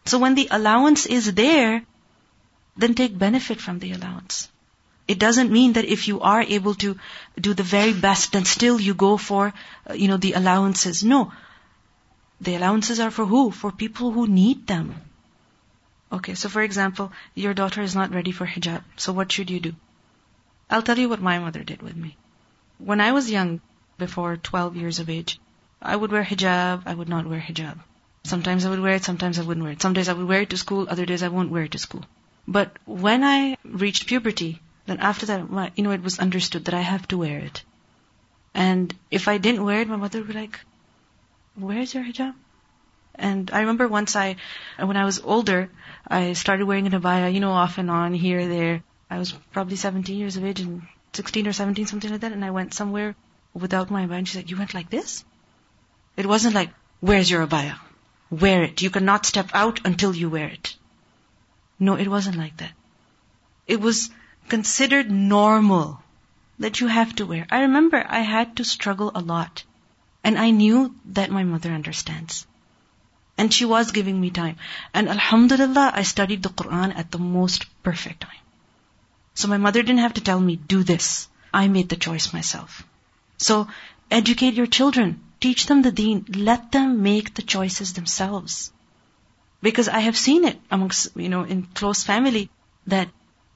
So 0.05 0.19
when 0.19 0.35
the 0.35 0.49
allowance 0.51 1.07
is 1.07 1.33
there, 1.35 1.83
then 2.77 2.95
take 2.95 3.19
benefit 3.19 3.61
from 3.61 3.79
the 3.79 3.93
allowance. 3.93 4.49
It 5.09 5.19
doesn't 5.19 5.53
mean 5.53 5.75
that 5.75 5.85
if 5.85 6.09
you 6.09 6.21
are 6.21 6.43
able 6.43 6.75
to 6.75 6.99
do 7.41 7.55
the 7.55 7.63
very 7.63 7.93
best, 7.93 8.33
then 8.33 8.45
still 8.45 8.81
you 8.81 8.93
go 8.95 9.17
for, 9.17 9.55
you 9.95 10.09
know, 10.09 10.17
the 10.17 10.33
allowances. 10.33 11.05
No. 11.05 11.33
The 12.41 12.57
allowances 12.57 13.01
are 13.01 13.11
for 13.11 13.25
who? 13.25 13.51
For 13.51 13.71
people 13.71 14.11
who 14.13 14.27
need 14.27 14.67
them. 14.67 14.95
Okay, 16.12 16.35
so 16.35 16.49
for 16.49 16.62
example, 16.62 17.12
your 17.35 17.55
daughter 17.55 17.83
is 17.83 17.95
not 17.95 18.14
ready 18.14 18.31
for 18.31 18.47
hijab. 18.47 18.83
So 18.97 19.12
what 19.12 19.33
should 19.33 19.51
you 19.51 19.61
do? 19.61 19.75
I'll 20.71 20.83
tell 20.83 20.99
you 20.99 21.09
what 21.09 21.21
my 21.21 21.38
mother 21.38 21.64
did 21.64 21.83
with 21.83 21.97
me. 21.97 22.16
When 22.79 23.01
I 23.01 23.12
was 23.12 23.31
young, 23.31 23.61
before 23.99 24.37
12 24.37 24.77
years 24.77 24.99
of 24.99 25.11
age, 25.11 25.38
I 25.81 25.97
would 25.97 26.12
wear 26.12 26.25
hijab, 26.25 26.83
I 26.87 26.95
would 26.95 27.09
not 27.09 27.27
wear 27.27 27.40
hijab. 27.40 27.79
Sometimes 28.25 28.64
I 28.64 28.71
would 28.71 28.81
wear 28.81 28.95
it, 28.95 29.05
sometimes 29.05 29.38
I 29.38 29.42
wouldn't 29.42 29.64
wear 29.64 29.73
it. 29.73 29.83
Some 29.83 29.95
days 29.95 30.09
I 30.09 30.12
would 30.12 30.27
wear 30.27 30.42
it 30.42 30.51
to 30.51 30.57
school, 30.57 30.87
other 30.88 31.07
days 31.07 31.23
I 31.23 31.29
won't 31.29 31.51
wear 31.51 31.64
it 31.64 31.73
to 31.73 31.79
school. 31.79 32.05
But 32.47 32.76
when 32.85 33.24
I 33.24 33.57
reached 33.64 34.07
puberty, 34.07 34.61
then 34.87 34.99
after 34.99 35.26
that, 35.26 35.72
you 35.76 35.85
know, 35.85 35.91
it 35.91 36.03
was 36.03 36.18
understood 36.18 36.66
that 36.66 36.74
I 36.74 36.81
have 36.81 37.09
to 37.09 37.18
wear 37.18 37.39
it. 37.39 37.62
And 38.55 38.95
if 39.11 39.28
I 39.28 39.39
didn't 39.39 39.64
wear 39.64 39.81
it, 39.81 39.89
my 39.89 39.97
mother 39.97 40.18
would 40.18 40.28
be 40.28 40.35
like, 40.35 40.61
where's 41.55 41.95
your 41.95 42.05
hijab? 42.05 42.35
And 43.19 43.51
I 43.51 43.61
remember 43.61 43.89
once 43.89 44.14
I, 44.14 44.37
when 44.79 44.97
I 44.97 45.05
was 45.05 45.21
older, 45.21 45.71
I 46.07 46.35
started 46.35 46.67
wearing 46.67 46.87
an 46.87 46.93
abaya, 46.93 47.33
you 47.33 47.41
know, 47.41 47.53
off 47.53 47.79
and 47.79 47.91
on, 47.91 48.14
here, 48.14 48.47
there. 48.47 48.83
I 49.11 49.19
was 49.19 49.33
probably 49.53 49.77
17 49.77 50.17
years 50.17 50.37
of 50.37 50.45
age 50.45 50.61
and 50.61 50.83
16 51.12 51.47
or 51.47 51.53
17, 51.53 51.87
something 51.87 52.11
like 52.11 52.21
that, 52.21 52.33
and 52.33 52.45
I 52.45 52.51
went 52.51 52.75
somewhere 52.75 53.14
without 53.55 53.91
my 53.91 54.07
abaya, 54.07 54.19
and 54.19 54.29
she 54.29 54.35
said, 54.35 54.51
you 54.51 54.57
went 54.57 54.75
like 54.75 54.91
this? 54.91 55.25
It 56.17 56.27
wasn't 56.27 56.55
like, 56.55 56.71
where's 57.01 57.31
your 57.31 57.47
abaya? 57.47 57.79
Wear 58.31 58.64
it. 58.64 58.83
You 58.83 58.91
cannot 58.91 59.27
step 59.27 59.51
out 59.55 59.87
until 59.87 60.14
you 60.14 60.29
wear 60.29 60.49
it. 60.49 60.77
No, 61.79 61.95
it 61.95 62.09
wasn't 62.09 62.37
like 62.37 62.57
that. 62.59 62.73
It 63.67 63.81
was 63.81 64.11
considered 64.49 65.11
normal 65.11 66.03
that 66.59 66.81
you 66.81 66.87
have 66.87 67.14
to 67.17 67.27
wear. 67.27 67.47
I 67.51 67.62
remember 67.62 68.05
I 68.07 68.21
had 68.21 68.57
to 68.57 68.64
struggle 68.64 69.12
a 69.14 69.21
lot. 69.21 69.64
And 70.25 70.39
I 70.39 70.51
knew 70.51 70.95
that 71.07 71.31
my 71.31 71.45
mother 71.45 71.71
understands. 71.71 72.47
And 73.39 73.53
she 73.53 73.64
was 73.64 73.91
giving 73.93 74.20
me 74.20 74.30
time. 74.30 74.57
And 74.95 75.09
Alhamdulillah, 75.09 75.93
I 75.95 76.03
studied 76.03 76.43
the 76.43 76.49
Quran 76.49 76.97
at 76.97 77.11
the 77.11 77.18
most 77.18 77.66
perfect 77.82 78.20
time. 78.20 78.43
So 79.34 79.49
my 79.49 79.59
mother 79.59 79.82
didn't 79.82 80.07
have 80.07 80.14
to 80.14 80.22
tell 80.22 80.41
me, 80.41 80.57
do 80.57 80.82
this. 80.82 81.28
I 81.53 81.68
made 81.68 81.91
the 81.91 81.97
choice 81.97 82.32
myself. 82.32 82.84
So 83.37 83.68
educate 84.11 84.55
your 84.55 84.66
children. 84.66 85.20
Teach 85.41 85.66
them 85.66 85.82
the 85.82 85.93
deen. 85.93 86.24
Let 86.28 86.72
them 86.72 87.03
make 87.03 87.34
the 87.34 87.43
choices 87.43 87.93
themselves. 87.93 88.72
Because 89.61 89.89
I 89.89 90.01
have 90.01 90.16
seen 90.16 90.45
it 90.45 90.59
amongst, 90.70 91.16
you 91.16 91.28
know, 91.28 91.43
in 91.43 91.64
close 91.64 92.03
family 92.03 92.49
that 92.87 93.09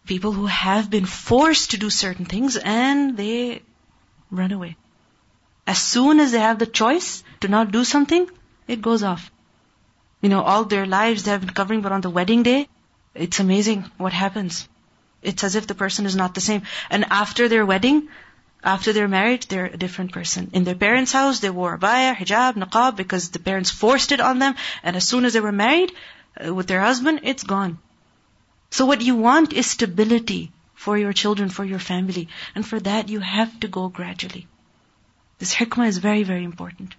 people 0.07 0.33
who 0.33 0.47
have 0.47 0.91
been 0.91 1.07
forced 1.07 1.71
to 1.71 1.79
do 1.79 1.89
certain 1.89 2.25
things 2.25 2.57
and 2.57 3.17
they 3.17 3.63
run 4.31 4.53
away. 4.53 4.77
As 5.67 5.79
soon 5.79 6.21
as 6.21 6.33
they 6.33 6.41
have 6.41 6.59
the 6.59 6.67
choice 6.67 7.23
to 7.41 7.49
not 7.49 7.71
do 7.71 7.85
something, 7.85 8.29
it 8.67 8.83
goes 8.83 9.03
off. 9.03 9.31
You 10.21 10.29
know, 10.29 10.43
all 10.43 10.65
their 10.65 10.87
lives 10.87 11.23
they 11.23 11.31
have 11.31 11.41
been 11.41 11.55
covering, 11.55 11.81
but 11.81 11.93
on 11.93 12.01
the 12.01 12.11
wedding 12.11 12.43
day, 12.43 12.69
it's 13.15 13.41
amazing 13.41 13.91
what 13.97 14.13
happens. 14.13 14.69
It's 15.23 15.45
as 15.45 15.55
if 15.55 15.67
the 15.67 15.75
person 15.75 16.07
is 16.07 16.17
not 16.17 16.35
the 16.35 16.41
same. 16.41 16.63
And 16.91 17.05
after 17.11 17.49
their 17.49 17.67
wedding, 17.67 18.09
after 18.63 18.93
their 18.93 19.09
marriage, 19.09 19.47
they're 19.47 19.67
a 19.67 19.77
different 19.77 20.13
person. 20.13 20.51
In 20.53 20.65
their 20.65 20.75
parents' 20.75 21.13
house, 21.13 21.41
they 21.41 21.51
wore 21.51 21.77
abaya, 21.79 22.15
hijab, 22.15 22.55
niqab 22.55 22.97
because 22.97 23.31
the 23.31 23.39
parents 23.39 23.71
forced 23.71 24.13
it 24.13 24.21
on 24.21 24.39
them. 24.39 24.55
And 24.83 24.97
as 24.97 25.09
soon 25.09 25.25
as 25.25 25.33
they 25.33 25.41
were 25.41 25.53
married 25.53 25.93
uh, 26.37 26.55
with 26.55 26.67
their 26.67 26.81
husband, 26.81 27.21
it's 27.23 27.43
gone. 27.43 27.79
So 28.71 28.87
what 28.87 29.03
you 29.03 29.17
want 29.17 29.53
is 29.53 29.67
stability 29.67 30.53
for 30.75 30.97
your 30.97 31.13
children, 31.13 31.49
for 31.49 31.65
your 31.65 31.79
family. 31.79 32.29
And 32.55 32.67
for 32.67 32.79
that, 32.81 33.09
you 33.09 33.21
have 33.21 33.59
to 33.61 33.69
go 33.69 33.89
gradually. 33.89 34.47
This 35.39 35.55
hikmah 35.55 35.89
is 35.89 35.99
very, 35.99 36.23
very 36.23 36.45
important. 36.45 36.95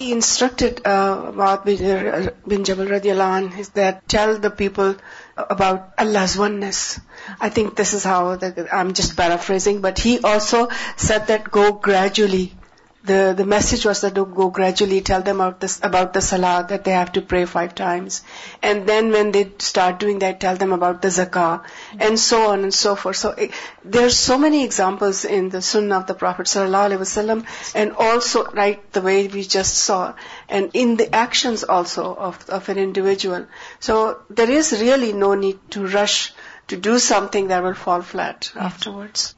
He 0.00 0.12
instructed 0.12 0.80
uh, 0.86 1.30
Mu'adh 1.30 1.64
bin, 1.66 1.84
uh, 1.84 2.30
bin 2.48 2.64
Jabal 2.64 2.86
radiallahu 2.86 3.32
anh, 3.38 3.66
that 3.74 4.08
tell 4.08 4.38
the 4.38 4.50
people 4.50 4.96
about 5.36 5.92
Allah's 5.98 6.38
oneness. 6.38 6.98
I 7.38 7.50
think 7.50 7.76
this 7.76 7.92
is 7.92 8.02
how, 8.02 8.36
the, 8.36 8.66
I'm 8.72 8.94
just 8.94 9.14
paraphrasing, 9.14 9.82
but 9.82 9.98
he 9.98 10.18
also 10.20 10.70
said 10.96 11.26
that 11.26 11.50
go 11.50 11.72
gradually 11.72 12.54
the 13.02 13.34
the 13.36 13.46
message 13.46 13.86
was 13.86 14.02
that 14.02 14.14
to 14.14 14.26
go 14.26 14.50
gradually 14.50 15.00
tell 15.00 15.22
them 15.22 15.40
about 15.40 15.60
this 15.60 15.80
about 15.82 16.12
the 16.12 16.20
salah 16.20 16.66
that 16.68 16.84
they 16.84 16.90
have 16.90 17.12
to 17.12 17.22
pray 17.22 17.44
five 17.46 17.74
times. 17.74 18.22
And 18.62 18.86
then 18.86 19.10
when 19.10 19.32
they 19.32 19.50
start 19.58 19.98
doing 19.98 20.18
that 20.18 20.40
tell 20.40 20.56
them 20.56 20.72
about 20.72 21.00
the 21.00 21.08
zakah 21.08 21.64
and 21.98 22.18
so 22.18 22.50
on 22.50 22.62
and 22.62 22.74
so 22.74 22.94
forth. 22.96 23.16
So 23.16 23.30
eh, 23.30 23.48
it, 23.84 23.96
are 23.96 24.10
so 24.10 24.36
many 24.36 24.64
examples 24.64 25.24
in 25.24 25.48
the 25.48 25.62
sunnah 25.62 25.96
of 26.00 26.06
the 26.08 26.14
prophet 26.14 26.46
sallallahu 26.46 26.90
alaihi 26.90 27.04
wasallam 27.04 27.46
and 27.74 27.92
also 27.92 28.44
right 28.60 28.92
the 28.92 29.00
way 29.00 29.28
we 29.28 29.44
just 29.44 29.78
saw 29.78 30.14
and 30.48 30.70
in 30.74 30.96
the 30.96 31.14
actions 31.14 31.64
also 31.64 32.14
of 32.14 32.50
of 32.50 32.68
an 32.68 32.76
individual. 32.76 33.46
So 33.78 34.20
there 34.28 34.50
is 34.50 34.72
really 34.72 35.14
no 35.14 35.34
need 35.34 35.58
to 35.70 35.86
rush 35.86 36.34
to 36.68 36.76
do 36.76 36.98
something 36.98 37.48
that 37.48 37.62
will 37.62 37.80
fall 37.86 38.02
flat 38.02 38.52
yes. 38.54 38.64
afterwards. 38.64 39.34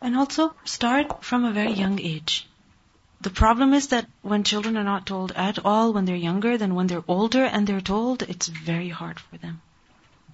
And 0.00 0.16
also 0.16 0.54
start 0.64 1.24
from 1.24 1.44
a 1.44 1.52
very 1.52 1.72
young 1.72 2.00
age 2.00 2.46
the 3.20 3.30
problem 3.30 3.74
is 3.74 3.88
that 3.88 4.06
when 4.22 4.44
children 4.44 4.76
are 4.76 4.84
not 4.84 5.06
told 5.06 5.32
at 5.32 5.58
all 5.64 5.92
when 5.92 6.06
they're 6.06 6.16
younger, 6.16 6.56
then 6.56 6.74
when 6.74 6.86
they're 6.86 7.04
older 7.06 7.44
and 7.44 7.66
they're 7.66 7.80
told, 7.80 8.22
it's 8.22 8.46
very 8.46 8.88
hard 8.88 9.20
for 9.20 9.36
them. 9.36 9.60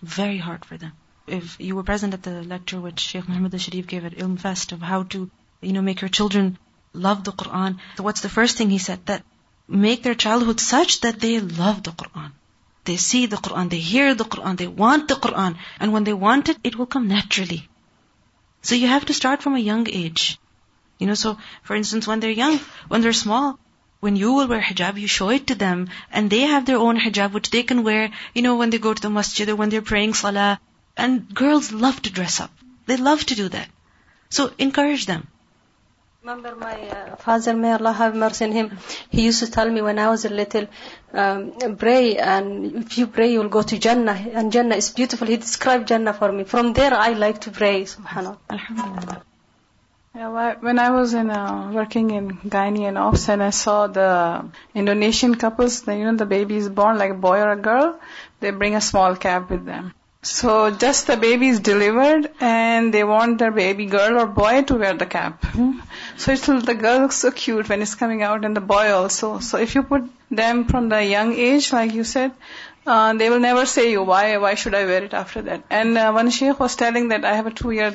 Very 0.03 0.39
hard 0.39 0.65
for 0.65 0.77
them. 0.77 0.93
If 1.27 1.57
you 1.59 1.75
were 1.75 1.83
present 1.83 2.15
at 2.15 2.23
the 2.23 2.43
lecture 2.45 2.81
which 2.81 3.01
Sheikh 3.01 3.29
Muhammad 3.29 3.55
al-Sharif 3.55 3.89
gave 3.89 4.05
at 4.05 4.17
Ilm 4.17 4.39
Fest 4.39 4.71
of 4.71 4.81
how 4.81 5.03
to, 5.15 5.29
you 5.61 5.73
know, 5.73 5.83
make 5.83 6.01
your 6.01 6.09
children 6.09 6.59
love 6.93 7.25
the 7.25 7.33
Quran, 7.33 7.79
so 7.97 8.05
what's 8.05 8.21
the 8.21 8.29
first 8.29 8.57
thing 8.57 8.71
he 8.71 8.79
said? 8.79 9.05
That 9.07 9.25
make 9.67 10.05
their 10.05 10.15
childhood 10.15 10.61
such 10.61 11.01
that 11.01 11.19
they 11.19 11.41
love 11.41 11.83
the 11.83 11.91
Quran. 11.91 12.31
They 12.85 12.97
see 12.97 13.27
the 13.27 13.37
Quran, 13.37 13.69
they 13.69 13.81
hear 13.81 14.15
the 14.15 14.25
Quran, 14.25 14.57
they 14.57 14.69
want 14.69 15.09
the 15.09 15.15
Quran, 15.15 15.57
and 15.81 15.93
when 15.93 16.05
they 16.05 16.13
want 16.13 16.49
it, 16.49 16.59
it 16.63 16.77
will 16.77 16.87
come 16.87 17.09
naturally. 17.09 17.69
So 18.63 18.77
you 18.77 18.87
have 18.87 19.07
to 19.07 19.15
start 19.15 19.43
from 19.43 19.57
a 19.57 19.67
young 19.71 19.89
age. 19.89 20.39
You 20.99 21.07
know, 21.07 21.15
so 21.15 21.39
for 21.63 21.77
instance, 21.77 22.07
when 22.07 22.21
they're 22.21 22.31
young, 22.31 22.59
when 22.89 23.03
they're 23.03 23.13
small, 23.13 23.59
when 24.01 24.17
you 24.17 24.33
will 24.33 24.47
wear 24.47 24.61
hijab, 24.61 24.99
you 25.01 25.09
show 25.09 25.31
it 25.31 25.47
to 25.49 25.55
them, 25.55 25.89
and 26.11 26.31
they 26.31 26.41
have 26.41 26.67
their 26.67 26.79
own 26.79 26.99
hijab 26.99 27.33
which 27.33 27.51
they 27.51 27.63
can 27.63 27.83
wear, 27.83 28.11
you 28.35 28.43
know, 28.43 28.57
when 28.57 28.71
they 28.71 28.79
go 28.79 28.95
to 28.95 29.03
the 29.03 29.11
masjid 29.11 29.49
or 29.49 29.57
when 29.57 29.69
they're 29.69 29.83
praying 29.93 30.15
salah. 30.15 30.61
And 30.97 31.35
girls 31.35 31.73
love 31.73 32.01
to 32.03 32.11
dress 32.11 32.41
up. 32.41 32.51
They 32.87 32.97
love 32.97 33.25
to 33.27 33.35
do 33.35 33.49
that. 33.49 33.69
So 34.31 34.51
encourage 34.59 35.07
them. 35.07 35.27
Remember 36.23 36.57
my 36.57 36.77
uh, 36.89 37.17
father, 37.17 37.55
may 37.55 37.73
Allah 37.73 37.93
have 37.93 38.17
mercy 38.17 38.45
on 38.47 38.53
him, 38.53 38.79
he 39.11 39.23
used 39.23 39.39
to 39.45 39.51
tell 39.51 39.71
me 39.71 39.81
when 39.81 40.01
I 40.01 40.09
was 40.09 40.25
a 40.25 40.29
little, 40.29 40.67
um, 41.13 41.77
pray 41.77 42.17
and 42.17 42.83
if 42.83 42.99
you 42.99 43.07
pray 43.07 43.31
you 43.33 43.41
will 43.41 43.49
go 43.49 43.63
to 43.63 43.79
Jannah 43.79 44.19
and 44.33 44.51
Jannah 44.51 44.75
is 44.75 44.91
beautiful. 44.91 45.29
He 45.29 45.37
described 45.37 45.87
Jannah 45.87 46.15
for 46.15 46.33
me. 46.33 46.43
From 46.43 46.73
there 46.73 46.95
I 46.95 47.11
like 47.11 47.43
to 47.43 47.53
pray, 47.53 47.83
subhanAllah. 47.85 48.39
Alhamdulillah. 48.51 49.23
Yeah, 50.17 50.55
when 50.61 50.79
I 50.79 50.91
was 50.93 51.13
in 51.13 51.29
uh, 51.29 51.73
working 51.75 52.11
in 52.11 52.39
gynae 52.53 52.89
and 52.89 52.97
obs, 52.97 53.29
and 53.29 53.43
I 53.43 53.51
saw 53.51 53.87
the 53.87 54.47
Indonesian 54.75 55.35
couples, 55.35 55.83
the, 55.83 55.95
you 55.95 56.05
know, 56.07 56.17
the 56.17 56.25
baby 56.25 56.57
is 56.57 56.71
born 56.71 56.97
like 56.97 57.11
a 57.11 57.21
boy 57.27 57.41
or 57.41 57.51
a 57.53 57.57
girl, 57.57 58.01
they 58.41 58.51
bring 58.51 58.75
a 58.75 58.81
small 58.81 59.15
cap 59.15 59.51
with 59.51 59.67
them. 59.67 59.93
So 60.23 60.71
just 60.71 61.07
the 61.07 61.19
baby 61.19 61.49
is 61.49 61.61
delivered, 61.61 62.31
and 62.41 62.95
they 62.95 63.05
want 63.05 63.37
their 63.39 63.51
baby 63.51 63.85
girl 63.85 64.19
or 64.19 64.27
boy 64.27 64.63
to 64.63 64.77
wear 64.77 64.95
the 64.95 65.05
cap. 65.05 65.45
So 66.17 66.33
it's, 66.33 66.47
the 66.47 66.75
girl 66.75 67.01
looks 67.01 67.17
so 67.17 67.31
cute 67.31 67.69
when 67.69 67.83
it's 67.83 67.95
coming 67.95 68.23
out, 68.23 68.47
and 68.47 68.57
the 68.57 68.63
boy 68.63 68.93
also. 68.95 69.41
So 69.41 69.59
if 69.59 69.75
you 69.75 69.83
put 69.83 70.11
them 70.31 70.65
from 70.65 70.89
the 70.89 71.05
young 71.05 71.35
age, 71.35 71.75
like 71.75 71.93
you 71.93 72.05
said, 72.05 72.33
uh, 72.87 73.13
they 73.15 73.29
will 73.29 73.41
never 73.41 73.67
say 73.67 73.91
you 73.91 74.03
why 74.03 74.37
why 74.39 74.55
should 74.55 74.75
I 74.75 74.85
wear 74.87 75.03
it 75.05 75.15
after 75.15 75.43
that. 75.43 75.65
And 75.71 75.99
uh, 75.99 76.13
one 76.13 76.31
sheikh 76.31 76.61
was 76.61 76.77
telling 76.77 77.09
that 77.09 77.25
I 77.25 77.35
have 77.35 77.47
a 77.47 77.51
two 77.51 77.71
year 77.73 77.93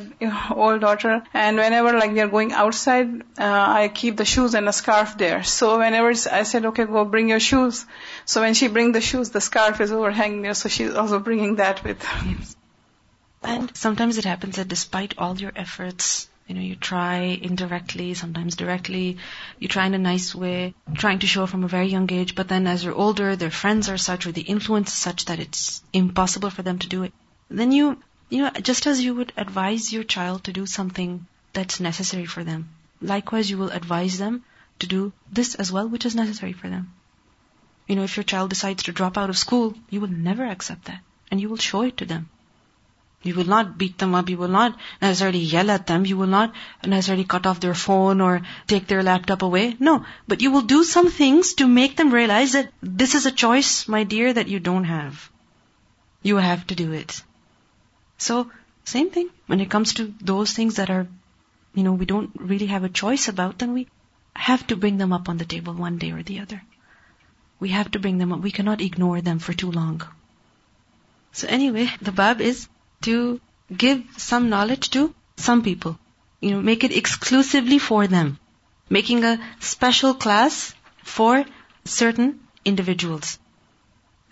old 0.55 0.81
daughter, 0.81 1.23
and 1.33 1.57
whenever 1.57 1.93
like 1.97 2.11
we 2.11 2.21
are 2.21 2.27
going 2.27 2.51
outside, 2.51 3.21
uh, 3.39 3.65
I 3.81 3.89
keep 3.93 4.17
the 4.17 4.25
shoes 4.25 4.53
and 4.53 4.67
a 4.67 4.73
scarf 4.73 5.17
there. 5.17 5.43
So 5.43 5.77
whenever 5.79 6.09
I 6.09 6.43
said 6.43 6.65
okay 6.71 6.85
go 6.85 7.05
bring 7.05 7.29
your 7.29 7.39
shoes, 7.39 7.85
so 8.25 8.41
when 8.41 8.53
she 8.53 8.67
bring 8.67 8.91
the 8.91 9.01
shoes, 9.01 9.29
the 9.29 9.41
scarf 9.41 9.79
is 9.81 9.91
overhanging 9.91 10.41
there, 10.41 10.53
so 10.53 10.69
she's 10.69 10.93
also 10.93 11.19
bringing 11.19 11.55
that 11.55 11.83
with. 11.83 12.03
Her. 12.03 12.35
And 13.43 13.75
sometimes 13.75 14.17
it 14.17 14.25
happens 14.25 14.57
that 14.57 14.67
despite 14.67 15.17
all 15.17 15.37
your 15.37 15.51
efforts, 15.55 16.27
you 16.51 16.55
know, 16.55 16.61
you 16.61 16.75
try 16.75 17.19
indirectly, 17.19 18.13
sometimes 18.13 18.57
directly. 18.57 19.17
You 19.57 19.69
try 19.69 19.85
in 19.85 19.93
a 19.93 19.97
nice 19.97 20.35
way, 20.35 20.73
trying 20.95 21.19
to 21.19 21.27
show 21.27 21.45
from 21.45 21.63
a 21.63 21.69
very 21.69 21.87
young 21.87 22.11
age. 22.11 22.35
But 22.35 22.49
then 22.49 22.67
as 22.67 22.83
you're 22.83 22.93
older, 22.93 23.37
their 23.37 23.49
friends 23.49 23.87
are 23.87 23.97
such 23.97 24.27
or 24.27 24.33
the 24.33 24.41
influence 24.41 24.89
is 24.89 24.97
such 24.97 25.23
that 25.25 25.39
it's 25.39 25.81
impossible 25.93 26.49
for 26.49 26.61
them 26.61 26.77
to 26.79 26.89
do 26.89 27.03
it. 27.03 27.13
Then 27.49 27.71
you, 27.71 28.03
you 28.29 28.43
know, 28.43 28.49
just 28.49 28.85
as 28.85 29.01
you 29.01 29.15
would 29.15 29.31
advise 29.37 29.93
your 29.93 30.03
child 30.03 30.43
to 30.43 30.51
do 30.51 30.65
something 30.65 31.25
that's 31.53 31.79
necessary 31.79 32.25
for 32.25 32.43
them, 32.43 32.67
likewise 33.01 33.49
you 33.49 33.57
will 33.57 33.71
advise 33.71 34.17
them 34.17 34.43
to 34.79 34.87
do 34.87 35.13
this 35.31 35.55
as 35.55 35.71
well, 35.71 35.87
which 35.87 36.05
is 36.05 36.15
necessary 36.15 36.51
for 36.51 36.67
them. 36.67 36.91
You 37.87 37.95
know, 37.95 38.03
if 38.03 38.17
your 38.17 38.25
child 38.25 38.49
decides 38.49 38.83
to 38.83 38.91
drop 38.91 39.17
out 39.17 39.29
of 39.29 39.37
school, 39.37 39.73
you 39.89 40.01
will 40.01 40.09
never 40.09 40.45
accept 40.45 40.83
that. 40.85 41.01
And 41.31 41.39
you 41.39 41.47
will 41.47 41.63
show 41.69 41.83
it 41.83 41.95
to 41.95 42.05
them. 42.05 42.27
You 43.23 43.35
will 43.35 43.45
not 43.45 43.77
beat 43.77 43.99
them 43.99 44.15
up. 44.15 44.29
You 44.29 44.37
will 44.37 44.47
not 44.47 44.77
necessarily 45.01 45.39
yell 45.39 45.69
at 45.69 45.85
them. 45.85 46.05
You 46.05 46.17
will 46.17 46.27
not 46.27 46.53
necessarily 46.83 47.23
cut 47.23 47.45
off 47.45 47.59
their 47.59 47.75
phone 47.75 48.19
or 48.19 48.41
take 48.67 48.87
their 48.87 49.03
laptop 49.03 49.43
away. 49.43 49.75
No. 49.79 50.05
But 50.27 50.41
you 50.41 50.51
will 50.51 50.63
do 50.63 50.83
some 50.83 51.09
things 51.09 51.53
to 51.55 51.67
make 51.67 51.95
them 51.97 52.11
realize 52.11 52.53
that 52.53 52.71
this 52.81 53.13
is 53.13 53.27
a 53.27 53.31
choice, 53.31 53.87
my 53.87 54.03
dear, 54.03 54.33
that 54.33 54.47
you 54.47 54.59
don't 54.59 54.85
have. 54.85 55.29
You 56.23 56.37
have 56.37 56.65
to 56.67 56.75
do 56.75 56.93
it. 56.93 57.21
So, 58.17 58.49
same 58.85 59.11
thing. 59.11 59.29
When 59.45 59.61
it 59.61 59.69
comes 59.69 59.93
to 59.95 60.13
those 60.19 60.53
things 60.53 60.75
that 60.75 60.89
are, 60.89 61.07
you 61.75 61.83
know, 61.83 61.93
we 61.93 62.05
don't 62.05 62.31
really 62.35 62.67
have 62.67 62.83
a 62.83 62.89
choice 62.89 63.27
about, 63.27 63.59
then 63.59 63.73
we 63.73 63.87
have 64.35 64.65
to 64.67 64.75
bring 64.75 64.97
them 64.97 65.13
up 65.13 65.29
on 65.29 65.37
the 65.37 65.45
table 65.45 65.73
one 65.73 65.99
day 65.99 66.11
or 66.11 66.23
the 66.23 66.39
other. 66.39 66.63
We 67.59 67.69
have 67.69 67.91
to 67.91 67.99
bring 67.99 68.17
them 68.17 68.33
up. 68.33 68.39
We 68.39 68.51
cannot 68.51 68.81
ignore 68.81 69.21
them 69.21 69.37
for 69.37 69.53
too 69.53 69.71
long. 69.71 70.01
So 71.33 71.47
anyway, 71.47 71.89
the 72.01 72.11
bab 72.11 72.41
is 72.41 72.67
to 73.02 73.40
give 73.84 74.02
some 74.16 74.48
knowledge 74.48 74.90
to 74.90 75.14
some 75.36 75.62
people. 75.62 75.98
You 76.40 76.50
know, 76.52 76.60
make 76.60 76.84
it 76.84 76.96
exclusively 76.96 77.78
for 77.78 78.06
them. 78.06 78.38
Making 78.88 79.24
a 79.24 79.38
special 79.60 80.14
class 80.14 80.74
for 81.02 81.44
certain 81.84 82.40
individuals. 82.64 83.38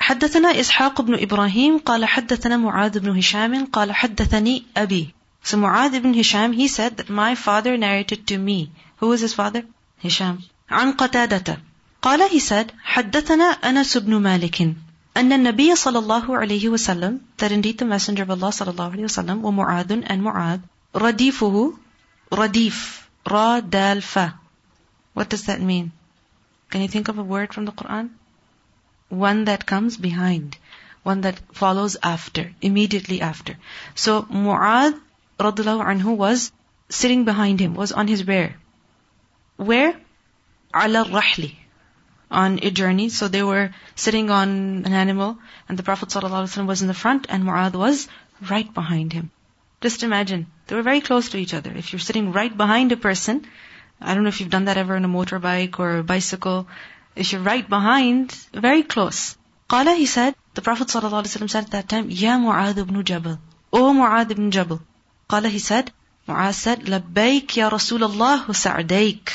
حدثنا 0.00 0.60
إسحاق 0.60 1.00
بن 1.02 1.14
إبراهيم 1.14 1.78
قال 1.78 2.04
حدثنا 2.04 2.56
معاذ 2.56 3.00
بن 3.00 3.16
هشام 3.18 3.66
قال 3.66 3.92
حدثني 3.92 4.62
أبي 4.76 5.14
So 5.42 5.58
Mu'adh 5.58 5.94
ibn 5.94 6.14
Hisham, 6.14 6.52
he 6.52 6.68
said 6.68 6.96
that 6.96 7.10
my 7.10 7.34
father 7.34 7.76
narrated 7.76 8.26
to 8.28 8.38
me. 8.38 8.70
Who 8.96 9.08
was 9.08 9.20
his 9.20 9.34
father? 9.34 9.64
Hisham. 9.98 10.38
عن 10.70 10.92
قتادة. 10.92 11.58
قال 12.02 12.28
he 12.28 12.40
said 12.40 12.72
حدثنا 12.84 13.44
أنس 13.44 13.96
بن 13.98 14.16
مالك 14.16 14.74
أن 15.16 15.32
النبي 15.32 15.76
صلى 15.76 15.98
الله 15.98 16.36
عليه 16.38 16.68
وسلم 16.68 17.20
that 17.38 17.52
indeed 17.52 17.78
the 17.78 17.84
messenger 17.84 18.22
of 18.22 18.30
Allah 18.30 18.50
صلى 18.50 18.70
الله 18.70 18.90
عليه 18.92 19.04
وسلم 19.04 19.44
ومعاذ 19.44 20.04
and 20.06 20.20
معاذ 20.20 20.60
رديفه 20.94 21.74
رديف 22.32 23.08
را 23.28 23.58
دال 23.60 24.02
فا 24.02 24.32
What 25.14 25.28
does 25.28 25.44
that 25.44 25.60
mean? 25.60 25.92
Can 26.70 26.82
you 26.82 26.88
think 26.88 27.08
of 27.08 27.18
a 27.18 27.22
word 27.22 27.54
from 27.54 27.66
the 27.66 27.72
Quran? 27.72 28.10
One 29.08 29.44
that 29.44 29.64
comes 29.64 29.96
behind. 29.96 30.56
One 31.04 31.20
that 31.20 31.38
follows 31.52 31.96
after, 32.02 32.52
immediately 32.60 33.20
after. 33.20 33.56
So 33.94 34.22
Mu'adh 34.22 34.98
radiallahu 35.38 35.86
anhu 35.92 36.16
was 36.16 36.50
sitting 36.88 37.24
behind 37.24 37.60
him, 37.60 37.74
was 37.74 37.92
on 37.92 38.08
his 38.08 38.26
rear. 38.26 38.56
Where? 39.56 39.94
Ala 40.74 41.04
rahli. 41.04 41.54
On 42.31 42.59
a 42.61 42.69
journey. 42.69 43.09
So 43.09 43.27
they 43.27 43.41
were 43.43 43.71
sitting 43.95 44.29
on 44.29 44.49
an 44.85 44.93
animal 44.93 45.37
and 45.67 45.77
the 45.77 45.83
Prophet 45.83 46.09
ﷺ 46.09 46.67
was 46.67 46.81
in 46.81 46.87
the 46.87 46.93
front 46.93 47.25
and 47.29 47.43
Mu'adh 47.43 47.73
was 47.73 48.07
right 48.49 48.71
behind 48.71 49.13
him. 49.13 49.31
Just 49.81 50.03
imagine. 50.03 50.47
They 50.67 50.75
were 50.75 50.83
very 50.83 51.01
close 51.01 51.29
to 51.29 51.37
each 51.37 51.53
other. 51.53 51.71
If 51.71 51.91
you're 51.91 51.99
sitting 51.99 52.31
right 52.31 52.55
behind 52.55 52.91
a 52.91 52.97
person, 52.97 53.47
I 54.01 54.13
don't 54.13 54.23
know 54.23 54.29
if 54.29 54.39
you've 54.39 54.49
done 54.49 54.65
that 54.65 54.77
ever 54.77 54.95
in 54.95 55.05
a 55.05 55.09
motorbike 55.09 55.79
or 55.79 55.97
a 55.97 56.03
bicycle, 56.03 56.67
if 57.15 57.31
you're 57.31 57.41
right 57.41 57.67
behind, 57.67 58.31
very 58.53 58.83
close. 58.83 59.37
Qala, 59.69 59.95
he 59.95 60.05
said, 60.05 60.35
the 60.53 60.61
Prophet 60.61 60.87
ﷺ 60.87 61.49
said 61.49 61.65
at 61.65 61.71
that 61.71 61.89
time, 61.89 62.09
Ya 62.09 62.37
Mu'adh 62.37 62.77
ibn 62.77 63.03
Jabal. 63.03 63.39
O 63.71 63.93
Mu'adh 63.93 64.31
ibn 64.31 64.51
Jabal. 64.51 64.81
Qala, 65.29 65.49
he 65.49 65.59
said, 65.59 65.91
Mu'adh 66.27 66.53
said, 66.53 66.85
Labbaik 66.85 67.55
ya 67.55 67.69
Rasulullah 67.69 68.53
sa'daik. 68.53 69.29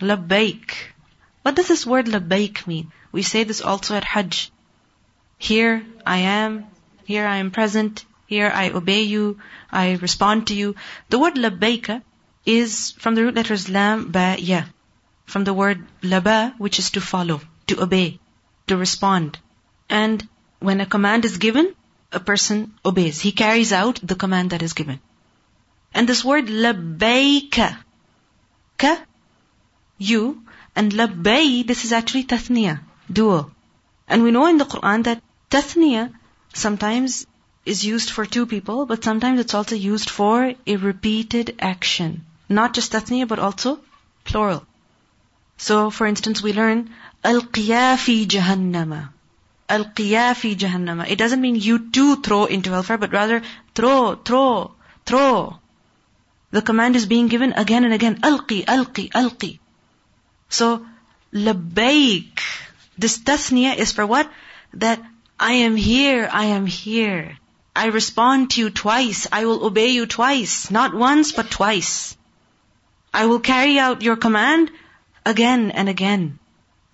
Labbaik. 0.00 0.74
What 1.42 1.56
does 1.56 1.68
this 1.68 1.84
word 1.84 2.06
labbaik 2.06 2.66
mean? 2.66 2.92
We 3.10 3.22
say 3.22 3.44
this 3.44 3.60
also 3.60 3.96
at 3.96 4.04
Hajj. 4.04 4.50
Here 5.38 5.84
I 6.06 6.18
am, 6.18 6.66
here 7.04 7.26
I 7.26 7.36
am 7.38 7.50
present, 7.50 8.04
here 8.26 8.50
I 8.54 8.70
obey 8.70 9.02
you, 9.02 9.40
I 9.70 9.94
respond 9.94 10.46
to 10.46 10.54
you. 10.54 10.76
The 11.08 11.18
word 11.18 11.34
labbaika 11.34 12.02
is 12.46 12.92
from 12.92 13.14
the 13.14 13.24
root 13.24 13.34
letters 13.34 13.68
lam, 13.68 14.10
ba, 14.12 14.36
ya. 14.38 14.62
From 15.26 15.44
the 15.44 15.54
word 15.54 15.84
laba, 16.02 16.54
which 16.58 16.78
is 16.78 16.90
to 16.90 17.00
follow, 17.00 17.40
to 17.66 17.82
obey, 17.82 18.20
to 18.68 18.76
respond. 18.76 19.38
And 19.90 20.26
when 20.60 20.80
a 20.80 20.86
command 20.86 21.24
is 21.24 21.38
given, 21.38 21.74
a 22.12 22.20
person 22.20 22.74
obeys. 22.84 23.20
He 23.20 23.32
carries 23.32 23.72
out 23.72 24.00
the 24.02 24.14
command 24.14 24.50
that 24.50 24.62
is 24.62 24.74
given. 24.74 25.00
And 25.92 26.08
this 26.08 26.24
word 26.24 26.46
labbaika, 26.46 27.76
ka, 28.78 29.02
you, 29.98 30.42
and 30.74 30.92
labbay, 30.92 31.66
this 31.66 31.84
is 31.84 31.92
actually 31.92 32.24
tathniya, 32.24 32.80
dual. 33.12 33.50
And 34.08 34.22
we 34.22 34.30
know 34.30 34.46
in 34.46 34.58
the 34.58 34.64
Quran 34.64 35.04
that 35.04 35.22
tathniya 35.50 36.12
sometimes 36.54 37.26
is 37.64 37.84
used 37.84 38.10
for 38.10 38.26
two 38.26 38.46
people, 38.46 38.86
but 38.86 39.04
sometimes 39.04 39.40
it's 39.40 39.54
also 39.54 39.76
used 39.76 40.10
for 40.10 40.52
a 40.66 40.76
repeated 40.76 41.56
action. 41.60 42.24
Not 42.48 42.74
just 42.74 42.92
tathniya, 42.92 43.28
but 43.28 43.38
also 43.38 43.80
plural. 44.24 44.66
So, 45.56 45.90
for 45.90 46.06
instance, 46.06 46.42
we 46.42 46.52
learn 46.52 46.90
al-qiya 47.22 47.98
fi 47.98 48.26
jahannama. 48.26 49.10
Al-qiya 49.68 50.34
fi 50.34 50.56
jahannama. 50.56 51.08
It 51.08 51.18
doesn't 51.18 51.40
mean 51.40 51.54
you 51.54 51.90
too 51.90 52.16
throw 52.20 52.44
into 52.46 52.70
hellfire, 52.70 52.98
but 52.98 53.12
rather 53.12 53.42
throw, 53.74 54.16
throw, 54.16 54.72
throw. 55.06 55.58
The 56.50 56.62
command 56.62 56.96
is 56.96 57.06
being 57.06 57.28
given 57.28 57.52
again 57.52 57.84
and 57.84 57.94
again. 57.94 58.20
Alqi, 58.20 58.64
alqi, 58.64 59.10
alqi. 59.10 59.58
So, 60.52 60.84
labbaik. 61.32 62.40
This 62.98 63.18
tasniya 63.18 63.74
is 63.76 63.92
for 63.92 64.06
what? 64.06 64.30
That 64.74 65.00
I 65.40 65.52
am 65.66 65.76
here, 65.76 66.28
I 66.30 66.44
am 66.56 66.66
here. 66.66 67.38
I 67.74 67.86
respond 67.86 68.50
to 68.50 68.60
you 68.60 68.68
twice. 68.68 69.26
I 69.32 69.46
will 69.46 69.64
obey 69.64 69.88
you 69.88 70.04
twice. 70.04 70.70
Not 70.70 70.92
once, 70.94 71.32
but 71.32 71.50
twice. 71.50 72.14
I 73.14 73.24
will 73.26 73.40
carry 73.40 73.78
out 73.78 74.02
your 74.02 74.16
command 74.16 74.70
again 75.24 75.70
and 75.70 75.88
again. 75.88 76.38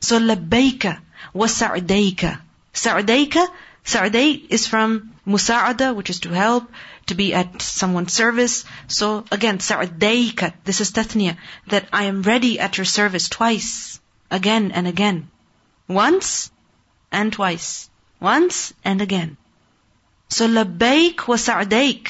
So 0.00 0.20
labbaika 0.20 1.00
wa 1.34 1.46
sa'dayka. 1.46 2.38
Sa'dayka, 2.72 3.44
sa'day 3.82 4.30
is 4.30 4.68
from 4.68 5.14
musa'ada, 5.26 5.96
which 5.96 6.10
is 6.10 6.20
to 6.20 6.30
help, 6.30 6.70
to 7.07 7.15
be 7.15 7.33
at 7.33 7.61
someone's 7.61 8.13
service. 8.13 8.65
So 8.87 9.25
again, 9.31 9.59
sa'dayka, 9.59 10.53
this 10.63 10.81
is 10.81 10.91
tathniya, 10.91 11.37
that 11.67 11.87
I 11.91 12.05
am 12.05 12.21
ready 12.21 12.59
at 12.59 12.77
your 12.77 12.85
service 12.85 13.29
twice, 13.29 13.99
again 14.31 14.71
and 14.71 14.87
again. 14.87 15.29
Once 15.87 16.51
and 17.11 17.31
twice. 17.31 17.89
Once 18.19 18.73
and 18.83 19.01
again. 19.01 19.37
So 20.29 20.47
labbaik 20.47 21.27
wa 21.27 21.35
sa'dayk. 21.35 22.09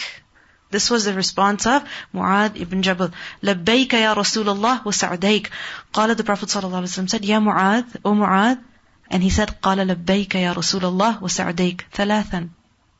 This 0.74 0.89
was 0.89 1.05
the 1.05 1.14
response 1.14 1.68
of 1.68 1.84
Mu'adh 2.16 2.59
ibn 2.59 2.82
Jabal. 2.82 3.11
لبيك 3.43 3.93
يا 3.93 4.14
رسول 4.16 4.49
الله 4.49 4.84
وسعديك. 4.84 5.49
قال 5.93 6.18
the 6.18 6.24
Prophet 6.24 6.49
ﷺ 6.49 7.09
said, 7.09 7.24
Ya 7.24 7.39
Mu'adh, 7.39 7.97
O 8.03 8.14
Mu'adh. 8.14 8.59
And 9.07 9.22
he 9.22 9.30
said, 9.30 9.61
قال 9.61 9.78
لبيك 9.78 10.34
يا 10.34 10.53
رسول 10.53 10.84
الله 10.86 11.22
وسعديك. 11.22 11.86
ثلاثا. 11.93 12.49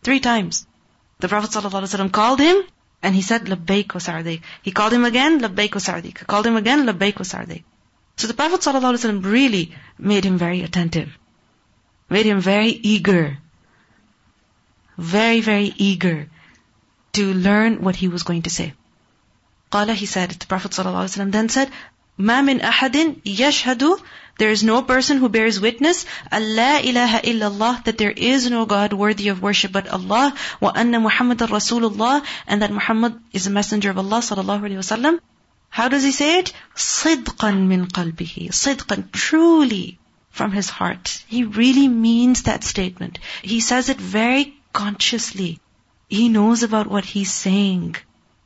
Three 0.03 0.20
times. 0.20 0.68
The 1.20 1.28
Prophet 1.30 1.51
ﷺ 1.51 2.11
called 2.11 2.39
him 2.39 2.64
and 3.01 3.16
he 3.16 3.22
said, 3.22 3.45
لبيك 3.45 3.88
وسعديك. 3.88 4.41
He 4.61 4.72
called 4.72 4.93
him 4.93 5.05
again, 5.05 5.39
لبيك 5.41 5.72
وسعديك. 5.72 6.28
Called 6.28 6.47
him 6.47 6.55
again, 6.55 6.86
لبيك 6.86 7.16
وسعديك. 7.16 7.64
So 8.18 8.28
the 8.28 8.34
Prophet 8.34 8.61
ﷺ 8.61 9.26
really 9.26 9.76
made 9.97 10.26
him 10.26 10.38
very 10.38 10.61
attentive. 10.61 11.18
Made 12.09 12.26
him 12.26 12.39
very 12.39 12.70
eager. 12.70 13.38
Very, 14.97 15.41
very 15.41 15.74
eager 15.76 16.30
to 17.14 17.34
learn 17.34 17.82
what 17.82 17.95
he 17.95 18.07
was 18.07 18.24
going 18.24 18.43
to 18.43 18.49
say. 18.49 18.74
قال, 19.72 19.93
he 19.95 20.05
said, 20.05 20.30
the 20.32 20.45
Prophet 20.45 20.72
ﷺ 20.72 21.32
then 21.32 21.49
said, 21.49 21.72
ما 22.18 22.41
من 22.41 22.61
أحد 22.61 23.16
يشهد 23.26 23.99
there 24.38 24.49
is 24.49 24.64
no 24.64 24.82
person 24.82 25.18
who 25.18 25.30
bears 25.30 25.59
witness 25.59 26.05
Allah 26.32 26.80
ilaha 26.84 27.20
illallah 27.22 27.84
that 27.84 27.97
there 27.97 28.11
is 28.11 28.49
no 28.49 28.66
God 28.66 28.93
worthy 28.93 29.28
of 29.28 29.41
worship 29.41 29.72
but 29.72 29.88
Allah 29.88 30.34
wa 30.59 30.72
anna 30.76 30.99
Muhammad 30.99 31.38
Rasulullah 31.39 32.24
and 32.47 32.61
that 32.61 32.72
Muhammad 32.72 33.20
is 33.32 33.47
a 33.47 33.51
messenger 33.51 33.91
of 33.91 33.97
Allah 33.97 34.20
sallallahu 34.20 34.61
alaihi 34.70 34.82
wasallam. 34.86 35.20
How 35.70 35.88
does 35.88 36.03
he 36.03 36.11
say 36.11 36.39
it? 36.39 36.53
صدقا 36.76 37.68
min 37.68 37.88
qalbihi. 37.88 38.49
صدقا 38.49 39.11
truly 39.11 39.99
from 40.30 40.51
his 40.51 40.70
heart. 40.70 41.24
He 41.28 41.43
really 41.43 41.88
means 41.88 42.43
that 42.43 42.64
statement. 42.64 43.20
He 43.41 43.59
says 43.59 43.89
it 43.89 43.97
very 43.97 44.55
consciously. 44.72 45.59
He 46.09 46.30
knows 46.30 46.64
about 46.64 46.88
what 46.88 47.05
he's 47.05 47.32
saying. 47.32 47.95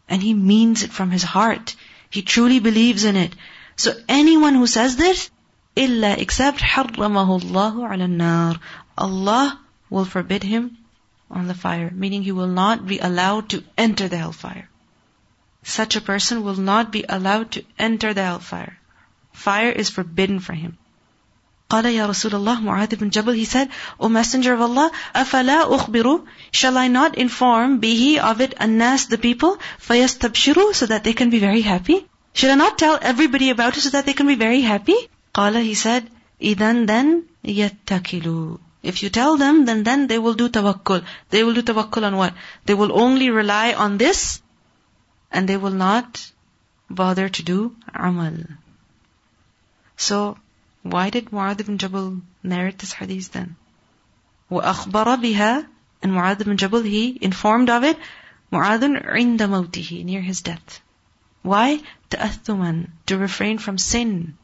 And 0.10 0.22
he 0.22 0.34
means 0.34 0.84
it 0.84 0.92
from 0.92 1.12
his 1.12 1.24
heart. 1.24 1.76
He 2.10 2.22
truly 2.22 2.60
believes 2.60 3.04
in 3.04 3.16
it. 3.16 3.34
So 3.76 3.94
anyone 4.08 4.56
who 4.56 4.68
says 4.68 4.96
this, 4.96 5.30
illa 5.76 6.16
except 6.18 6.60
حرمه 6.60 7.42
الله 7.42 7.88
على 7.90 8.06
النار. 8.06 8.60
Allah 8.98 9.60
will 9.90 10.06
forbid 10.06 10.44
him 10.44 10.78
on 11.30 11.48
the 11.48 11.54
fire, 11.54 11.92
meaning 11.94 12.24
he 12.24 12.32
will 12.32 12.48
not 12.48 12.88
be 12.88 13.00
allowed 13.00 13.50
to 13.50 13.64
enter 13.78 14.08
the 14.08 14.18
hellfire. 14.18 14.70
Such 15.64 15.96
a 15.96 16.02
person 16.02 16.44
will 16.44 16.56
not 16.56 16.92
be 16.92 17.06
allowed 17.08 17.52
to 17.52 17.64
enter 17.78 18.14
the 18.14 18.24
hellfire. 18.24 18.78
Fire 19.34 19.70
is 19.70 19.90
forbidden 19.90 20.40
for 20.40 20.54
him. 20.54 20.78
قال 21.70 21.84
يا 21.84 22.08
رسول 22.08 22.32
الله 22.32 22.62
Mu'adh 22.64 22.94
ibn 22.94 23.12
Jabal, 23.12 23.34
he 23.34 23.44
said, 23.44 23.70
O 24.00 24.08
Messenger 24.08 24.54
of 24.54 24.62
Allah, 24.62 24.92
أفلا 25.14 25.66
أخبر, 25.78 26.26
shall 26.52 26.78
I 26.78 26.88
not 26.88 27.16
inform 27.18 27.82
bihi 27.82 28.18
of 28.18 28.40
it 28.40 28.56
الناس, 28.58 29.10
the 29.10 29.18
people, 29.18 29.60
فيستبشروا, 29.82 30.74
so 30.74 30.86
that 30.86 31.04
they 31.04 31.14
can 31.14 31.30
be 31.30 31.40
very 31.40 31.62
happy? 31.62 32.08
Should 32.34 32.52
I 32.52 32.56
not 32.56 32.78
tell 32.78 33.00
everybody 33.02 33.50
about 33.50 33.78
it 33.78 33.82
so 33.82 33.90
that 33.90 34.06
they 34.06 34.14
can 34.14 34.28
be 34.28 34.36
very 34.36 34.62
happy? 34.62 34.96
قال, 35.34 35.62
he 35.64 35.74
said, 35.74 36.10
إذن 36.42 36.86
then 36.86 37.24
يتكلوا. 37.44 38.60
If 38.84 39.02
you 39.02 39.10
tell 39.10 39.38
them, 39.38 39.66
then 39.66 39.84
then 39.84 40.08
they 40.08 40.20
will 40.20 40.36
do 40.36 40.48
tawakkul. 40.50 41.04
They 41.30 41.44
will 41.44 41.56
do 41.56 41.64
tawakkul 41.64 42.06
on 42.06 42.16
what? 42.16 42.34
They 42.66 42.74
will 42.74 42.98
only 42.98 43.32
rely 43.32 43.74
on 43.74 43.98
this, 43.98 44.42
and 45.32 45.50
they 45.50 45.58
will 45.58 45.72
not 45.72 46.32
bother 46.90 47.28
to 47.28 47.44
do 47.44 47.76
amal. 47.94 48.38
So, 49.98 50.38
why 50.84 51.10
did 51.10 51.32
Mu'adh 51.32 51.60
ibn 51.60 51.78
Jabal 51.80 52.22
narrate 52.44 52.78
this 52.78 52.94
hadith 52.94 53.32
then? 53.32 53.56
وَأَخْبَرَ 54.52 55.18
بِهَا 55.26 55.66
And 56.04 56.14
Mu'adh 56.14 56.42
ibn 56.42 56.56
Jabal, 56.56 56.82
he 56.82 57.18
informed 57.20 57.70
of 57.70 57.84
it, 57.84 57.98
Mu'adh 58.52 58.84
عِنْدَ 59.04 59.40
مَوْتِهِ 59.40 60.06
Near 60.06 60.22
his 60.22 60.42
death. 60.42 60.82
Why? 61.42 61.82
ta'athuman, 62.13 62.79
to 63.07 63.19
refrain 63.19 63.59
from 63.59 63.79
sin. 63.79 64.37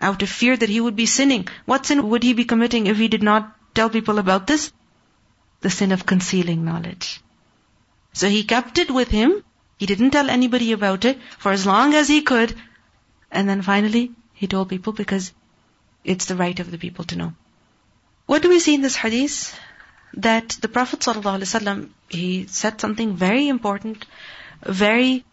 Out 0.00 0.22
of 0.22 0.28
fear 0.28 0.56
that 0.56 0.68
he 0.68 0.80
would 0.80 0.96
be 0.96 1.06
sinning. 1.06 1.48
What 1.64 1.86
sin 1.86 2.08
would 2.08 2.22
he 2.22 2.32
be 2.32 2.44
committing 2.52 2.86
if 2.86 2.96
he 3.02 3.08
did 3.08 3.22
not 3.22 3.50
tell 3.74 3.90
people 3.96 4.18
about 4.18 4.46
this? 4.46 4.72
The 5.60 5.70
sin 5.70 5.92
of 5.92 6.06
concealing 6.06 6.64
knowledge. 6.64 7.20
So 8.12 8.28
he 8.28 8.42
kept 8.44 8.78
it 8.78 8.90
with 8.90 9.08
him. 9.08 9.44
He 9.78 9.86
didn't 9.86 10.10
tell 10.10 10.30
anybody 10.30 10.72
about 10.72 11.04
it 11.04 11.20
for 11.38 11.52
as 11.52 11.66
long 11.66 11.94
as 11.94 12.08
he 12.08 12.22
could. 12.22 12.54
And 13.30 13.48
then 13.48 13.62
finally, 13.62 14.10
he 14.34 14.46
told 14.46 14.68
people 14.68 14.92
because 14.92 15.32
it's 16.04 16.26
the 16.26 16.36
right 16.36 16.58
of 16.60 16.70
the 16.70 16.78
people 16.78 17.04
to 17.06 17.16
know. 17.16 17.32
What 18.26 18.42
do 18.42 18.48
we 18.48 18.60
see 18.60 18.74
in 18.74 18.82
this 18.82 18.96
hadith? 18.96 19.58
That 20.14 20.56
the 20.60 20.68
Prophet 20.68 21.00
ﷺ, 21.00 21.88
he 22.08 22.46
said 22.46 22.80
something 22.80 23.16
very 23.16 23.48
important, 23.48 24.04
very 24.62 25.24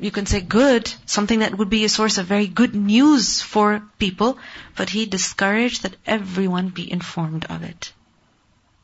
you 0.00 0.10
can 0.10 0.26
say 0.26 0.40
good, 0.40 0.92
something 1.06 1.40
that 1.40 1.56
would 1.56 1.70
be 1.70 1.84
a 1.84 1.88
source 1.88 2.18
of 2.18 2.26
very 2.26 2.46
good 2.46 2.74
news 2.74 3.42
for 3.42 3.82
people, 3.98 4.38
but 4.76 4.90
he 4.90 5.06
discouraged 5.06 5.82
that 5.82 5.96
everyone 6.06 6.68
be 6.68 6.90
informed 6.90 7.44
of 7.44 7.62
it. 7.62 7.92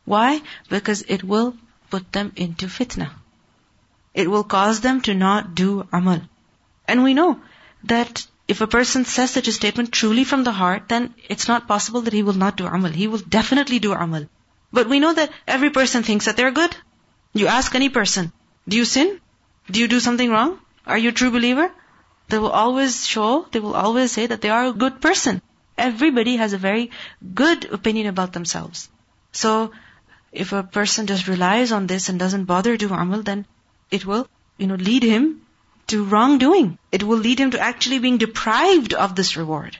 Why? 0.04 0.42
Because 0.68 1.02
it 1.08 1.24
will 1.24 1.56
put 1.90 2.12
them 2.12 2.32
into 2.36 2.66
fitna. 2.66 3.10
it 4.14 4.30
will 4.30 4.44
cause 4.44 4.80
them 4.80 5.00
to 5.02 5.14
not 5.14 5.54
do 5.54 5.86
amal. 5.92 6.20
And 6.86 7.04
we 7.04 7.14
know 7.14 7.40
that 7.84 8.26
if 8.48 8.60
a 8.60 8.66
person 8.66 9.04
says 9.04 9.30
such 9.30 9.48
a 9.48 9.52
statement 9.52 9.92
truly 9.92 10.24
from 10.24 10.42
the 10.44 10.52
heart, 10.52 10.88
then 10.88 11.14
it's 11.28 11.48
not 11.48 11.68
possible 11.68 12.00
that 12.02 12.12
he 12.12 12.22
will 12.22 12.40
not 12.44 12.56
do 12.56 12.66
amal. 12.66 12.90
He 12.90 13.06
will 13.06 13.24
definitely 13.36 13.78
do 13.78 13.92
amal. 13.92 14.26
But 14.72 14.88
we 14.88 15.00
know 15.00 15.12
that 15.14 15.30
every 15.46 15.70
person 15.70 16.02
thinks 16.02 16.24
that 16.24 16.36
they're 16.36 16.50
good. 16.50 16.76
You 17.32 17.46
ask 17.46 17.74
any 17.74 17.90
person, 17.90 18.32
do 18.66 18.76
you 18.76 18.84
sin? 18.84 19.20
Do 19.70 19.80
you 19.80 19.88
do 19.88 20.00
something 20.00 20.30
wrong? 20.30 20.58
Are 20.88 20.98
you 20.98 21.10
a 21.10 21.12
true 21.12 21.30
believer? 21.30 21.70
They 22.28 22.38
will 22.38 22.50
always 22.50 23.06
show, 23.06 23.46
they 23.52 23.60
will 23.60 23.74
always 23.74 24.12
say 24.12 24.26
that 24.26 24.40
they 24.40 24.48
are 24.48 24.66
a 24.66 24.72
good 24.72 25.00
person. 25.00 25.42
Everybody 25.76 26.36
has 26.36 26.52
a 26.52 26.58
very 26.58 26.90
good 27.34 27.66
opinion 27.66 28.06
about 28.06 28.32
themselves. 28.32 28.88
So, 29.32 29.72
if 30.32 30.52
a 30.52 30.62
person 30.62 31.06
just 31.06 31.28
relies 31.28 31.72
on 31.72 31.86
this 31.86 32.08
and 32.08 32.18
doesn't 32.18 32.44
bother 32.44 32.76
do 32.76 32.92
amal, 32.92 33.22
then 33.22 33.46
it 33.90 34.04
will, 34.04 34.28
you 34.56 34.66
know, 34.66 34.74
lead 34.74 35.02
him 35.02 35.42
to 35.88 36.04
wrongdoing. 36.04 36.78
It 36.90 37.02
will 37.02 37.18
lead 37.18 37.38
him 37.38 37.50
to 37.52 37.60
actually 37.60 37.98
being 37.98 38.18
deprived 38.18 38.94
of 38.94 39.14
this 39.14 39.36
reward, 39.36 39.78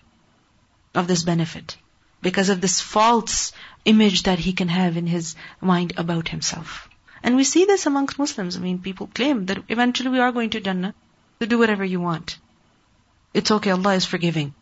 of 0.94 1.06
this 1.06 1.22
benefit, 1.22 1.76
because 2.22 2.48
of 2.48 2.60
this 2.60 2.80
false 2.80 3.52
image 3.84 4.22
that 4.24 4.38
he 4.38 4.52
can 4.52 4.68
have 4.68 4.96
in 4.96 5.06
his 5.06 5.36
mind 5.60 5.94
about 5.96 6.28
himself. 6.28 6.87
And 7.23 7.35
we 7.35 7.43
see 7.43 7.65
this 7.65 7.85
amongst 7.85 8.19
Muslims. 8.19 8.57
I 8.57 8.59
mean, 8.59 8.79
people 8.79 9.07
claim 9.07 9.45
that 9.47 9.63
eventually 9.69 10.09
we 10.09 10.19
are 10.19 10.31
going 10.31 10.49
to 10.51 10.59
Jannah, 10.59 10.93
to 11.39 11.47
do 11.47 11.57
whatever 11.57 11.85
you 11.85 11.99
want. 11.99 12.37
It's 13.33 13.51
okay, 13.51 13.71
Allah 13.71 13.95
is 13.95 14.05
forgiving. 14.05 14.53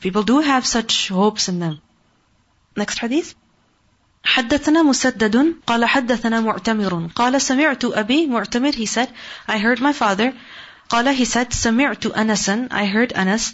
People 0.00 0.22
do 0.22 0.40
have 0.40 0.66
such 0.66 1.08
hopes 1.08 1.48
in 1.48 1.58
them. 1.58 1.80
Next 2.76 2.98
hadith. 2.98 3.34
حدثنا 4.24 4.82
مسدد 4.82 5.54
قال 5.66 5.84
حدثنا 5.84 6.40
معتمر 6.40 7.10
قال 7.14 7.40
سمعت 7.40 7.84
أبي 7.84 8.26
معتمر 8.26 8.72
he 8.72 8.86
said 8.86 9.08
I 9.46 9.58
heard 9.58 9.80
my 9.80 9.92
father 9.92 10.32
قال 10.88 11.14
he 11.14 11.24
said 11.24 11.52
سمعت 11.52 12.06
أنسا 12.06 12.68
I 12.70 12.86
heard 12.86 13.12
Anas 13.12 13.52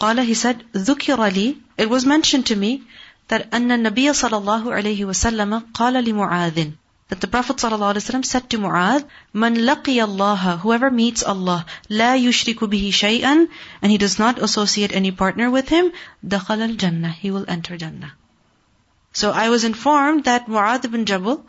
قال 0.00 0.24
he 0.24 0.34
said 0.34 0.64
ذكر 0.76 1.26
لي 1.26 1.56
it 1.76 1.88
was 1.88 2.04
mentioned 2.04 2.46
to 2.46 2.56
me 2.56 2.82
that 3.28 3.54
أن 3.54 3.70
النبي 3.70 4.12
صلى 4.12 4.36
الله 4.36 4.74
عليه 4.74 5.04
وسلم 5.04 5.62
قال 5.74 6.04
لمعاذ 6.04 6.70
that 7.12 7.20
the 7.22 7.26
Prophet 7.26 7.56
ﷺ 7.56 8.24
said 8.24 8.50
to 8.50 8.58
Mu'adh, 8.58 9.04
Man 9.32 9.56
laqiya 9.56 10.06
Allah, 10.06 10.58
whoever 10.62 10.90
meets 10.90 11.22
Allah, 11.22 11.64
la 11.88 12.12
yushriku 12.14 12.68
bihi 12.68 12.90
shay'an, 12.92 13.48
and 13.80 13.90
he 13.90 13.98
does 13.98 14.18
not 14.18 14.38
associate 14.38 14.92
any 14.92 15.10
partner 15.10 15.50
with 15.50 15.68
him, 15.68 15.92
dakhal 16.26 16.60
al-jannah, 16.68 17.10
he 17.10 17.30
will 17.30 17.46
enter 17.48 17.78
Jannah. 17.78 18.12
So 19.12 19.30
I 19.30 19.48
was 19.48 19.64
informed 19.64 20.24
that 20.24 20.48
Mu'adh 20.48 20.84
ibn 20.84 21.06
Jabal 21.06 21.44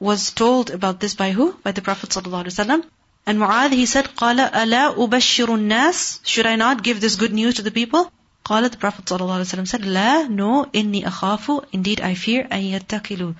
was 0.00 0.30
told 0.32 0.70
about 0.70 1.00
this 1.00 1.14
by 1.14 1.32
who? 1.32 1.52
By 1.62 1.72
the 1.72 1.82
Prophet 1.82 2.10
ﷺ. 2.10 2.84
And 3.26 3.38
Mu'adh, 3.38 3.72
he 3.72 3.86
said, 3.86 4.06
قَالَ 4.16 4.50
أَلَا 4.50 4.96
أُبَشِّرُ 4.96 5.46
النَّاسِ 5.46 6.20
Should 6.26 6.46
I 6.46 6.56
not 6.56 6.82
give 6.82 7.00
this 7.00 7.16
good 7.16 7.32
news 7.32 7.54
to 7.56 7.62
the 7.62 7.70
people? 7.70 8.10
قال 8.44 8.70
the 8.70 8.76
Prophet 8.76 9.04
ﷺ 9.06 9.68
said, 9.68 9.82
لا, 9.82 10.28
no, 10.28 10.66
إني 10.66 11.04
أخاف, 11.04 11.66
indeed 11.72 12.00
I 12.02 12.14
fear, 12.14 12.46
أن 12.52 12.62
يتكلوا, 12.62 13.34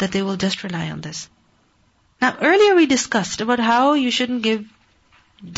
that 0.00 0.12
they 0.12 0.22
will 0.22 0.36
just 0.36 0.64
rely 0.64 0.90
on 0.90 1.00
this. 1.00 1.28
Now 2.20 2.36
earlier 2.48 2.74
we 2.74 2.86
discussed 2.86 3.40
about 3.40 3.60
how 3.60 3.94
you 3.94 4.10
shouldn't 4.10 4.42
give 4.42 4.66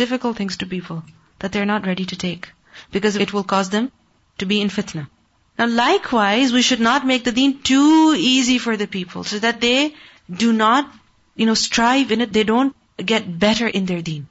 difficult 0.03 0.36
things 0.36 0.59
to 0.59 0.66
people 0.66 1.03
that 1.40 1.51
they're 1.53 1.72
not 1.72 1.86
ready 1.86 2.05
to 2.07 2.16
take, 2.16 2.51
because 2.93 3.16
it 3.16 3.32
will 3.32 3.45
cause 3.53 3.70
them 3.70 3.90
to 4.38 4.47
be 4.47 4.61
in 4.61 4.68
fitna. 4.68 5.09
Now 5.59 5.66
likewise, 5.66 6.53
we 6.53 6.62
should 6.62 6.80
not 6.80 7.07
make 7.07 7.24
the 7.24 7.32
deen 7.32 7.62
too 7.62 8.14
easy 8.16 8.59
for 8.59 8.76
the 8.76 8.86
people, 8.86 9.24
so 9.24 9.38
that 9.40 9.61
they 9.61 9.95
do 10.45 10.53
not, 10.53 10.90
you 11.34 11.47
know, 11.47 11.55
strive 11.55 12.12
in 12.12 12.20
it, 12.20 12.32
they 12.32 12.45
don't 12.45 12.76
get 12.97 13.38
better 13.38 13.66
in 13.66 13.86
their 13.86 14.03
deen. 14.03 14.28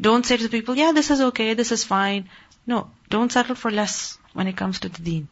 Don't 0.00 0.24
say 0.24 0.36
to 0.36 0.42
the 0.42 0.48
people, 0.48 0.76
yeah, 0.76 0.92
this 0.92 1.10
is 1.10 1.20
okay, 1.20 1.54
this 1.54 1.72
is 1.72 1.84
fine. 1.84 2.28
No, 2.66 2.90
don't 3.08 3.32
settle 3.32 3.54
for 3.54 3.70
less 3.70 4.18
when 4.32 4.46
it 4.46 4.56
comes 4.56 4.80
to 4.80 4.88
the 4.88 5.02
deen. 5.02 5.28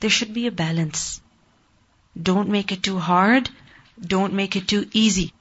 There 0.00 0.10
should 0.10 0.34
be 0.34 0.46
a 0.46 0.52
balance. 0.52 1.20
Don't 2.20 2.48
make 2.48 2.72
it 2.72 2.82
too 2.82 2.98
hard. 2.98 3.50
Don't 4.00 4.34
make 4.34 4.56
it 4.56 4.68
too 4.68 4.88
easy. 4.92 5.32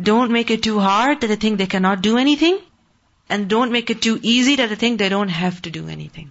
Don't 0.00 0.32
make 0.32 0.50
it 0.50 0.62
too 0.62 0.80
hard 0.80 1.20
that 1.20 1.26
they 1.28 1.36
think 1.36 1.58
they 1.58 1.66
cannot 1.66 2.02
do 2.02 2.16
anything. 2.18 2.58
And 3.28 3.48
don't 3.48 3.72
make 3.72 3.90
it 3.90 4.02
too 4.02 4.18
easy 4.22 4.56
that 4.56 4.68
they 4.68 4.74
think 4.74 4.98
they 4.98 5.08
don't 5.08 5.28
have 5.28 5.62
to 5.62 5.70
do 5.70 5.88
anything. 5.88 6.30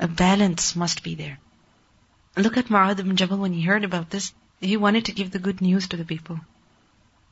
A 0.00 0.08
balance 0.08 0.74
must 0.74 1.02
be 1.02 1.14
there. 1.14 1.38
Look 2.36 2.56
at 2.56 2.70
Mu'adh 2.70 2.98
ibn 2.98 3.16
Jabal 3.16 3.38
when 3.38 3.52
he 3.52 3.62
heard 3.62 3.84
about 3.84 4.10
this. 4.10 4.32
He 4.60 4.76
wanted 4.76 5.04
to 5.06 5.12
give 5.12 5.30
the 5.30 5.38
good 5.38 5.60
news 5.60 5.88
to 5.88 5.96
the 5.96 6.04
people. 6.04 6.40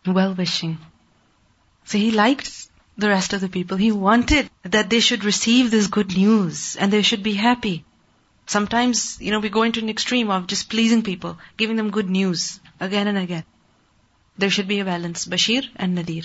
Well 0.07 0.35
wishing. 0.35 0.79
So 1.85 1.99
he 1.99 2.11
liked 2.11 2.69
the 2.99 3.09
rest 3.09 3.33
of 3.33 3.41
the 3.41 3.49
people. 3.49 3.77
He 3.77 3.93
wanted 3.93 4.51
that 4.63 4.91
they 4.91 5.01
should 5.01 5.25
receive 5.25 5.71
this 5.71 5.87
good 5.87 6.17
news 6.17 6.77
and 6.77 6.93
they 6.93 7.03
should 7.03 7.23
be 7.23 7.35
happy. 7.35 7.85
Sometimes, 8.51 9.17
you 9.21 9.31
know, 9.31 9.39
we 9.39 9.49
go 9.49 9.63
into 9.63 9.79
an 9.79 9.89
extreme 9.89 10.29
of 10.29 10.49
just 10.49 10.69
pleasing 10.69 11.03
people, 11.05 11.39
giving 11.57 11.77
them 11.77 11.91
good 11.97 12.11
news 12.11 12.59
again 12.81 13.07
and 13.07 13.17
again. 13.17 13.45
There 14.39 14.51
should 14.51 14.67
be 14.67 14.81
a 14.81 14.85
balance, 14.85 15.25
Bashir 15.25 15.69
and 15.77 15.95
Nadir. 15.95 16.25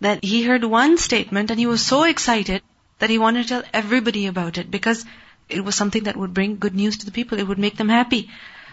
That 0.00 0.22
he 0.22 0.44
heard 0.44 0.62
one 0.62 0.98
statement 0.98 1.50
and 1.50 1.58
he 1.58 1.66
was 1.66 1.84
so 1.84 2.04
excited 2.04 2.62
that 3.00 3.10
he 3.10 3.18
wanted 3.18 3.42
to 3.42 3.48
tell 3.48 3.64
everybody 3.72 4.26
about 4.28 4.56
it 4.56 4.70
because 4.70 5.04
it 5.48 5.64
was 5.64 5.74
something 5.74 6.04
that 6.04 6.16
would 6.16 6.32
bring 6.32 6.56
good 6.58 6.76
news 6.76 6.98
to 6.98 7.06
the 7.06 7.16
people. 7.18 7.40
It 7.40 7.48
would 7.48 7.64
make 7.66 7.76
them 7.76 7.88
happy. 7.88 8.30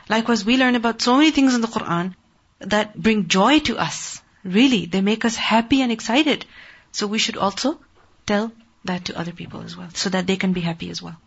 Likewise, 0.07 0.45
we 0.45 0.57
learn 0.57 0.75
about 0.75 1.01
so 1.01 1.17
many 1.17 1.31
things 1.31 1.55
in 1.55 1.61
the 1.61 1.73
Quran 1.79 2.13
that 2.59 2.95
bring 3.09 3.27
joy 3.39 3.59
to 3.71 3.79
us. 3.79 4.21
Really, 4.43 4.85
they 4.85 5.01
make 5.01 5.25
us 5.25 5.35
happy 5.49 5.81
and 5.81 5.91
excited. 5.91 6.45
So 6.91 7.07
we 7.07 7.25
should 7.27 7.43
also 7.49 7.79
tell 8.27 8.51
that 8.85 9.05
to 9.05 9.19
other 9.25 9.37
people 9.43 9.61
as 9.61 9.75
well, 9.75 9.89
so 10.05 10.17
that 10.17 10.27
they 10.27 10.41
can 10.45 10.53
be 10.53 10.69
happy 10.71 10.91
as 10.91 11.01
well. 11.01 11.22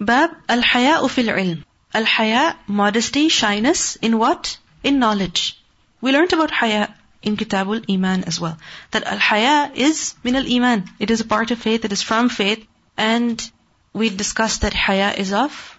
Bab 0.00 0.30
al-haya'u 0.48 1.08
fil 1.10 1.26
ilm. 1.26 1.64
Al-haya, 1.92 2.56
modesty, 2.66 3.28
shyness, 3.28 3.96
in 3.96 4.16
what? 4.18 4.56
In 4.82 4.98
knowledge. 4.98 5.60
We 6.00 6.12
learned 6.12 6.32
about 6.32 6.50
haya 6.50 6.94
in 7.22 7.36
Kitabul 7.36 7.84
Iman 7.90 8.24
as 8.24 8.40
well. 8.40 8.56
That 8.92 9.04
al-haya 9.04 9.72
is 9.74 10.14
min 10.24 10.36
al-iman. 10.36 10.90
It 10.98 11.10
is 11.10 11.20
a 11.20 11.26
part 11.26 11.50
of 11.50 11.58
faith, 11.58 11.84
it 11.84 11.92
is 11.92 12.00
from 12.00 12.30
faith. 12.30 12.66
And 12.96 13.50
we 13.92 14.08
discussed 14.08 14.62
that 14.62 14.72
haya 14.72 15.12
is 15.12 15.32
of 15.32 15.78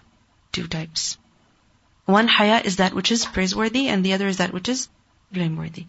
two 0.52 0.68
types. 0.68 1.18
One 2.04 2.28
haya 2.28 2.60
is 2.64 2.76
that 2.76 2.94
which 2.94 3.10
is 3.10 3.24
praiseworthy 3.24 3.88
and 3.88 4.04
the 4.04 4.12
other 4.12 4.28
is 4.28 4.36
that 4.36 4.52
which 4.52 4.68
is 4.68 4.88
blameworthy. 5.32 5.86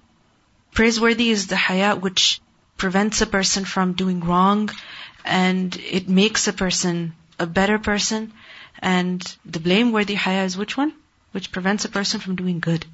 Praiseworthy 0.72 1.30
is 1.30 1.48
the 1.48 1.56
haya 1.56 1.96
which 1.96 2.42
prevents 2.78 3.22
a 3.22 3.28
person 3.28 3.66
from 3.66 3.94
doing 3.94 4.22
wrong 4.22 4.72
and 5.24 5.76
it 5.78 6.10
makes 6.10 6.48
a 6.48 6.54
person 6.54 7.14
a 7.40 7.46
better 7.46 7.80
person. 7.80 8.34
And 8.80 9.22
the 9.46 9.60
blameworthy 9.60 10.16
haya 10.16 10.44
is 10.44 10.58
which 10.58 10.76
one? 10.78 10.94
Which 11.32 11.52
prevents 11.52 11.86
a 11.86 11.90
person 11.90 12.20
from 12.20 12.36
doing 12.36 12.60
good 12.60 12.86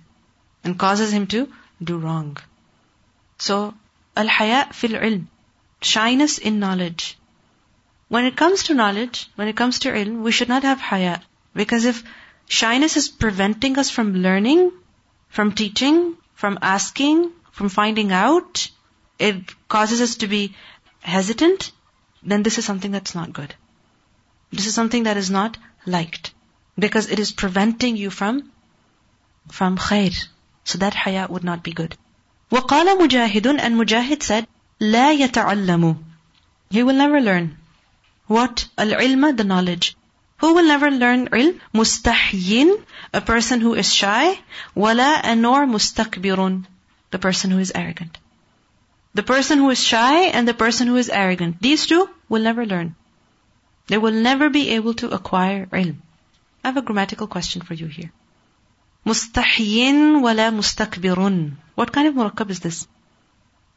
and 0.63 0.77
causes 0.77 1.11
him 1.11 1.27
to 1.27 1.51
do 1.83 1.97
wrong. 1.97 2.37
So, 3.37 3.73
al-haya 4.15 4.67
fil 4.73 4.91
ilm. 4.91 5.27
Shyness 5.81 6.37
in 6.37 6.59
knowledge. 6.59 7.17
When 8.09 8.25
it 8.25 8.35
comes 8.35 8.63
to 8.63 8.73
knowledge, 8.73 9.27
when 9.35 9.47
it 9.47 9.55
comes 9.55 9.79
to 9.79 9.91
ilm, 9.91 10.21
we 10.21 10.31
should 10.31 10.49
not 10.49 10.63
have 10.63 10.81
haya. 10.81 11.19
Because 11.53 11.85
if 11.85 12.03
shyness 12.47 12.97
is 12.97 13.07
preventing 13.07 13.77
us 13.77 13.89
from 13.89 14.13
learning, 14.13 14.71
from 15.29 15.53
teaching, 15.53 16.17
from 16.33 16.59
asking, 16.61 17.31
from 17.51 17.69
finding 17.69 18.11
out, 18.11 18.69
it 19.19 19.55
causes 19.67 20.01
us 20.01 20.15
to 20.17 20.27
be 20.27 20.55
hesitant, 21.01 21.71
then 22.23 22.43
this 22.43 22.57
is 22.57 22.65
something 22.65 22.91
that's 22.91 23.15
not 23.15 23.31
good. 23.31 23.53
This 24.52 24.66
is 24.66 24.74
something 24.74 25.04
that 25.04 25.16
is 25.16 25.30
not 25.30 25.58
liked. 25.86 26.32
Because 26.78 27.10
it 27.10 27.18
is 27.18 27.32
preventing 27.32 27.96
you 27.96 28.10
from, 28.10 28.50
from 29.50 29.76
khair. 29.78 30.14
So 30.64 30.78
that 30.78 30.94
haya 30.94 31.26
would 31.28 31.44
not 31.44 31.62
be 31.62 31.72
good. 31.72 31.96
وقال 32.50 32.98
مجاهد 32.98 33.60
and 33.60 33.76
Mujahid 33.76 34.22
said, 34.22 34.46
لا 34.80 35.12
يتعلم. 35.18 35.96
He 36.70 36.82
will 36.82 36.94
never 36.94 37.20
learn. 37.20 37.56
What? 38.26 38.68
Al-ilma, 38.78 39.32
the 39.32 39.44
knowledge. 39.44 39.96
Who 40.38 40.54
will 40.54 40.64
never 40.64 40.90
learn 40.90 41.28
ilm? 41.28 41.60
Mustahyin, 41.74 42.82
a 43.12 43.20
person 43.20 43.60
who 43.60 43.74
is 43.74 43.92
shy. 43.92 44.38
Wala 44.74 45.20
and 45.22 45.42
nor 45.42 45.66
mustakbirun, 45.66 46.66
the 47.10 47.18
person 47.18 47.50
who 47.50 47.58
is 47.58 47.72
arrogant. 47.74 48.18
The 49.14 49.22
person 49.22 49.58
who 49.58 49.70
is 49.70 49.82
shy 49.82 50.24
and 50.24 50.48
the 50.48 50.54
person 50.54 50.88
who 50.88 50.96
is 50.96 51.08
arrogant. 51.08 51.60
These 51.60 51.86
two 51.86 52.10
will 52.28 52.42
never 52.42 52.66
learn. 52.66 52.94
They 53.89 53.97
will 53.97 54.11
never 54.11 54.49
be 54.49 54.69
able 54.69 54.93
to 55.01 55.09
acquire 55.09 55.65
ilm. 55.65 55.97
I 56.63 56.67
have 56.67 56.77
a 56.77 56.81
grammatical 56.81 57.27
question 57.27 57.61
for 57.63 57.73
you 57.73 57.87
here. 57.87 58.11
Mustahyin 59.05 60.21
wala 60.21 60.51
mustakbirun. 60.57 61.53
What 61.75 61.91
kind 61.91 62.07
of 62.07 62.13
murakkab 62.13 62.51
is 62.51 62.59
this? 62.59 62.87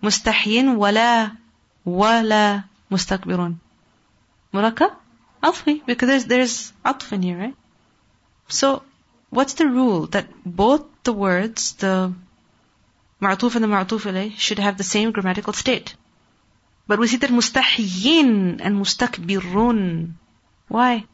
Mustahyin 0.03 0.77
wala 0.77 1.39
wala 1.85 2.69
mustakbirun. 2.91 3.57
Murakkab? 4.53 4.97
Atfi, 5.43 5.85
because 5.87 6.09
there's, 6.09 6.25
there's 6.27 6.73
atf 6.85 7.13
in 7.13 7.23
here, 7.23 7.39
right? 7.39 7.57
So, 8.49 8.83
what's 9.31 9.55
the 9.55 9.67
rule? 9.67 10.07
That 10.09 10.29
both 10.45 10.85
the 11.05 11.13
words, 11.13 11.73
the 11.75 12.13
ma'tuf 13.21 13.55
and 13.55 13.65
the 13.65 13.69
ma'tuf 13.69 14.37
should 14.37 14.59
have 14.59 14.77
the 14.77 14.85
same 14.85 15.11
grammatical 15.13 15.53
state. 15.53 15.95
But 16.87 16.99
we 16.99 17.07
see 17.07 17.17
that 17.19 17.31
mustahyin 17.31 18.61
and 18.61 18.77
mustakbirun. 18.77 20.13
Why? 20.69 21.05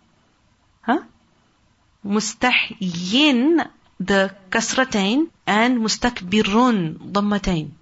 Huh? 0.83 1.01
Mustahyin, 2.05 3.69
the 4.01 4.35
kasratain, 4.51 5.29
and 5.47 5.79
mustakbirun, 5.79 7.12
dhammatain. 7.12 7.73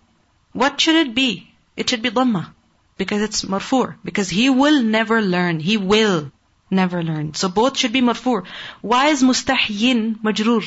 What 0.52 0.80
should 0.80 0.96
it 0.96 1.14
be? 1.14 1.52
It 1.76 1.90
should 1.90 2.02
be 2.02 2.10
dhamma. 2.10 2.48
Because 2.96 3.22
it's 3.22 3.44
marfu. 3.44 3.94
Because 4.02 4.30
he 4.30 4.48
will 4.50 4.82
never 4.82 5.20
learn. 5.20 5.60
He 5.60 5.76
will 5.76 6.32
never 6.70 7.02
learn. 7.02 7.34
So 7.34 7.48
both 7.48 7.76
should 7.76 7.92
be 7.92 8.00
marfu. 8.00 8.44
Why 8.80 9.08
is 9.08 9.22
mustahyin 9.22 10.20
majrur? 10.20 10.64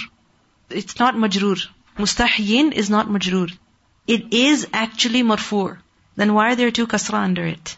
It's 0.69 0.99
not 0.99 1.15
majrur. 1.15 1.67
Mustahyin 1.97 2.71
is 2.71 2.89
not 2.89 3.07
majrur. 3.07 3.51
It 4.07 4.33
is 4.33 4.67
actually 4.71 5.23
marfu. 5.23 5.77
Then 6.19 6.33
why 6.33 6.51
are 6.51 6.55
there 6.59 6.69
two 6.69 6.85
kasra 6.85 7.19
under 7.25 7.45
it? 7.45 7.77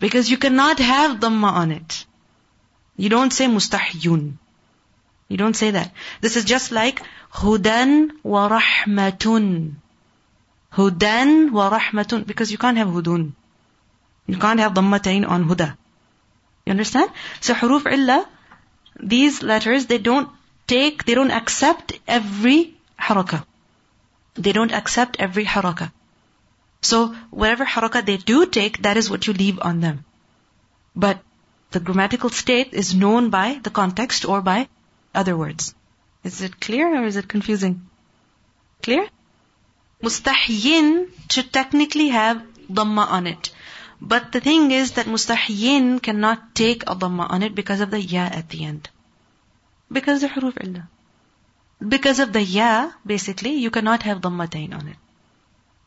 Because 0.00 0.30
you 0.30 0.38
cannot 0.42 0.78
have 0.78 1.20
dhamma 1.20 1.48
on 1.62 1.72
it. 1.72 2.06
You 2.96 3.10
don't 3.10 3.34
say 3.38 3.46
mustahyun. 3.54 4.22
You 5.28 5.36
don't 5.36 5.58
say 5.62 5.72
that. 5.72 5.92
This 6.22 6.38
is 6.38 6.46
just 6.46 6.72
like 6.72 7.02
hudan 7.40 8.12
wa 8.22 8.44
rahmatun. 8.48 9.74
Hudan 10.72 11.50
wa 11.50 11.66
rahmatun. 11.78 12.26
Because 12.26 12.50
you 12.50 12.56
can't 12.56 12.78
have 12.78 12.88
hudun. 12.88 13.26
You 14.26 14.38
can't 14.38 14.60
have 14.60 14.72
dhammatain 14.72 15.28
on 15.28 15.44
huda. 15.44 15.66
You 16.64 16.70
understand? 16.70 17.10
So 17.40 17.52
huruf 17.52 17.90
illa, 17.92 18.26
these 19.16 19.42
letters, 19.42 19.84
they 19.84 19.98
don't 19.98 20.30
take, 20.66 21.04
they 21.04 21.14
don't 21.20 21.36
accept 21.42 21.92
every 22.08 22.74
haraka. 22.98 23.44
They 24.34 24.52
don't 24.52 24.72
accept 24.72 25.20
every 25.28 25.44
haraka. 25.44 25.90
So 26.84 27.14
whatever 27.30 27.64
haraka 27.64 28.04
they 28.04 28.18
do 28.18 28.44
take, 28.44 28.82
that 28.82 28.98
is 28.98 29.08
what 29.08 29.26
you 29.26 29.32
leave 29.32 29.58
on 29.60 29.80
them. 29.80 30.04
But 30.94 31.22
the 31.70 31.80
grammatical 31.80 32.30
state 32.30 32.74
is 32.74 32.94
known 32.94 33.30
by 33.30 33.58
the 33.62 33.70
context 33.70 34.26
or 34.26 34.42
by 34.42 34.68
other 35.14 35.36
words. 35.36 35.74
Is 36.22 36.42
it 36.42 36.60
clear 36.60 36.88
or 36.94 37.04
is 37.06 37.16
it 37.16 37.26
confusing? 37.26 37.88
Clear? 38.82 39.08
Mustahyin 40.02 41.08
should 41.30 41.52
technically 41.52 42.08
have 42.08 42.42
dhamma 42.70 43.06
on 43.18 43.26
it. 43.26 43.50
But 44.00 44.32
the 44.32 44.40
thing 44.40 44.70
is 44.70 44.92
that 44.92 45.06
mustahyin 45.06 46.02
cannot 46.02 46.54
take 46.54 46.82
a 46.82 46.94
dhamma 46.94 47.30
on 47.30 47.42
it 47.42 47.54
because 47.54 47.80
of 47.80 47.90
the 47.90 48.00
ya 48.00 48.26
at 48.40 48.50
the 48.50 48.64
end. 48.64 48.90
Because 49.90 50.20
the 50.20 50.28
huruf 50.28 50.60
illa. 50.62 50.88
Because 51.96 52.20
of 52.20 52.34
the 52.34 52.42
ya, 52.42 52.90
basically, 53.06 53.54
you 53.54 53.70
cannot 53.70 54.02
have 54.02 54.20
dhammatain 54.20 54.74
on 54.74 54.88
it. 54.88 54.96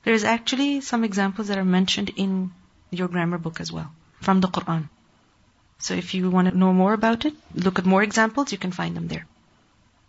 There's 0.06 0.24
actually 0.24 0.80
some 0.80 1.04
examples 1.04 1.48
that 1.48 1.58
are 1.58 1.64
mentioned 1.64 2.10
in 2.16 2.52
your 2.90 3.08
grammar 3.08 3.38
book 3.38 3.60
as 3.60 3.70
well, 3.70 3.90
from 4.20 4.40
the 4.40 4.48
Quran. 4.48 4.88
So 5.78 5.94
if 5.94 6.14
you 6.14 6.30
want 6.30 6.48
to 6.48 6.56
know 6.56 6.72
more 6.72 6.92
about 6.92 7.24
it, 7.24 7.34
look 7.54 7.78
at 7.78 7.84
more 7.84 8.02
examples, 8.02 8.52
you 8.52 8.58
can 8.58 8.72
find 8.72 8.96
them 8.96 9.08
there. 9.08 9.26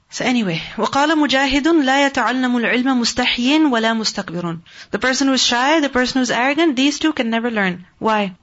So 0.10 0.26
anyway, 0.26 0.62
وقال 0.78 1.18
مجاهد 1.18 1.68
لا 1.68 2.08
يتعلم 2.08 2.58
العلم 2.58 3.02
مستحي 3.02 3.66
ولا 3.72 3.94
مستكبر. 3.94 4.60
The 4.92 5.00
person 5.00 5.28
who's 5.28 5.44
shy, 5.44 5.80
the 5.80 5.90
person 5.90 6.22
who's 6.22 6.30
arrogant, 6.30 6.76
these 6.76 7.00
two 7.00 7.14
can 7.14 7.30
never 7.30 7.50
learn. 7.50 7.86
Why? 8.00 8.36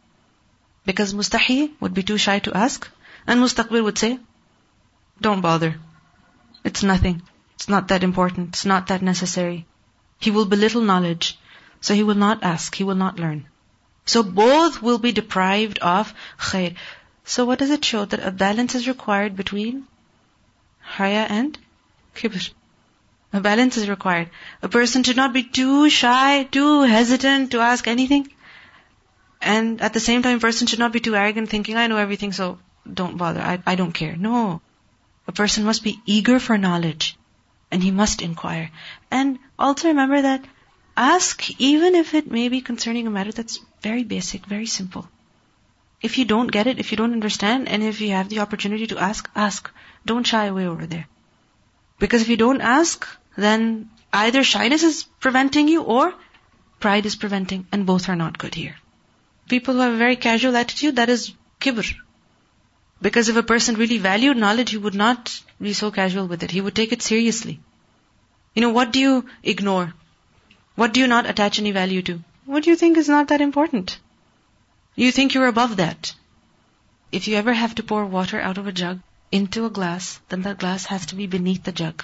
Because 0.85 1.15
mustahi 1.15 1.71
would 1.81 1.95
be 1.95 2.03
too 2.03 2.19
shy 2.19 2.41
to 2.41 2.57
ask, 2.57 2.89
and 3.27 3.41
mustakbir 3.41 3.85
would 3.85 3.99
say, 3.99 4.19
don't 5.21 5.41
bother. 5.41 5.77
It's 6.65 6.83
nothing. 6.83 7.23
It's 7.55 7.69
not 7.69 7.89
that 7.89 8.03
important. 8.03 8.49
It's 8.49 8.65
not 8.65 8.89
that 8.89 9.03
necessary. 9.03 9.67
He 10.19 10.31
will 10.31 10.47
belittle 10.47 10.83
knowledge. 10.83 11.39
So 11.86 11.94
he 11.94 12.02
will 12.02 12.16
not 12.16 12.42
ask. 12.42 12.74
He 12.74 12.84
will 12.84 12.96
not 13.00 13.20
learn. 13.20 13.46
So 14.06 14.24
both 14.24 14.82
will 14.82 14.98
be 14.98 15.12
deprived 15.12 15.78
of 15.80 16.16
khair. 16.46 16.74
So 17.26 17.46
what 17.46 17.60
does 17.60 17.70
it 17.76 17.86
show? 17.86 18.06
That 18.06 18.24
a 18.30 18.32
balance 18.32 18.74
is 18.74 18.88
required 18.88 19.36
between 19.36 19.84
haya 20.94 21.28
and 21.36 21.60
kibr. 22.16 22.50
A 23.34 23.40
balance 23.40 23.78
is 23.78 23.88
required. 23.88 24.32
A 24.64 24.70
person 24.78 25.04
should 25.04 25.22
not 25.22 25.32
be 25.32 25.44
too 25.44 25.92
shy, 25.92 26.46
too 26.46 26.82
hesitant 26.94 27.52
to 27.52 27.60
ask 27.60 27.88
anything. 27.88 28.26
And 29.40 29.80
at 29.80 29.94
the 29.94 30.06
same 30.08 30.24
time, 30.24 30.38
a 30.38 30.46
person 30.48 30.66
should 30.66 30.84
not 30.86 30.98
be 30.98 31.06
too 31.10 31.16
arrogant 31.16 31.50
thinking, 31.50 31.78
I 31.78 31.86
know 31.86 31.98
everything, 31.98 32.32
so 32.32 32.58
don't 33.02 33.18
bother. 33.18 33.42
I, 33.42 33.62
I 33.68 33.76
don't 33.76 34.00
care. 34.02 34.16
No. 34.16 34.60
A 35.28 35.38
person 35.44 35.66
must 35.66 35.84
be 35.84 36.02
eager 36.18 36.40
for 36.40 36.58
knowledge. 36.58 37.16
And 37.70 37.84
he 37.84 37.92
must 37.92 38.24
inquire. 38.24 38.72
And 39.12 39.38
also 39.60 39.90
remember 39.90 40.22
that 40.24 40.46
ask 40.96 41.50
even 41.60 41.96
if 41.96 42.14
it 42.14 42.32
may 42.32 42.50
be 42.50 42.62
concerning 42.62 43.08
a 43.08 43.10
matter 43.10 43.32
that's 43.32 43.60
very 43.82 44.04
basic, 44.04 44.46
very 44.46 44.66
simple. 44.66 45.08
If 46.02 46.18
you 46.18 46.26
don't 46.26 46.52
get 46.52 46.68
it, 46.68 46.80
if 46.80 46.92
you 46.92 46.98
don't 46.98 47.14
understand, 47.14 47.68
and 47.68 47.84
if 47.84 48.02
you 48.02 48.12
have 48.12 48.30
the 48.30 48.40
opportunity 48.40 48.88
to 48.88 48.98
ask, 48.98 49.30
ask. 49.36 49.72
Don't 50.06 50.28
shy 50.28 50.46
away 50.46 50.68
over 50.68 50.86
there. 50.86 51.08
Because 52.00 52.22
if 52.22 52.30
you 52.30 52.38
don't 52.38 52.62
ask, 52.62 53.08
then 53.36 53.90
either 54.14 54.44
shyness 54.44 54.84
is 54.84 55.04
preventing 55.20 55.68
you 55.68 55.82
or 55.82 56.14
pride 56.80 57.06
is 57.06 57.16
preventing, 57.16 57.66
and 57.72 57.86
both 57.86 58.10
are 58.10 58.16
not 58.16 58.38
good 58.38 58.54
here. 58.54 58.76
People 59.50 59.76
who 59.76 59.80
have 59.82 59.94
a 59.94 59.98
very 59.98 60.16
casual 60.16 60.56
attitude, 60.56 60.98
that 60.98 61.10
is 61.10 61.34
kibr. 61.60 61.96
Because 63.02 63.30
if 63.30 63.36
a 63.36 63.44
person 63.44 63.76
really 63.76 63.98
valued 63.98 64.38
knowledge, 64.38 64.72
he 64.72 64.78
would 64.78 64.96
not 64.96 65.42
be 65.62 65.74
so 65.74 65.92
casual 65.92 66.28
with 66.28 66.44
it. 66.44 66.52
He 66.52 66.62
would 66.62 66.76
take 66.76 66.92
it 66.92 67.02
seriously. 67.02 67.60
You 68.54 68.62
know, 68.62 68.70
what 68.70 68.92
do 68.92 69.00
you 69.00 69.26
ignore? 69.44 69.94
What 70.76 70.94
do 70.94 71.00
you 71.00 71.08
not 71.08 71.26
attach 71.26 71.60
any 71.60 71.72
value 71.72 72.02
to? 72.04 72.22
What 72.46 72.64
do 72.64 72.70
you 72.70 72.76
think 72.76 72.98
is 72.98 73.10
not 73.10 73.30
that 73.30 73.42
important? 73.42 73.98
You 74.96 75.12
think 75.12 75.34
you're 75.34 75.48
above 75.48 75.78
that. 75.78 76.14
If 77.12 77.28
you 77.28 77.36
ever 77.36 77.54
have 77.54 77.76
to 77.76 77.84
pour 77.84 78.06
water 78.06 78.40
out 78.40 78.58
of 78.58 78.68
a 78.68 78.72
jug 78.72 79.00
into 79.32 79.66
a 79.66 79.70
glass, 79.70 80.20
then 80.30 80.42
that 80.44 80.60
glass 80.60 80.86
has 80.86 81.06
to 81.08 81.16
be 81.16 81.28
beneath 81.28 81.64
the 81.64 81.72
jug. 81.72 82.04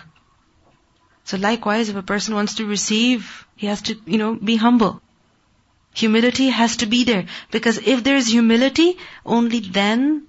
So 1.26 1.38
likewise, 1.38 1.89
if 1.89 1.95
a 1.95 2.03
person 2.03 2.34
wants 2.34 2.55
to 2.55 2.65
receive, 2.65 3.45
he 3.55 3.67
has 3.67 3.82
to, 3.84 3.97
you 4.05 4.17
know, 4.17 4.36
be 4.36 4.55
humble. 4.55 5.01
Humility 5.93 6.49
has 6.49 6.78
to 6.78 6.86
be 6.86 7.03
there. 7.03 7.26
Because 7.51 7.78
if 7.78 8.03
there 8.03 8.15
is 8.15 8.28
humility, 8.28 8.97
only 9.26 9.59
then 9.59 10.24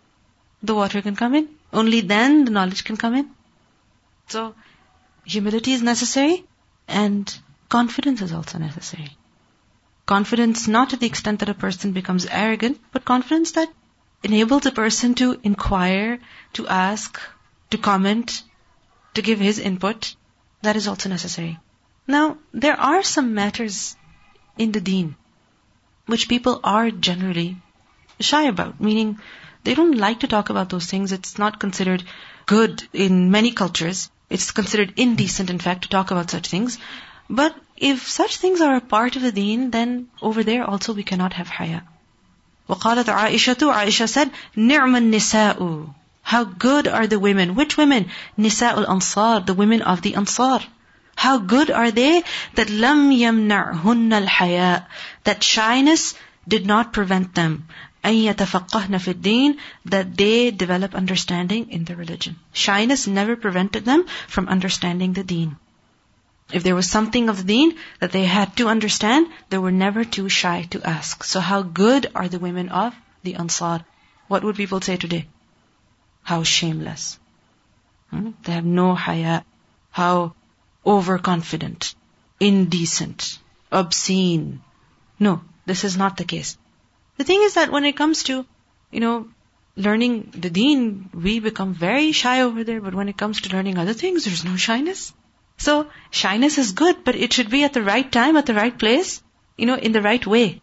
the 0.63 0.75
water 0.75 1.01
can 1.01 1.17
come 1.17 1.35
in. 1.35 1.49
Only 1.73 2.01
then 2.01 2.45
the 2.45 2.51
knowledge 2.51 2.85
can 2.85 2.97
come 2.97 3.15
in. 3.15 3.31
So, 4.29 4.55
humility 5.25 5.73
is 5.73 5.83
necessary 5.83 6.45
and 6.89 7.39
confidence 7.73 8.21
is 8.21 8.33
also 8.39 8.59
necessary. 8.59 9.17
Confidence 10.05 10.69
not 10.69 10.91
to 10.91 10.97
the 10.97 11.07
extent 11.07 11.41
that 11.41 11.49
a 11.49 11.61
person 11.63 11.93
becomes 11.93 12.27
arrogant, 12.27 12.79
but 12.93 13.05
confidence 13.11 13.53
that 13.53 13.73
enables 14.23 14.67
a 14.67 14.73
person 14.79 15.15
to 15.15 15.41
inquire, 15.43 16.19
to 16.53 16.67
ask, 16.69 17.21
to 17.71 17.79
comment, 17.79 18.43
to 19.15 19.23
give 19.23 19.39
his 19.41 19.59
input. 19.59 20.15
That 20.61 20.77
is 20.77 20.87
also 20.87 21.09
necessary. 21.09 21.59
Now, 22.07 22.37
there 22.53 22.79
are 22.79 23.03
some 23.03 23.35
matters 23.35 23.97
in 24.59 24.73
the 24.73 24.81
deen 24.81 25.17
which 26.07 26.29
people 26.29 26.61
are 26.63 26.91
generally 26.91 27.57
shy 28.21 28.43
about, 28.49 28.81
meaning 28.81 29.19
they 29.65 29.75
don't 29.75 29.97
like 29.97 30.21
to 30.21 30.29
talk 30.35 30.51
about 30.51 30.69
those 30.69 30.87
things. 30.87 31.13
It's 31.13 31.39
not 31.39 31.59
considered 31.59 32.05
good 32.45 32.83
in 32.93 33.31
many 33.31 33.53
cultures. 33.53 34.11
It's 34.29 34.51
considered 34.51 34.95
indecent, 34.97 35.49
in 35.49 35.59
fact, 35.59 35.83
to 35.83 35.89
talk 35.89 36.11
about 36.11 36.31
such 36.31 36.49
things. 36.49 36.79
But 37.32 37.56
if 37.76 38.08
such 38.08 38.38
things 38.38 38.62
are 38.62 38.76
a 38.76 38.82
part 38.82 39.16
of 39.16 39.22
the 39.22 39.32
deen, 39.32 39.72
then 39.72 40.08
over 40.22 40.44
there 40.44 40.64
also 40.64 40.94
we 40.94 41.04
cannot 41.04 41.34
have 41.34 41.50
haya. 41.50 41.82
وقالت 42.70 43.08
عائشة 43.10 43.74
Aisha 43.74 44.10
said 44.10 44.30
نعم 44.56 44.96
النساء 44.96 45.94
How 46.22 46.44
good 46.44 46.88
are 46.88 47.08
the 47.08 47.20
women. 47.20 47.56
Which 47.56 47.78
women? 47.78 48.10
نساء 48.38 48.86
الأنصار 48.86 49.46
The 49.46 49.54
women 49.54 49.82
of 49.82 50.02
the 50.02 50.16
Ansar. 50.16 50.60
How 51.16 51.38
good 51.38 51.72
are 51.72 51.92
they 51.92 52.24
that 52.56 52.68
لم 52.68 53.12
يمنعهن 53.12 54.28
الحياء 54.28 54.86
That 55.24 55.44
shyness 55.44 56.16
did 56.48 56.66
not 56.66 56.92
prevent 56.92 57.36
them. 57.36 57.68
أن 58.04 58.14
يتفقهن 58.14 58.98
في 58.98 59.14
الدين 59.14 59.58
That 59.86 60.18
they 60.18 60.52
develop 60.52 60.94
understanding 60.94 61.72
in 61.72 61.86
the 61.86 61.96
religion. 61.96 62.38
Shyness 62.52 63.08
never 63.08 63.36
prevented 63.36 63.86
them 63.86 64.06
from 64.28 64.50
understanding 64.50 65.14
the 65.14 65.24
deen. 65.24 65.56
If 66.51 66.63
there 66.63 66.75
was 66.75 66.91
something 66.91 67.29
of 67.29 67.39
the 67.39 67.45
deen 67.45 67.77
that 68.01 68.13
they 68.13 68.25
had 68.25 68.57
to 68.57 68.69
understand, 68.69 69.29
they 69.49 69.59
were 69.59 69.73
never 69.73 70.05
too 70.05 70.29
shy 70.29 70.63
to 70.71 70.83
ask. 70.83 71.25
So 71.25 71.41
how 71.41 71.63
good 71.63 72.11
are 72.15 72.29
the 72.29 72.39
women 72.39 72.69
of 72.69 72.95
the 73.23 73.37
Ansar? 73.37 73.85
What 74.29 74.45
would 74.45 74.57
people 74.57 74.81
say 74.81 74.97
today? 74.97 75.29
How 76.23 76.43
shameless. 76.43 77.19
Hmm? 78.11 78.31
They 78.43 78.53
have 78.53 78.65
no 78.65 78.95
haya. 78.95 79.45
How 79.91 80.35
overconfident, 80.85 81.95
indecent, 82.41 83.39
obscene. 83.71 84.63
No, 85.19 85.43
this 85.67 85.85
is 85.85 85.97
not 85.97 86.17
the 86.17 86.25
case. 86.25 86.59
The 87.17 87.25
thing 87.25 87.43
is 87.43 87.55
that 87.55 87.71
when 87.71 87.85
it 87.85 87.97
comes 87.97 88.25
to, 88.25 88.45
you 88.91 89.01
know, 89.01 89.29
learning 89.77 90.33
the 90.35 90.51
deen, 90.51 91.09
we 91.15 91.41
become 91.41 91.75
very 91.75 92.13
shy 92.13 92.41
over 92.43 92.65
there, 92.65 92.81
but 92.81 92.95
when 92.95 93.09
it 93.09 93.17
comes 93.17 93.43
to 93.43 93.55
learning 93.55 93.79
other 93.79 93.93
things, 93.93 94.25
there's 94.25 94.45
no 94.45 94.57
shyness. 94.57 95.13
So 95.63 95.73
shyness 96.11 96.59
is 96.59 96.73
good, 96.73 97.05
but 97.05 97.15
it 97.15 97.33
should 97.33 97.49
be 97.49 97.63
at 97.63 97.73
the 97.73 97.83
right 97.89 98.11
time, 98.11 98.37
at 98.37 98.47
the 98.47 98.55
right 98.55 98.77
place, 98.77 99.23
you 99.57 99.67
know, 99.67 99.77
in 99.77 99.93
the 99.93 100.03
right 100.03 100.27
way. 100.27 100.61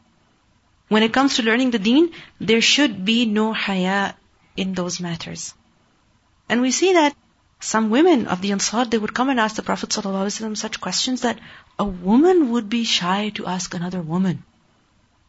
When 0.90 1.04
it 1.04 1.14
comes 1.14 1.36
to 1.36 1.44
learning 1.44 1.72
the 1.72 1.80
deen, 1.80 2.10
there 2.42 2.62
should 2.70 3.06
be 3.06 3.26
no 3.26 3.54
haya 3.54 4.16
in 4.58 4.74
those 4.74 5.00
matters. 5.00 5.54
And 6.50 6.62
we 6.62 6.72
see 6.72 6.92
that 7.00 7.16
some 7.62 7.90
women 7.90 8.28
of 8.28 8.42
the 8.42 8.52
Ansar, 8.52 8.86
they 8.86 8.98
would 8.98 9.14
come 9.14 9.30
and 9.30 9.40
ask 9.40 9.56
the 9.56 9.68
Prophet 9.72 9.90
ﷺ 9.90 10.58
such 10.58 10.82
questions 10.82 11.22
that 11.22 11.40
a 11.78 11.86
woman 11.86 12.50
would 12.52 12.70
be 12.70 12.84
shy 12.84 13.30
to 13.36 13.48
ask 13.56 13.74
another 13.74 14.02
woman. 14.02 14.44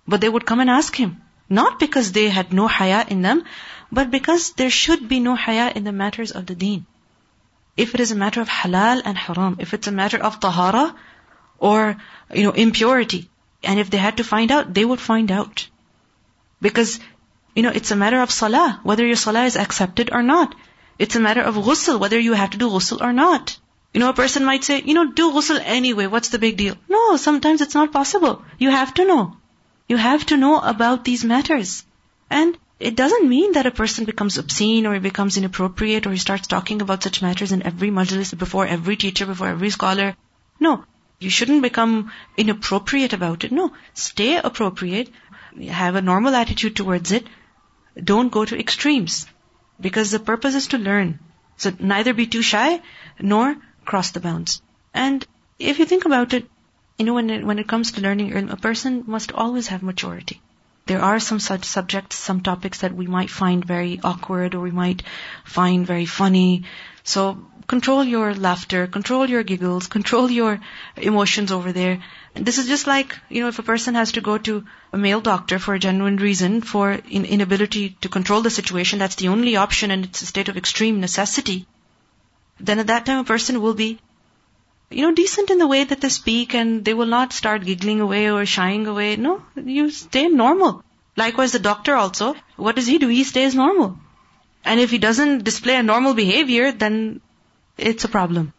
But 0.08 0.20
they 0.20 0.28
would 0.28 0.46
come 0.46 0.60
and 0.60 0.70
ask 0.78 0.96
him. 0.96 1.20
Not 1.48 1.78
because 1.78 2.10
they 2.10 2.28
had 2.28 2.52
no 2.52 2.66
haya 2.66 3.04
in 3.08 3.22
them, 3.22 3.44
but 3.92 4.10
because 4.10 4.52
there 4.52 4.78
should 4.82 5.08
be 5.08 5.20
no 5.20 5.36
haya 5.36 5.72
in 5.74 5.84
the 5.84 5.98
matters 6.04 6.32
of 6.32 6.46
the 6.46 6.56
deen. 6.56 6.86
If 7.82 7.94
it 7.94 8.00
is 8.04 8.12
a 8.12 8.16
matter 8.22 8.40
of 8.42 8.48
halal 8.48 9.02
and 9.04 9.16
haram, 9.16 9.56
if 9.58 9.74
it's 9.74 9.88
a 9.90 9.92
matter 10.00 10.18
of 10.28 10.38
tahara 10.40 10.94
or, 11.58 11.96
you 12.32 12.42
know, 12.42 12.52
impurity, 12.64 13.30
and 13.62 13.78
if 13.78 13.90
they 13.90 13.98
had 13.98 14.18
to 14.18 14.24
find 14.24 14.52
out, 14.52 14.74
they 14.74 14.84
would 14.84 15.00
find 15.00 15.30
out. 15.30 15.68
Because, 16.60 17.00
you 17.54 17.62
know, 17.62 17.72
it's 17.80 17.90
a 17.90 17.96
matter 17.96 18.20
of 18.20 18.30
salah, 18.30 18.80
whether 18.82 19.06
your 19.06 19.16
salah 19.16 19.44
is 19.44 19.56
accepted 19.56 20.10
or 20.12 20.22
not. 20.22 20.54
It's 20.98 21.16
a 21.16 21.20
matter 21.20 21.40
of 21.40 21.54
ghusl, 21.54 21.98
whether 21.98 22.18
you 22.18 22.34
have 22.34 22.50
to 22.50 22.58
do 22.58 22.68
ghusl 22.68 23.00
or 23.00 23.12
not. 23.12 23.56
You 23.94 24.00
know, 24.00 24.10
a 24.10 24.18
person 24.22 24.44
might 24.44 24.64
say, 24.64 24.82
you 24.82 24.94
know, 24.94 25.12
do 25.12 25.32
ghusl 25.32 25.60
anyway, 25.64 26.06
what's 26.06 26.28
the 26.28 26.38
big 26.38 26.56
deal? 26.56 26.76
No, 26.88 27.16
sometimes 27.16 27.62
it's 27.62 27.74
not 27.74 27.92
possible. 27.92 28.42
You 28.58 28.70
have 28.70 28.92
to 28.94 29.06
know. 29.06 29.36
You 29.88 29.96
have 29.96 30.26
to 30.26 30.36
know 30.36 30.60
about 30.60 31.04
these 31.04 31.24
matters. 31.24 31.84
And 32.28 32.58
it 32.80 32.96
doesn't 32.96 33.28
mean 33.28 33.52
that 33.52 33.66
a 33.66 33.70
person 33.70 34.06
becomes 34.06 34.38
obscene 34.38 34.86
or 34.86 34.94
he 34.94 35.00
becomes 35.00 35.36
inappropriate 35.36 36.06
or 36.06 36.12
he 36.12 36.16
starts 36.16 36.46
talking 36.46 36.80
about 36.80 37.02
such 37.02 37.20
matters 37.20 37.52
in 37.52 37.62
every 37.62 37.90
majlis 37.90 38.36
before 38.36 38.66
every 38.66 38.96
teacher, 38.96 39.26
before 39.26 39.48
every 39.48 39.68
scholar. 39.68 40.16
No. 40.58 40.84
You 41.18 41.28
shouldn't 41.28 41.60
become 41.60 42.10
inappropriate 42.38 43.12
about 43.12 43.44
it. 43.44 43.52
No. 43.52 43.74
Stay 43.92 44.38
appropriate. 44.38 45.10
Have 45.68 45.94
a 45.94 46.00
normal 46.00 46.34
attitude 46.34 46.74
towards 46.74 47.12
it. 47.12 47.26
Don't 48.02 48.32
go 48.32 48.46
to 48.46 48.58
extremes. 48.58 49.26
Because 49.78 50.10
the 50.10 50.18
purpose 50.18 50.54
is 50.54 50.68
to 50.68 50.78
learn. 50.78 51.18
So 51.58 51.72
neither 51.78 52.14
be 52.14 52.26
too 52.26 52.40
shy 52.40 52.80
nor 53.20 53.56
cross 53.84 54.12
the 54.12 54.20
bounds. 54.20 54.62
And 54.94 55.26
if 55.58 55.78
you 55.78 55.84
think 55.84 56.06
about 56.06 56.32
it, 56.32 56.48
you 56.98 57.04
know, 57.04 57.12
when 57.14 57.28
it, 57.28 57.44
when 57.44 57.58
it 57.58 57.68
comes 57.68 57.92
to 57.92 58.00
learning 58.00 58.48
a 58.48 58.56
person 58.56 59.04
must 59.06 59.32
always 59.32 59.66
have 59.66 59.82
maturity. 59.82 60.40
There 60.86 61.02
are 61.02 61.20
some 61.20 61.40
such 61.40 61.64
subjects, 61.64 62.16
some 62.16 62.40
topics 62.40 62.80
that 62.80 62.94
we 62.94 63.06
might 63.06 63.30
find 63.30 63.64
very 63.64 64.00
awkward 64.02 64.54
or 64.54 64.60
we 64.60 64.70
might 64.70 65.02
find 65.44 65.86
very 65.86 66.06
funny. 66.06 66.64
So 67.04 67.38
control 67.66 68.02
your 68.02 68.34
laughter, 68.34 68.86
control 68.88 69.30
your 69.30 69.44
giggles, 69.44 69.86
control 69.86 70.28
your 70.30 70.60
emotions 70.96 71.52
over 71.52 71.72
there. 71.72 72.02
And 72.34 72.44
this 72.44 72.58
is 72.58 72.66
just 72.66 72.88
like, 72.88 73.16
you 73.28 73.42
know, 73.42 73.48
if 73.48 73.60
a 73.60 73.62
person 73.62 73.94
has 73.94 74.12
to 74.12 74.20
go 74.20 74.38
to 74.38 74.64
a 74.92 74.98
male 74.98 75.20
doctor 75.20 75.60
for 75.60 75.74
a 75.74 75.78
genuine 75.78 76.16
reason, 76.16 76.60
for 76.60 76.90
in, 76.92 77.24
inability 77.24 77.96
to 78.00 78.08
control 78.08 78.42
the 78.42 78.50
situation, 78.50 78.98
that's 78.98 79.14
the 79.14 79.28
only 79.28 79.54
option 79.56 79.92
and 79.92 80.06
it's 80.06 80.22
a 80.22 80.26
state 80.26 80.48
of 80.48 80.56
extreme 80.56 81.00
necessity, 81.00 81.66
then 82.58 82.80
at 82.80 82.88
that 82.88 83.06
time 83.06 83.20
a 83.20 83.24
person 83.24 83.60
will 83.60 83.74
be 83.74 83.98
you 84.90 85.02
know, 85.02 85.14
decent 85.14 85.50
in 85.50 85.58
the 85.58 85.68
way 85.68 85.84
that 85.84 86.00
they 86.00 86.08
speak 86.08 86.54
and 86.54 86.84
they 86.84 86.94
will 86.94 87.06
not 87.06 87.32
start 87.32 87.64
giggling 87.64 88.00
away 88.00 88.30
or 88.30 88.44
shying 88.44 88.86
away. 88.86 89.16
No, 89.16 89.42
you 89.54 89.90
stay 89.90 90.26
normal. 90.28 90.82
Likewise, 91.16 91.52
the 91.52 91.58
doctor 91.58 91.94
also, 91.94 92.34
what 92.56 92.76
does 92.76 92.86
he 92.86 92.98
do? 92.98 93.08
He 93.08 93.24
stays 93.24 93.54
normal. 93.54 93.98
And 94.64 94.80
if 94.80 94.90
he 94.90 94.98
doesn't 94.98 95.44
display 95.44 95.76
a 95.76 95.82
normal 95.82 96.14
behavior, 96.14 96.72
then 96.72 97.20
it's 97.78 98.04
a 98.04 98.08
problem. 98.08 98.52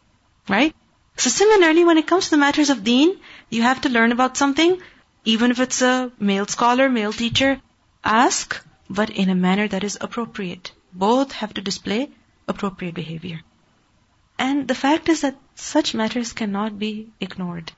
Right? 0.47 0.73
So 1.17 1.29
similarly, 1.29 1.83
when 1.83 1.97
it 1.97 2.07
comes 2.07 2.25
to 2.25 2.31
the 2.31 2.37
matters 2.37 2.69
of 2.69 2.83
deen, 2.83 3.19
you 3.49 3.61
have 3.63 3.81
to 3.81 3.89
learn 3.89 4.11
about 4.11 4.37
something, 4.37 4.81
even 5.25 5.51
if 5.51 5.59
it's 5.59 5.81
a 5.81 6.11
male 6.19 6.47
scholar, 6.47 6.89
male 6.89 7.13
teacher, 7.13 7.61
ask, 8.03 8.59
but 8.89 9.09
in 9.09 9.29
a 9.29 9.35
manner 9.35 9.67
that 9.67 9.83
is 9.83 9.97
appropriate. 9.99 10.71
Both 10.93 11.33
have 11.33 11.53
to 11.55 11.61
display 11.61 12.09
appropriate 12.47 12.95
behavior. 12.95 13.41
And 14.39 14.67
the 14.67 14.75
fact 14.75 15.09
is 15.09 15.21
that 15.21 15.35
such 15.61 15.93
matters 15.93 16.33
cannot 16.33 16.79
be 16.79 17.09
ignored. 17.19 17.71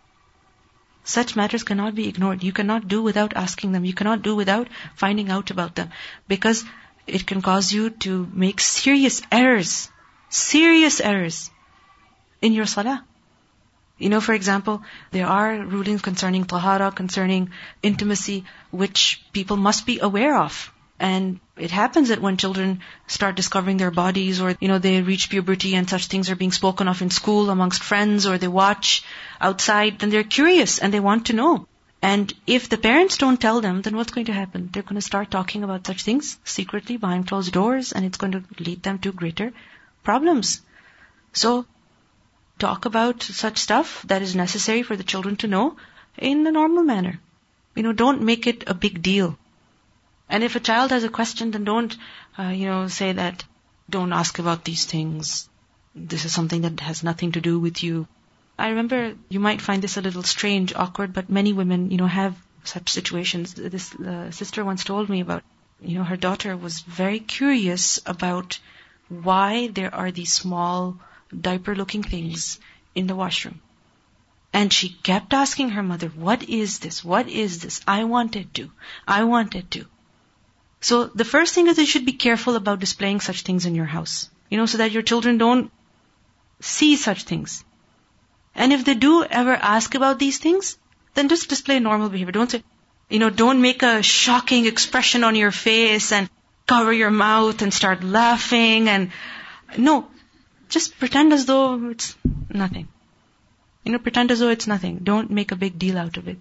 Such 1.03 1.35
matters 1.35 1.63
cannot 1.63 1.95
be 1.95 2.07
ignored. 2.07 2.41
You 2.41 2.53
cannot 2.53 2.87
do 2.87 3.01
without 3.03 3.35
asking 3.35 3.73
them. 3.73 3.83
You 3.83 3.93
cannot 3.93 4.21
do 4.21 4.35
without 4.35 4.69
finding 4.95 5.29
out 5.29 5.51
about 5.51 5.75
them. 5.75 5.89
Because 6.27 6.63
it 7.05 7.27
can 7.27 7.41
cause 7.41 7.73
you 7.73 7.89
to 8.05 8.29
make 8.33 8.61
serious 8.61 9.21
errors. 9.29 9.89
Serious 10.29 11.01
errors 11.01 11.51
in 12.41 12.53
your 12.53 12.65
salah. 12.65 13.03
You 13.97 14.09
know, 14.09 14.21
for 14.21 14.33
example, 14.33 14.81
there 15.11 15.27
are 15.27 15.57
rulings 15.57 16.01
concerning 16.01 16.45
tahara, 16.45 16.91
concerning 16.91 17.51
intimacy, 17.81 18.45
which 18.71 19.21
people 19.33 19.57
must 19.57 19.85
be 19.85 19.99
aware 19.99 20.37
of. 20.37 20.72
And 21.03 21.41
it 21.57 21.69
happens 21.69 22.07
that 22.07 22.21
when 22.21 22.37
children 22.37 22.79
start 23.07 23.35
discovering 23.35 23.75
their 23.75 23.91
bodies 23.91 24.39
or, 24.39 24.55
you 24.61 24.69
know, 24.69 24.79
they 24.79 25.01
reach 25.01 25.29
puberty 25.29 25.75
and 25.75 25.89
such 25.89 26.05
things 26.05 26.29
are 26.29 26.37
being 26.37 26.53
spoken 26.53 26.87
of 26.87 27.01
in 27.01 27.09
school 27.09 27.49
amongst 27.49 27.83
friends 27.83 28.25
or 28.25 28.37
they 28.37 28.47
watch 28.47 29.03
outside, 29.41 29.99
then 29.99 30.11
they're 30.11 30.23
curious 30.23 30.79
and 30.79 30.93
they 30.93 31.01
want 31.01 31.25
to 31.25 31.33
know. 31.33 31.67
And 32.01 32.33
if 32.47 32.69
the 32.69 32.77
parents 32.77 33.17
don't 33.17 33.41
tell 33.41 33.59
them, 33.59 33.81
then 33.81 33.97
what's 33.97 34.13
going 34.13 34.27
to 34.27 34.39
happen? 34.39 34.69
They're 34.71 34.89
going 34.91 35.01
to 35.01 35.09
start 35.09 35.29
talking 35.29 35.65
about 35.65 35.85
such 35.85 36.03
things 36.03 36.37
secretly 36.45 36.95
behind 36.95 37.27
closed 37.27 37.51
doors 37.51 37.91
and 37.91 38.05
it's 38.05 38.17
going 38.17 38.31
to 38.31 38.43
lead 38.57 38.81
them 38.83 38.99
to 38.99 39.11
greater 39.11 39.51
problems. 40.03 40.61
So, 41.33 41.65
talk 42.59 42.85
about 42.85 43.23
such 43.23 43.57
stuff 43.57 44.03
that 44.07 44.21
is 44.21 44.37
necessary 44.37 44.83
for 44.83 44.95
the 44.95 45.11
children 45.11 45.35
to 45.43 45.47
know 45.49 45.75
in 46.17 46.47
a 46.47 46.51
normal 46.51 46.83
manner. 46.83 47.19
You 47.75 47.83
know, 47.83 47.91
don't 47.91 48.21
make 48.21 48.47
it 48.47 48.63
a 48.67 48.73
big 48.73 49.01
deal. 49.01 49.37
And 50.29 50.43
if 50.43 50.55
a 50.55 50.59
child 50.59 50.91
has 50.91 51.03
a 51.03 51.09
question, 51.09 51.51
then 51.51 51.63
don't, 51.63 51.95
uh, 52.37 52.49
you 52.49 52.65
know, 52.67 52.87
say 52.87 53.11
that, 53.11 53.43
don't 53.89 54.13
ask 54.13 54.39
about 54.39 54.63
these 54.63 54.85
things. 54.85 55.49
This 55.93 56.25
is 56.25 56.33
something 56.33 56.61
that 56.61 56.79
has 56.79 57.03
nothing 57.03 57.33
to 57.33 57.41
do 57.41 57.59
with 57.59 57.83
you. 57.83 58.07
I 58.57 58.69
remember 58.69 59.15
you 59.29 59.39
might 59.39 59.61
find 59.61 59.81
this 59.81 59.97
a 59.97 60.01
little 60.01 60.23
strange, 60.23 60.73
awkward, 60.73 61.13
but 61.13 61.29
many 61.29 61.53
women, 61.53 61.91
you 61.91 61.97
know, 61.97 62.07
have 62.07 62.35
such 62.63 62.89
situations. 62.89 63.53
This 63.53 63.93
uh, 63.95 64.31
sister 64.31 64.63
once 64.63 64.83
told 64.83 65.09
me 65.09 65.21
about, 65.21 65.43
you 65.81 65.97
know, 65.97 66.03
her 66.03 66.17
daughter 66.17 66.55
was 66.55 66.79
very 66.81 67.19
curious 67.19 67.99
about 68.05 68.59
why 69.09 69.67
there 69.67 69.93
are 69.93 70.11
these 70.11 70.33
small 70.33 70.97
diaper 71.39 71.75
looking 71.75 72.03
things 72.03 72.59
in 72.95 73.07
the 73.07 73.15
washroom. 73.15 73.59
And 74.53 74.71
she 74.71 74.89
kept 74.89 75.33
asking 75.33 75.69
her 75.69 75.83
mother, 75.83 76.07
what 76.09 76.43
is 76.43 76.79
this? 76.79 77.03
What 77.03 77.27
is 77.27 77.59
this? 77.59 77.81
I 77.87 78.03
wanted 78.03 78.53
to. 78.55 78.71
I 79.07 79.23
wanted 79.23 79.71
to. 79.71 79.85
So 80.83 81.05
the 81.05 81.25
first 81.25 81.53
thing 81.55 81.67
is 81.67 81.77
you 81.77 81.85
should 81.85 82.05
be 82.05 82.13
careful 82.21 82.57
about 82.57 82.81
displaying 82.81 83.21
such 83.21 83.43
things 83.43 83.65
in 83.65 83.73
your 83.73 83.85
house. 83.85 84.29
You 84.49 84.57
know, 84.57 84.65
so 84.65 84.79
that 84.79 84.91
your 84.91 85.01
children 85.01 85.37
don't 85.37 85.71
see 86.59 86.97
such 86.97 87.23
things. 87.23 87.63
And 88.53 88.73
if 88.73 88.83
they 88.83 88.93
do 88.93 89.23
ever 89.23 89.53
ask 89.53 89.95
about 89.95 90.19
these 90.19 90.37
things, 90.39 90.77
then 91.13 91.29
just 91.29 91.47
display 91.49 91.79
normal 91.79 92.09
behavior. 92.09 92.33
Don't 92.33 92.51
say, 92.51 92.63
you 93.09 93.19
know, 93.19 93.29
don't 93.29 93.61
make 93.61 93.81
a 93.81 94.03
shocking 94.03 94.65
expression 94.65 95.23
on 95.23 95.35
your 95.35 95.51
face 95.51 96.11
and 96.11 96.29
cover 96.67 96.91
your 96.91 97.11
mouth 97.11 97.61
and 97.61 97.73
start 97.73 98.03
laughing 98.03 98.89
and 98.89 99.11
no, 99.77 100.07
just 100.69 100.99
pretend 100.99 101.31
as 101.33 101.45
though 101.45 101.89
it's 101.89 102.15
nothing. 102.49 102.89
You 103.85 103.93
know, 103.93 103.99
pretend 103.99 104.31
as 104.31 104.39
though 104.39 104.49
it's 104.49 104.67
nothing. 104.67 104.99
Don't 105.03 105.31
make 105.31 105.51
a 105.51 105.55
big 105.55 105.79
deal 105.79 105.97
out 105.97 106.17
of 106.17 106.27
it. 106.27 106.37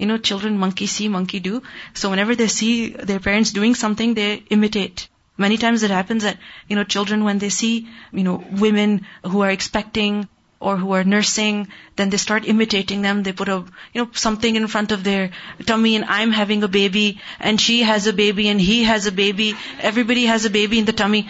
You 0.00 0.06
know, 0.06 0.16
children 0.16 0.56
monkey 0.56 0.86
see, 0.86 1.08
monkey 1.08 1.40
do. 1.40 1.62
So 1.92 2.08
whenever 2.08 2.34
they 2.34 2.48
see 2.48 2.88
their 2.88 3.20
parents 3.20 3.52
doing 3.52 3.74
something, 3.74 4.14
they 4.14 4.36
imitate. 4.48 5.08
Many 5.36 5.58
times 5.58 5.82
it 5.82 5.90
happens 5.90 6.22
that, 6.22 6.38
you 6.68 6.76
know, 6.76 6.84
children 6.84 7.24
when 7.24 7.38
they 7.38 7.50
see, 7.50 7.86
you 8.10 8.24
know, 8.24 8.42
women 8.50 9.06
who 9.26 9.42
are 9.42 9.50
expecting 9.50 10.26
or 10.58 10.78
who 10.78 10.92
are 10.92 11.04
nursing, 11.04 11.68
then 11.96 12.08
they 12.08 12.16
start 12.16 12.48
imitating 12.48 13.02
them. 13.02 13.22
They 13.22 13.32
put 13.32 13.50
a, 13.50 13.58
you 13.92 14.02
know, 14.02 14.10
something 14.14 14.56
in 14.56 14.66
front 14.68 14.90
of 14.90 15.04
their 15.04 15.30
tummy 15.66 15.94
and 15.96 16.06
I'm 16.06 16.32
having 16.32 16.62
a 16.62 16.68
baby 16.80 17.20
and 17.38 17.60
she 17.60 17.82
has 17.82 18.06
a 18.06 18.14
baby 18.14 18.48
and 18.48 18.58
he 18.58 18.84
has 18.84 19.06
a 19.06 19.12
baby. 19.12 19.54
Everybody 19.80 20.26
has 20.26 20.46
a 20.46 20.50
baby 20.58 20.78
in 20.78 20.86
the 20.86 20.98
tummy. 21.04 21.28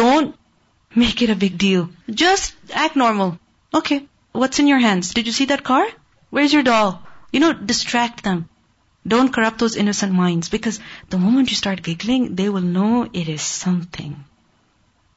Don't 0.00 0.34
make 0.94 1.22
it 1.22 1.30
a 1.30 1.42
big 1.46 1.56
deal. 1.56 1.88
Just 2.10 2.54
act 2.70 2.96
normal. 2.96 3.38
Okay. 3.72 4.06
What's 4.32 4.58
in 4.58 4.68
your 4.68 4.78
hands? 4.78 5.14
Did 5.14 5.26
you 5.26 5.32
see 5.32 5.46
that 5.46 5.64
car? 5.64 5.86
Where's 6.28 6.52
your 6.52 6.62
doll? 6.62 7.02
You 7.32 7.40
know, 7.40 7.52
distract 7.52 8.24
them. 8.24 8.48
Don't 9.06 9.32
corrupt 9.32 9.58
those 9.58 9.76
innocent 9.76 10.12
minds 10.12 10.48
because 10.48 10.80
the 11.08 11.18
moment 11.18 11.50
you 11.50 11.56
start 11.56 11.82
giggling, 11.82 12.34
they 12.34 12.48
will 12.48 12.60
know 12.60 13.08
it 13.12 13.28
is 13.28 13.42
something. 13.42 14.24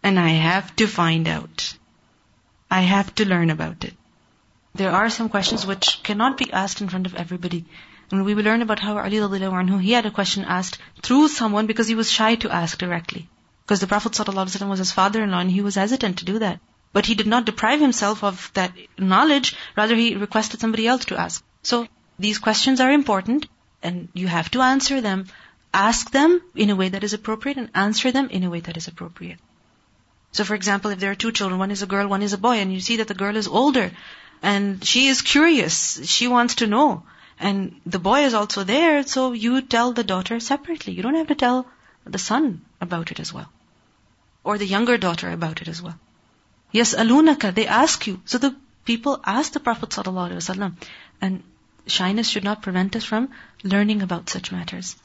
And 0.01 0.19
I 0.19 0.29
have 0.29 0.75
to 0.77 0.87
find 0.87 1.27
out. 1.27 1.75
I 2.69 2.81
have 2.81 3.13
to 3.15 3.27
learn 3.27 3.49
about 3.49 3.83
it. 3.83 3.93
There 4.75 4.91
are 4.91 5.09
some 5.09 5.29
questions 5.29 5.65
which 5.65 6.01
cannot 6.03 6.37
be 6.37 6.51
asked 6.51 6.81
in 6.81 6.89
front 6.89 7.05
of 7.05 7.15
everybody. 7.15 7.65
And 8.11 8.25
we 8.25 8.35
will 8.35 8.43
learn 8.43 8.61
about 8.61 8.79
how 8.79 8.97
Ali 8.97 9.17
anhu, 9.17 9.81
he 9.81 9.91
had 9.91 10.05
a 10.05 10.11
question 10.11 10.45
asked 10.45 10.77
through 11.01 11.27
someone 11.27 11.67
because 11.67 11.87
he 11.87 11.95
was 11.95 12.11
shy 12.11 12.35
to 12.35 12.51
ask 12.51 12.77
directly. 12.77 13.27
Because 13.65 13.79
the 13.79 13.87
Prophet 13.87 14.13
ﷺ 14.13 14.69
was 14.69 14.79
his 14.79 14.91
father-in-law 14.91 15.39
and 15.39 15.51
he 15.51 15.61
was 15.61 15.75
hesitant 15.75 16.19
to 16.19 16.25
do 16.25 16.39
that. 16.39 16.59
But 16.91 17.05
he 17.05 17.15
did 17.15 17.27
not 17.27 17.45
deprive 17.45 17.79
himself 17.79 18.23
of 18.23 18.51
that 18.53 18.73
knowledge, 18.97 19.55
rather 19.75 19.95
he 19.95 20.15
requested 20.15 20.59
somebody 20.59 20.85
else 20.85 21.05
to 21.05 21.19
ask. 21.19 21.43
So 21.63 21.87
these 22.19 22.39
questions 22.39 22.79
are 22.79 22.91
important 22.91 23.47
and 23.81 24.07
you 24.13 24.27
have 24.27 24.51
to 24.51 24.61
answer 24.61 25.01
them. 25.01 25.27
Ask 25.73 26.11
them 26.11 26.41
in 26.55 26.69
a 26.69 26.75
way 26.75 26.89
that 26.89 27.03
is 27.03 27.13
appropriate 27.13 27.57
and 27.57 27.69
answer 27.73 28.11
them 28.11 28.29
in 28.29 28.43
a 28.43 28.49
way 28.49 28.59
that 28.59 28.77
is 28.77 28.87
appropriate. 28.87 29.39
So 30.31 30.43
for 30.43 30.55
example, 30.55 30.91
if 30.91 30.99
there 30.99 31.11
are 31.11 31.15
two 31.15 31.31
children, 31.31 31.59
one 31.59 31.71
is 31.71 31.81
a 31.81 31.87
girl, 31.87 32.07
one 32.07 32.21
is 32.21 32.33
a 32.33 32.37
boy, 32.37 32.57
and 32.57 32.73
you 32.73 32.79
see 32.79 32.97
that 32.97 33.07
the 33.07 33.13
girl 33.13 33.35
is 33.35 33.47
older 33.47 33.91
and 34.41 34.83
she 34.83 35.07
is 35.07 35.21
curious, 35.21 36.05
she 36.05 36.27
wants 36.27 36.55
to 36.55 36.67
know, 36.67 37.03
and 37.39 37.79
the 37.85 37.99
boy 37.99 38.25
is 38.25 38.33
also 38.33 38.63
there, 38.63 39.03
so 39.03 39.31
you 39.31 39.61
tell 39.61 39.93
the 39.93 40.03
daughter 40.03 40.39
separately. 40.39 40.93
You 40.93 41.01
don't 41.01 41.15
have 41.15 41.27
to 41.27 41.35
tell 41.35 41.65
the 42.05 42.17
son 42.17 42.61
about 42.81 43.11
it 43.11 43.19
as 43.19 43.33
well. 43.33 43.49
Or 44.43 44.57
the 44.57 44.65
younger 44.65 44.97
daughter 44.97 45.31
about 45.31 45.61
it 45.61 45.67
as 45.67 45.81
well. 45.81 45.97
Yas'alunaka, 46.73 47.53
they 47.53 47.67
ask 47.67 48.05
you. 48.07 48.21
So 48.25 48.37
the 48.37 48.55
people 48.85 49.19
ask 49.25 49.53
the 49.53 49.59
Prophet 49.59 49.89
ﷺ, 49.89 50.73
and 51.21 51.43
shyness 51.87 52.27
should 52.27 52.43
not 52.43 52.61
prevent 52.61 52.95
us 52.95 53.03
from 53.03 53.29
learning 53.63 54.01
about 54.01 54.29
such 54.29 54.51
matters. 54.51 54.95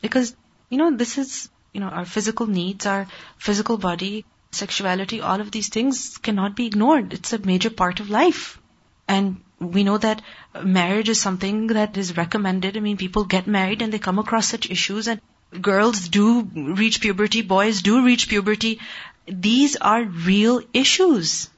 Because, 0.00 0.34
you 0.68 0.78
know, 0.78 0.96
this 0.96 1.18
is, 1.18 1.48
you 1.72 1.80
know, 1.80 1.88
our 1.88 2.04
physical 2.04 2.46
needs, 2.46 2.86
our 2.86 3.06
physical 3.38 3.78
body, 3.78 4.24
sexuality, 4.52 5.20
all 5.20 5.40
of 5.40 5.50
these 5.50 5.68
things 5.68 6.18
cannot 6.18 6.56
be 6.56 6.66
ignored. 6.66 7.12
It's 7.12 7.32
a 7.32 7.38
major 7.38 7.70
part 7.70 8.00
of 8.00 8.10
life. 8.10 8.58
And 9.06 9.40
we 9.58 9.84
know 9.84 9.98
that 9.98 10.22
marriage 10.62 11.08
is 11.08 11.20
something 11.20 11.68
that 11.68 11.96
is 11.96 12.16
recommended. 12.16 12.76
I 12.76 12.80
mean, 12.80 12.96
people 12.96 13.24
get 13.24 13.46
married 13.46 13.82
and 13.82 13.92
they 13.92 13.98
come 13.98 14.18
across 14.18 14.46
such 14.46 14.70
issues 14.70 15.08
and 15.08 15.20
girls 15.60 16.08
do 16.08 16.42
reach 16.42 17.00
puberty, 17.00 17.42
boys 17.42 17.82
do 17.82 18.04
reach 18.04 18.28
puberty. 18.28 18.80
These 19.26 19.76
are 19.76 20.02
real 20.02 20.62
issues. 20.72 21.50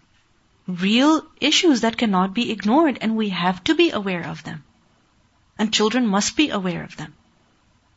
Real 0.67 1.27
issues 1.41 1.81
that 1.81 1.97
cannot 1.97 2.35
be 2.35 2.51
ignored 2.51 2.99
and 3.01 3.17
we 3.17 3.31
have 3.31 3.63
to 3.65 3.75
be 3.75 3.91
aware 3.91 4.27
of 4.27 4.43
them. 4.45 4.65
And 5.59 5.73
children 5.73 6.07
must 6.07 6.37
be 6.37 6.51
aware 6.51 6.85
of 6.85 6.97
them. 6.97 7.15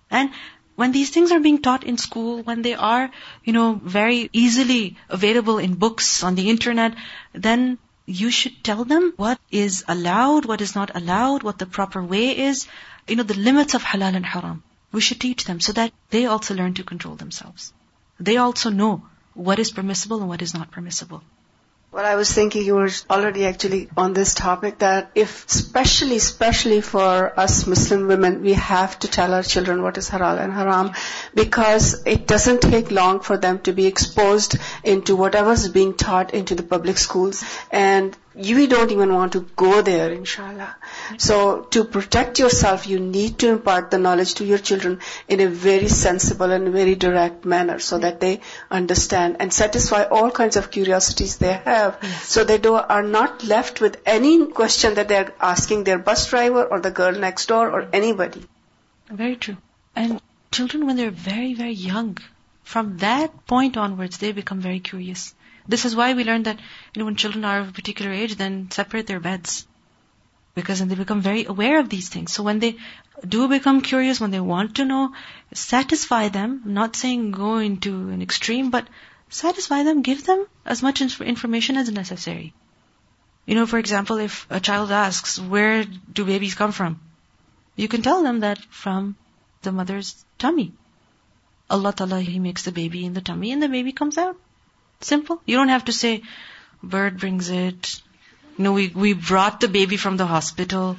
And 0.10 0.32
when 0.76 0.92
these 0.92 1.10
things 1.10 1.32
are 1.32 1.40
being 1.40 1.62
taught 1.62 1.84
in 1.84 1.98
school, 1.98 2.42
when 2.44 2.62
they 2.62 2.74
are, 2.74 3.10
you 3.44 3.54
know, 3.54 3.80
very 3.82 4.30
easily 4.34 4.98
available 5.10 5.58
in 5.58 5.76
books, 5.76 6.24
on 6.24 6.36
the 6.36 6.50
internet, 6.50 6.96
then 7.34 7.78
you 8.06 8.30
should 8.30 8.64
tell 8.64 8.84
them 8.84 9.14
what 9.16 9.40
is 9.50 9.84
allowed, 9.88 10.46
what 10.46 10.62
is 10.62 10.76
not 10.76 10.96
allowed, 10.96 11.44
what 11.44 11.58
the 11.58 11.66
proper 11.66 12.04
way 12.04 12.38
is, 12.38 12.68
you 13.08 13.16
know, 13.16 13.24
the 13.24 13.40
limits 13.40 13.74
of 13.74 13.84
halal 13.84 14.16
and 14.16 14.26
haram. 14.26 14.64
We 14.92 15.02
should 15.02 15.20
teach 15.22 15.46
them 15.46 15.60
so 15.60 15.74
that 15.74 15.92
they 16.10 16.26
also 16.26 16.56
learn 16.56 16.74
to 16.76 16.84
control 16.84 17.16
themselves. 17.16 17.74
They 18.20 18.38
also 18.38 18.70
know 18.70 19.06
what 19.34 19.60
is 19.60 19.72
permissible 19.72 20.20
and 20.20 20.30
what 20.30 20.42
is 20.42 20.54
not 20.54 20.72
permissible. 20.72 21.24
Well, 21.96 22.06
I 22.06 22.16
was 22.16 22.30
thinking 22.30 22.66
you 22.66 22.76
were 22.76 22.90
already 23.10 23.46
actually 23.46 23.88
on 23.96 24.12
this 24.12 24.34
topic 24.34 24.80
that 24.80 25.12
if, 25.16 25.46
especially, 25.48 26.18
especially 26.18 26.82
for 26.82 27.40
us 27.40 27.66
Muslim 27.68 28.08
women, 28.08 28.42
we 28.42 28.52
have 28.52 29.00
to 29.00 29.08
tell 29.08 29.34
our 29.34 29.44
children 29.44 29.82
what 29.82 29.98
is 29.98 30.10
halal 30.10 30.38
and 30.38 30.52
haram 30.52 30.92
because 31.34 32.06
it 32.06 32.28
doesn't 32.28 32.64
take 32.64 32.92
long 32.92 33.22
for 33.22 33.38
them 33.38 33.60
to 33.60 33.72
be 33.72 33.86
exposed 33.86 34.58
into 34.84 35.16
whatever's 35.16 35.70
being 35.70 35.94
taught 35.94 36.34
into 36.34 36.54
the 36.54 36.64
public 36.64 36.98
schools. 36.98 37.46
And 37.72 38.18
you 38.38 38.68
don't 38.68 38.92
even 38.92 39.14
want 39.14 39.34
to 39.34 39.42
go 39.56 39.82
there, 39.82 40.12
inshallah. 40.12 40.76
So 41.18 41.62
to 41.72 41.84
protect 41.86 42.40
yourself, 42.40 42.88
you 42.88 43.00
need 43.00 43.40
to 43.40 43.50
impart 43.50 43.92
the 43.92 43.98
knowledge 43.98 44.36
to 44.36 44.46
your 44.46 44.58
children 44.58 45.00
in 45.28 45.40
a 45.40 45.48
very 45.48 45.88
sensible 45.88 46.52
and 46.52 46.70
very 46.70 46.96
direct 46.96 47.46
manner 47.46 47.80
so 47.80 47.98
that 48.00 48.20
they 48.20 48.42
understand 48.70 49.38
and 49.40 49.54
satisfy 49.54 50.04
all 50.04 50.32
kinds 50.32 50.58
of 50.58 50.70
curiosities 50.72 51.38
they 51.38 51.54
have. 51.54 51.98
So 52.24 52.44
they 52.44 52.58
do, 52.58 52.74
are 52.74 53.04
not 53.04 53.44
left 53.44 53.80
with 53.80 54.02
any 54.06 54.48
question 54.48 54.96
that 54.96 55.08
they're 55.08 55.34
asking 55.40 55.86
their 55.86 56.00
bus 56.00 56.30
driver 56.30 56.64
or 56.64 56.80
the 56.82 56.92
girl 56.92 57.14
next 57.14 57.48
door 57.48 57.70
or 57.70 57.88
anybody. 57.94 58.44
Very 59.10 59.36
true. 59.36 59.58
And 59.96 60.22
children, 60.52 60.88
when 60.88 60.98
they're 60.98 61.12
very, 61.12 61.54
very 61.54 61.74
young, 61.74 62.18
from 62.64 62.98
that 62.98 63.46
point 63.48 63.78
onwards, 63.78 64.18
they 64.18 64.32
become 64.32 64.60
very 64.60 64.80
curious. 64.80 65.34
This 65.68 65.86
is 65.86 65.96
why 65.96 66.14
we 66.14 66.24
learn 66.24 66.44
that, 66.44 66.60
you 66.94 67.00
know, 67.00 67.06
when 67.06 67.16
children 67.16 67.46
are 67.46 67.60
of 67.60 67.70
a 67.70 67.74
particular 67.74 68.12
age, 68.12 68.36
then 68.36 68.70
separate 68.72 69.08
their 69.08 69.20
beds. 69.20 69.66
Because 70.54 70.80
then 70.80 70.88
they 70.88 70.96
become 70.96 71.22
very 71.22 71.46
aware 71.46 71.80
of 71.80 71.90
these 71.90 72.08
things. 72.10 72.32
So 72.32 72.44
when 72.44 72.60
they 72.60 72.78
do 73.28 73.48
become 73.48 73.82
curious, 73.82 74.22
when 74.22 74.32
they 74.32 74.40
want 74.40 74.76
to 74.76 74.86
know, 74.86 75.14
satisfy 75.54 76.30
them. 76.30 76.62
I'm 76.66 76.74
not 76.74 76.96
saying 76.96 77.32
go 77.32 77.58
into 77.58 78.10
an 78.10 78.22
extreme, 78.22 78.70
but 78.70 78.88
satisfy 79.30 79.84
them, 79.84 80.02
give 80.02 80.26
them 80.26 80.46
as 80.66 80.82
much 80.82 81.02
information 81.02 81.78
as 81.78 81.92
necessary. 81.92 82.54
You 83.46 83.56
know, 83.56 83.66
for 83.66 83.80
example, 83.80 84.18
if 84.18 84.48
a 84.50 84.60
child 84.60 84.92
asks, 84.92 85.40
where 85.40 85.84
do 85.84 86.26
babies 86.26 86.56
come 86.56 86.72
from? 86.72 87.00
You 87.76 87.88
can 87.88 88.02
tell 88.02 88.24
them 88.24 88.40
that 88.40 88.60
from 88.70 89.16
the 89.62 89.72
mother's 89.72 90.24
tummy. 90.38 90.74
Allah 91.70 91.94
Ta'ala, 91.94 92.22
He 92.22 92.40
makes 92.40 92.64
the 92.64 92.72
baby 92.72 93.06
in 93.06 93.14
the 93.14 93.22
tummy 93.22 93.52
and 93.52 93.62
the 93.62 93.68
baby 93.68 93.92
comes 93.92 94.18
out. 94.18 94.38
Simple. 95.02 95.42
You 95.46 95.58
don't 95.58 95.70
have 95.70 95.86
to 95.86 95.92
say, 95.94 96.24
bird 96.82 97.20
brings 97.20 97.50
it. 97.50 98.02
No, 98.58 98.74
we, 98.74 98.88
we 98.88 99.14
brought 99.14 99.60
the 99.60 99.68
baby 99.68 99.98
from 99.98 100.18
the 100.18 100.26
hospital. 100.26 100.98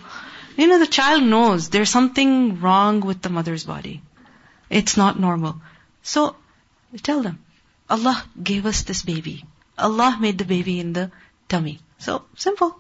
You 0.57 0.67
know, 0.67 0.79
the 0.79 0.87
child 0.87 1.23
knows 1.23 1.69
there's 1.69 1.91
something 1.91 2.61
wrong 2.61 3.01
with 3.01 3.23
the 3.23 3.31
mother's 3.31 3.65
body. 3.65 4.03
It's 4.69 4.97
not 4.97 5.19
normal. 5.19 5.61
So, 6.03 6.37
tell 7.03 7.23
them, 7.23 7.39
Allah 7.89 8.25
gave 8.43 8.67
us 8.67 8.83
this 8.83 9.03
baby. 9.03 9.45
Allah 9.79 10.17
made 10.21 10.39
the 10.39 10.45
baby 10.45 10.81
in 10.81 10.93
the 10.93 11.11
tummy. 11.49 11.81
So, 11.99 12.25
simple. 12.37 12.79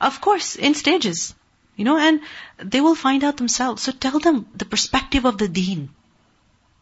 Of 0.00 0.20
course, 0.20 0.56
in 0.56 0.74
stages. 0.74 1.34
You 1.76 1.84
know, 1.84 1.96
and 1.96 2.20
they 2.58 2.80
will 2.80 2.96
find 2.96 3.22
out 3.22 3.36
themselves. 3.36 3.82
So 3.82 3.92
tell 3.92 4.18
them 4.18 4.46
the 4.54 4.64
perspective 4.64 5.24
of 5.24 5.38
the 5.38 5.46
deen. 5.48 5.90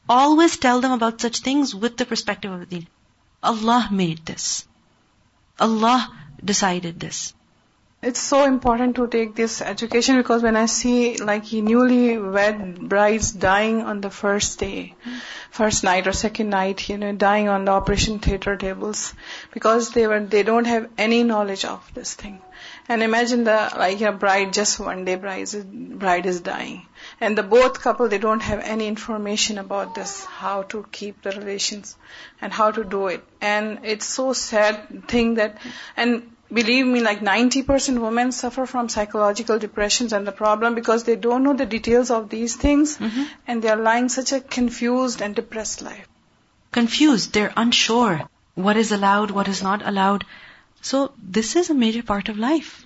Always 0.09 0.57
tell 0.57 0.81
them 0.81 0.93
about 0.93 1.21
such 1.21 1.41
things 1.41 1.75
with 1.75 1.99
the 1.99 2.07
perspective 2.07 2.51
of 2.51 2.61
the 2.61 2.67
deen. 2.67 2.89
Allah 3.43 3.89
made 3.91 4.25
this. 4.27 4.67
Allah 5.59 6.13
decided 6.45 7.01
this. 7.01 7.35
It's 8.03 8.21
so 8.21 8.45
important 8.45 8.97
to 8.97 9.07
take 9.09 9.35
this 9.35 9.63
education 9.63 10.19
because 10.19 10.43
when 10.43 10.55
I 10.55 10.67
see 10.67 11.17
like 11.17 11.51
newly 11.53 12.19
wed 12.19 12.89
brides 12.89 13.33
dying 13.33 13.81
on 13.83 14.01
the 14.01 14.11
first 14.11 14.59
day, 14.59 14.95
first 15.51 15.83
night 15.83 16.07
or 16.07 16.13
second 16.13 16.51
night, 16.51 16.89
you 16.89 16.99
know, 16.99 17.13
dying 17.13 17.49
on 17.49 17.65
the 17.65 17.73
operation 17.73 18.19
theater 18.19 18.57
tables 18.57 19.15
because 19.53 19.91
they 19.91 20.07
were 20.07 20.21
they 20.21 20.43
don't 20.43 20.67
have 20.67 20.91
any 20.99 21.25
knowledge 21.25 21.65
of 21.65 21.91
this 21.95 22.15
thing. 22.15 22.41
And 22.89 23.03
imagine 23.03 23.45
the 23.45 23.73
like 23.77 24.01
a 24.03 24.13
bride 24.13 24.53
just 24.53 24.79
one 24.79 25.05
day 25.05 25.17
bride 25.17 25.43
is, 25.43 25.55
bride 25.65 26.27
is 26.27 26.41
dying, 26.41 26.87
and 27.21 27.37
the 27.39 27.43
both 27.43 27.81
couple 27.81 28.09
they 28.09 28.19
don't 28.19 28.43
have 28.43 28.61
any 28.61 28.87
information 28.87 29.59
about 29.59 29.95
this, 29.95 30.25
how 30.25 30.63
to 30.63 30.87
keep 30.93 31.23
the 31.23 31.31
relations, 31.31 31.97
and 32.41 32.53
how 32.53 32.71
to 32.71 32.85
do 32.85 33.07
it. 33.09 33.25
And 33.41 33.81
it's 33.85 34.07
so 34.07 34.33
sad 34.33 35.09
thing 35.09 35.35
that, 35.35 35.59
and 35.97 36.31
believe 36.53 36.87
me, 36.87 37.01
like 37.01 37.21
90% 37.21 38.01
women 38.01 38.33
suffer 38.33 38.67
from 38.67 38.89
psychological 38.89 39.59
depressions 39.59 40.13
and 40.13 40.27
the 40.27 40.33
problem 40.33 40.75
because 40.75 41.05
they 41.05 41.17
don't 41.17 41.43
know 41.43 41.55
the 41.55 41.67
details 41.67 42.11
of 42.11 42.29
these 42.29 42.57
things, 42.57 42.97
Mm-hmm. 42.99 43.25
and 43.47 43.63
they 43.63 43.69
are 43.69 43.77
lying 43.77 44.09
such 44.09 44.33
a 44.33 44.41
confused 44.41 45.21
and 45.23 45.35
depressed 45.35 45.83
life. 45.83 46.07
Confused, 46.73 47.33
they're 47.33 47.53
unsure. 47.57 48.29
What 48.55 48.77
is 48.77 48.93
allowed, 48.93 49.31
what 49.31 49.49
is 49.49 49.63
not 49.63 49.87
allowed. 49.87 50.25
So 50.83 51.13
this 51.23 51.57
is 51.57 51.71
a 51.71 51.75
major 51.75 52.03
part 52.03 52.29
of 52.29 52.39
life. 52.39 52.86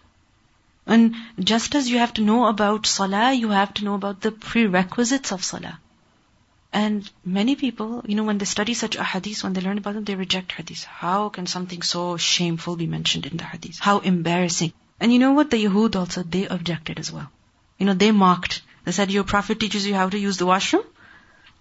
And 0.87 1.14
just 1.39 1.74
as 1.74 1.89
you 1.89 1.99
have 1.99 2.14
to 2.14 2.22
know 2.22 2.47
about 2.47 2.87
salah, 2.87 3.33
you 3.33 3.51
have 3.51 3.74
to 3.74 3.85
know 3.85 3.95
about 3.95 4.20
the 4.20 4.33
prerequisites 4.33 5.33
of 5.33 5.45
salah. 5.45 5.78
And 6.72 7.09
many 7.24 7.57
people, 7.57 8.05
you 8.07 8.14
know, 8.14 8.24
when 8.24 8.39
they 8.39 8.45
study 8.45 8.74
such 8.74 8.97
a 8.97 9.03
hadith, 9.03 9.43
when 9.43 9.53
they 9.53 9.61
learn 9.61 9.78
about 9.78 9.95
them, 9.95 10.05
they 10.05 10.14
reject 10.14 10.53
hadith. 10.53 10.85
How 10.85 11.28
can 11.28 11.47
something 11.47 11.83
so 11.83 12.16
shameful 12.16 12.76
be 12.76 12.87
mentioned 12.87 13.26
in 13.26 13.37
the 13.37 13.45
hadith? 13.45 13.78
How 13.81 13.99
embarrassing. 13.99 14.72
And 15.01 15.12
you 15.12 15.18
know 15.18 15.33
what? 15.33 15.51
The 15.51 15.64
Yahud 15.64 15.97
also, 15.97 16.22
they 16.22 16.47
objected 16.47 16.99
as 16.99 17.11
well. 17.11 17.31
You 17.78 17.87
know, 17.87 17.95
they 17.95 18.12
mocked. 18.12 18.62
They 18.85 18.93
said, 18.93 19.11
your 19.11 19.24
prophet 19.24 19.59
teaches 19.59 19.87
you 19.87 19.95
how 19.95 20.09
to 20.09 20.18
use 20.18 20.37
the 20.37 20.47
washroom? 20.47 20.85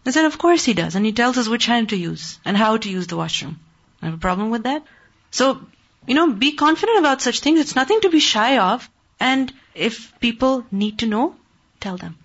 They 0.03 0.11
said, 0.11 0.26
of 0.26 0.38
course 0.38 0.63
he 0.63 0.74
does. 0.74 0.95
And 0.95 1.05
he 1.05 1.11
tells 1.11 1.38
us 1.38 1.47
which 1.47 1.65
hand 1.65 1.89
to 1.89 1.97
use 1.97 2.39
and 2.45 2.55
how 2.55 2.78
to 2.78 2.89
use 2.89 3.07
the 3.07 3.17
washroom. 3.17 3.59
I 4.01 4.05
have 4.05 4.15
a 4.15 4.17
problem 4.17 4.49
with 4.49 4.63
that. 4.63 4.84
So, 5.32 5.59
you 6.07 6.15
know, 6.15 6.32
be 6.32 6.53
confident 6.53 6.99
about 6.99 7.22
such 7.22 7.39
things. 7.39 7.59
It's 7.59 7.76
nothing 7.76 8.01
to 8.01 8.09
be 8.09 8.20
shy 8.20 8.57
of. 8.57 8.89
And 9.20 9.53
if 9.76 10.17
people 10.20 10.65
need 10.72 10.99
to 10.99 11.05
know, 11.05 11.36
tell 11.80 11.97
them. 11.97 12.17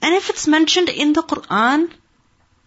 And 0.00 0.14
if 0.14 0.30
it's 0.30 0.48
mentioned 0.48 0.88
in 0.88 1.12
the 1.12 1.22
Quran, 1.22 1.90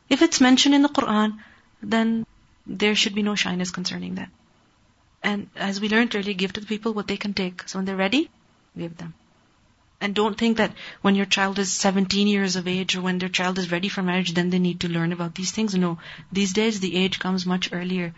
if 0.09 0.21
it's 0.21 0.39
mentioned 0.39 0.76
in 0.76 0.82
the 0.82 0.89
Quran, 0.89 1.39
then 1.82 2.26
there 2.65 2.95
should 2.95 3.15
be 3.15 3.23
no 3.23 3.36
shyness 3.36 3.71
concerning 3.71 4.15
that. 4.15 4.30
And 5.21 5.49
as 5.55 5.82
we 5.82 5.89
learned 5.89 6.15
earlier, 6.15 6.34
give 6.34 6.53
to 6.53 6.61
the 6.61 6.67
people 6.67 6.93
what 6.93 7.07
they 7.07 7.17
can 7.17 7.34
take. 7.34 7.67
So 7.67 7.80
when 7.80 7.86
they're 7.86 7.95
ready, 7.95 8.30
give 8.78 8.95
them. 8.97 9.13
And 9.99 10.13
don't 10.13 10.38
think 10.38 10.57
that 10.57 10.73
when 11.01 11.15
your 11.15 11.26
child 11.26 11.57
is 11.57 11.71
17 11.71 12.28
years 12.28 12.55
of 12.55 12.67
age 12.67 12.95
or 12.95 13.01
when 13.01 13.17
their 13.17 13.30
child 13.30 13.57
is 13.57 13.71
ready 13.71 13.89
for 13.89 14.03
marriage, 14.03 14.34
then 14.34 14.49
they 14.49 14.59
need 14.59 14.82
to 14.82 14.89
learn 14.89 15.11
about 15.11 15.36
these 15.36 15.51
things. 15.51 15.73
No. 15.73 15.97
These 16.32 16.53
days, 16.53 16.80
the 16.80 16.95
age 16.95 17.17
comes 17.17 17.45
much 17.45 17.69
earlier. 17.71 18.13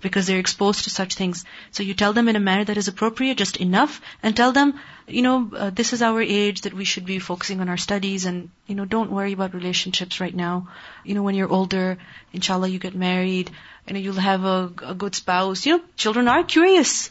Because 0.00 0.26
they're 0.26 0.38
exposed 0.38 0.84
to 0.84 0.90
such 0.90 1.14
things. 1.14 1.44
So 1.70 1.82
you 1.82 1.94
tell 1.94 2.12
them 2.12 2.28
in 2.28 2.36
a 2.36 2.40
manner 2.40 2.64
that 2.64 2.76
is 2.76 2.88
appropriate, 2.88 3.38
just 3.38 3.56
enough, 3.56 4.00
and 4.22 4.36
tell 4.36 4.52
them, 4.52 4.80
you 5.06 5.22
know, 5.22 5.50
uh, 5.56 5.70
this 5.70 5.92
is 5.92 6.02
our 6.02 6.20
age 6.20 6.62
that 6.62 6.74
we 6.74 6.84
should 6.84 7.06
be 7.06 7.18
focusing 7.18 7.60
on 7.60 7.68
our 7.68 7.76
studies 7.76 8.26
and, 8.26 8.50
you 8.66 8.74
know, 8.74 8.84
don't 8.84 9.10
worry 9.10 9.32
about 9.32 9.54
relationships 9.54 10.20
right 10.20 10.34
now. 10.34 10.68
You 11.04 11.14
know, 11.14 11.22
when 11.22 11.34
you're 11.34 11.48
older, 11.48 11.98
inshallah 12.32 12.68
you 12.68 12.78
get 12.78 12.94
married, 12.94 13.50
know, 13.92 13.98
you'll 13.98 14.14
have 14.14 14.44
a, 14.44 14.72
a 14.86 14.94
good 14.94 15.14
spouse. 15.14 15.66
You 15.66 15.78
know, 15.78 15.84
children 15.96 16.28
are 16.28 16.44
curious. 16.44 17.10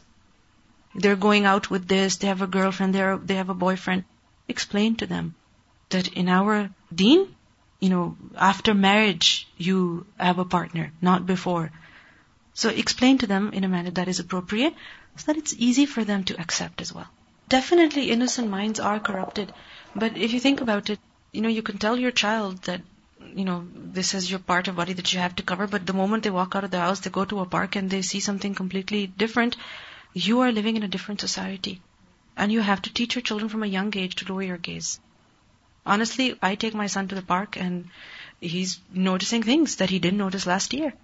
They're 0.96 1.16
going 1.16 1.46
out 1.46 1.70
with 1.70 1.88
this, 1.88 2.18
they 2.18 2.28
have 2.28 2.42
a 2.42 2.48
girlfriend, 2.48 2.96
they're, 2.96 3.18
they 3.18 3.36
have 3.36 3.50
a 3.50 3.54
boyfriend. 3.54 4.04
Explain 4.48 4.96
to 4.98 5.06
them 5.06 5.36
that 5.90 6.08
in 6.14 6.28
our 6.28 6.70
deen, 6.94 7.36
you 7.80 7.90
know, 7.90 8.18
after 8.36 8.74
marriage, 8.74 9.48
you 9.58 10.06
have 10.18 10.40
a 10.40 10.46
partner, 10.46 10.92
not 11.02 11.26
before. 11.26 11.72
So 12.58 12.70
explain 12.70 13.20
to 13.20 13.28
them 13.28 13.53
in 13.53 13.64
a 13.64 13.68
manner 13.68 13.91
that 13.91 14.08
is 14.08 14.20
appropriate 14.20 14.74
so 15.16 15.26
that 15.28 15.38
it's 15.38 15.53
easy 15.53 15.86
for 15.86 16.03
them 16.03 16.24
to 16.24 16.39
accept 16.41 16.82
as 16.82 16.91
well. 16.91 17.08
Definitely 17.49 18.10
innocent 18.10 18.49
minds 18.49 18.80
are 18.80 18.99
corrupted. 18.99 19.53
But 19.95 20.18
if 20.18 20.34
you 20.34 20.39
think 20.39 20.60
about 20.60 20.89
it, 20.89 20.99
you 21.32 21.41
know, 21.41 21.49
you 21.49 21.62
can 21.62 21.78
tell 21.78 21.99
your 21.99 22.10
child 22.10 22.64
that, 22.64 22.82
you 23.36 23.45
know, 23.45 23.68
this 23.76 24.16
is 24.16 24.32
your 24.32 24.39
part 24.39 24.68
of 24.68 24.76
body 24.76 24.93
that 24.93 25.14
you 25.14 25.20
have 25.20 25.36
to 25.36 25.43
cover, 25.43 25.68
but 25.68 25.86
the 25.86 25.93
moment 25.93 26.24
they 26.24 26.32
walk 26.32 26.55
out 26.55 26.64
of 26.64 26.72
the 26.72 26.80
house, 26.80 26.99
they 27.01 27.12
go 27.12 27.26
to 27.26 27.41
a 27.41 27.45
park 27.45 27.76
and 27.76 27.91
they 27.91 28.01
see 28.01 28.20
something 28.20 28.55
completely 28.55 29.05
different, 29.05 29.55
you 30.16 30.39
are 30.39 30.51
living 30.51 30.78
in 30.78 30.82
a 30.82 30.93
different 30.95 31.22
society. 31.22 31.80
And 32.36 32.51
you 32.51 32.62
have 32.62 32.82
to 32.82 32.91
teach 32.91 33.14
your 33.14 33.22
children 33.22 33.49
from 33.49 33.62
a 33.62 33.74
young 33.78 33.95
age 33.95 34.16
to 34.16 34.34
lower 34.34 34.41
your 34.41 34.58
gaze. 34.58 34.99
Honestly, 35.86 36.36
I 36.41 36.55
take 36.55 36.74
my 36.74 36.88
son 36.88 37.08
to 37.10 37.14
the 37.14 37.22
park 37.22 37.55
and 37.55 37.89
he's 38.41 38.80
noticing 38.91 39.43
things 39.43 39.76
that 39.76 39.91
he 39.91 39.99
didn't 39.99 40.26
notice 40.26 40.47
last 40.47 40.74
year. 40.74 40.95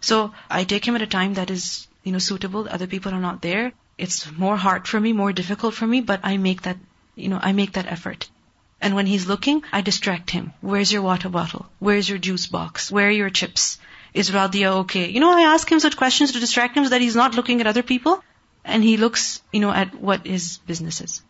So 0.00 0.32
I 0.48 0.64
take 0.64 0.86
him 0.86 0.94
at 0.96 1.02
a 1.02 1.06
time 1.06 1.34
that 1.34 1.50
is, 1.50 1.86
you 2.04 2.12
know, 2.12 2.18
suitable. 2.18 2.68
Other 2.70 2.86
people 2.86 3.12
are 3.12 3.20
not 3.20 3.42
there. 3.42 3.72
It's 3.96 4.30
more 4.30 4.56
hard 4.56 4.86
for 4.86 5.00
me, 5.00 5.12
more 5.12 5.32
difficult 5.32 5.74
for 5.74 5.86
me, 5.86 6.00
but 6.00 6.20
I 6.22 6.36
make 6.36 6.62
that, 6.62 6.76
you 7.16 7.28
know, 7.28 7.38
I 7.42 7.52
make 7.52 7.72
that 7.72 7.86
effort. 7.86 8.28
And 8.80 8.94
when 8.94 9.06
he's 9.06 9.26
looking, 9.26 9.64
I 9.72 9.80
distract 9.80 10.30
him. 10.30 10.52
Where's 10.60 10.92
your 10.92 11.02
water 11.02 11.28
bottle? 11.28 11.66
Where's 11.80 12.08
your 12.08 12.18
juice 12.18 12.46
box? 12.46 12.92
Where 12.92 13.08
are 13.08 13.18
your 13.22 13.30
chips? 13.30 13.78
Is 14.14 14.30
Radia 14.30 14.68
okay? 14.82 15.08
You 15.08 15.20
know, 15.20 15.36
I 15.36 15.52
ask 15.52 15.70
him 15.70 15.80
such 15.80 15.96
questions 15.96 16.32
to 16.32 16.40
distract 16.40 16.76
him 16.76 16.84
so 16.84 16.90
that 16.90 17.00
he's 17.00 17.16
not 17.16 17.34
looking 17.34 17.60
at 17.60 17.66
other 17.66 17.82
people 17.82 18.22
and 18.64 18.84
he 18.84 18.96
looks, 18.96 19.42
you 19.52 19.60
know, 19.60 19.72
at 19.72 19.94
what 19.94 20.26
his 20.26 20.58
business 20.58 21.00
is. 21.00 21.22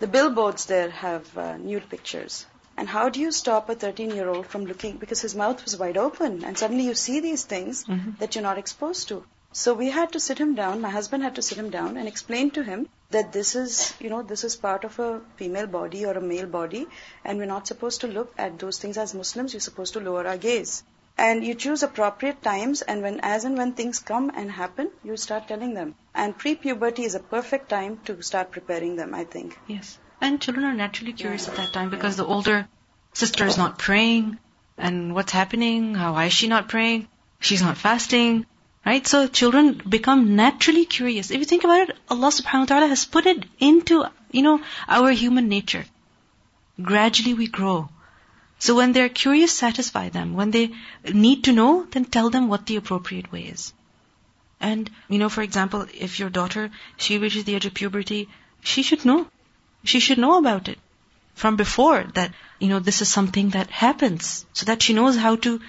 The 0.00 0.06
billboards 0.06 0.66
there 0.66 0.90
have 0.90 1.38
uh, 1.38 1.56
nude 1.56 1.88
pictures. 1.88 2.46
And 2.76 2.88
how 2.88 3.08
do 3.08 3.20
you 3.20 3.32
stop 3.32 3.68
a 3.70 3.74
13 3.74 4.10
year 4.10 4.28
old 4.28 4.46
from 4.46 4.66
looking, 4.66 4.96
because 4.98 5.20
his 5.22 5.34
mouth 5.34 5.64
was 5.64 5.76
wide 5.78 5.96
open, 5.96 6.44
and 6.44 6.58
suddenly 6.58 6.84
you 6.84 6.94
see 6.94 7.20
these 7.20 7.44
things 7.44 7.84
Mm-hmm. 7.84 8.12
that 8.18 8.34
you're 8.34 8.42
not 8.42 8.58
exposed 8.58 9.08
to. 9.08 9.24
So 9.52 9.72
we 9.72 9.88
had 9.90 10.12
to 10.12 10.20
sit 10.20 10.38
him 10.38 10.54
down, 10.54 10.82
my 10.82 10.90
husband 10.90 11.22
had 11.22 11.36
to 11.36 11.42
sit 11.42 11.56
him 11.56 11.70
down 11.70 11.96
and 11.96 12.06
explain 12.06 12.50
to 12.50 12.62
him 12.62 12.88
that 13.10 13.32
this 13.32 13.54
is, 13.54 13.94
you 14.00 14.10
know, 14.10 14.22
this 14.22 14.44
is 14.44 14.56
part 14.56 14.84
of 14.84 14.98
a 14.98 15.20
female 15.36 15.66
body 15.66 16.04
or 16.04 16.12
a 16.12 16.20
male 16.20 16.46
body, 16.46 16.86
and 17.24 17.38
we're 17.38 17.46
not 17.46 17.66
supposed 17.66 18.02
to 18.02 18.06
look 18.08 18.34
at 18.36 18.58
those 18.58 18.78
things 18.78 18.98
as 18.98 19.14
Muslims, 19.14 19.54
we're 19.54 19.60
supposed 19.60 19.94
to 19.94 20.00
lower 20.00 20.26
our 20.26 20.36
gaze. 20.36 20.82
And 21.16 21.42
you 21.42 21.54
choose 21.54 21.82
appropriate 21.82 22.42
times, 22.42 22.82
and 22.82 23.00
when, 23.02 23.20
as 23.22 23.44
and 23.44 23.56
when 23.56 23.72
things 23.72 24.00
come 24.00 24.30
and 24.36 24.50
happen, 24.50 24.90
you 25.02 25.16
start 25.16 25.48
telling 25.48 25.72
them. 25.72 25.94
And 26.14 26.36
pre-puberty 26.36 27.04
is 27.04 27.14
a 27.14 27.20
perfect 27.20 27.70
time 27.70 28.00
to 28.04 28.20
start 28.20 28.50
preparing 28.50 28.96
them, 28.96 29.14
I 29.14 29.24
think. 29.24 29.58
Yes. 29.66 29.98
And 30.20 30.40
children 30.40 30.64
are 30.64 30.72
naturally 30.72 31.12
curious 31.12 31.48
at 31.48 31.56
that 31.56 31.72
time 31.72 31.90
because 31.90 32.16
the 32.16 32.24
older 32.24 32.68
sister 33.12 33.46
is 33.46 33.56
not 33.56 33.78
praying 33.78 34.38
and 34.78 35.14
what's 35.14 35.32
happening, 35.32 35.94
how 35.94 36.12
why 36.14 36.26
is 36.26 36.32
she 36.32 36.48
not 36.48 36.68
praying? 36.68 37.08
She's 37.40 37.62
not 37.62 37.76
fasting. 37.76 38.46
Right? 38.84 39.06
So 39.06 39.26
children 39.26 39.82
become 39.88 40.36
naturally 40.36 40.84
curious. 40.84 41.30
If 41.30 41.38
you 41.38 41.44
think 41.44 41.64
about 41.64 41.88
it, 41.88 41.96
Allah 42.08 42.28
subhanahu 42.28 42.60
wa 42.60 42.66
ta'ala 42.66 42.86
has 42.86 43.04
put 43.04 43.26
it 43.26 43.44
into, 43.58 44.04
you 44.30 44.42
know, 44.42 44.60
our 44.88 45.10
human 45.10 45.48
nature. 45.48 45.84
Gradually 46.80 47.34
we 47.34 47.48
grow. 47.48 47.88
So 48.58 48.76
when 48.76 48.92
they're 48.92 49.08
curious, 49.08 49.52
satisfy 49.52 50.08
them. 50.10 50.34
When 50.34 50.50
they 50.50 50.70
need 51.12 51.44
to 51.44 51.52
know, 51.52 51.86
then 51.90 52.04
tell 52.04 52.30
them 52.30 52.48
what 52.48 52.66
the 52.66 52.76
appropriate 52.76 53.32
way 53.32 53.42
is. 53.42 53.72
And, 54.60 54.90
you 55.08 55.18
know, 55.18 55.28
for 55.28 55.42
example, 55.42 55.86
if 55.92 56.18
your 56.18 56.30
daughter, 56.30 56.70
she 56.96 57.18
reaches 57.18 57.44
the 57.44 57.54
age 57.54 57.66
of 57.66 57.74
puberty, 57.74 58.28
she 58.62 58.82
should 58.82 59.04
know. 59.04 59.26
She 59.86 60.00
should 60.00 60.18
know 60.18 60.38
about 60.38 60.68
it 60.68 60.78
from 61.34 61.56
before 61.56 62.04
that, 62.14 62.32
you 62.58 62.68
know, 62.68 62.78
this 62.78 63.02
is 63.02 63.08
something 63.08 63.50
that 63.50 63.70
happens 63.70 64.46
so 64.52 64.66
that 64.66 64.82
she 64.82 64.94
knows 64.94 65.16
how 65.16 65.36
to 65.36 65.60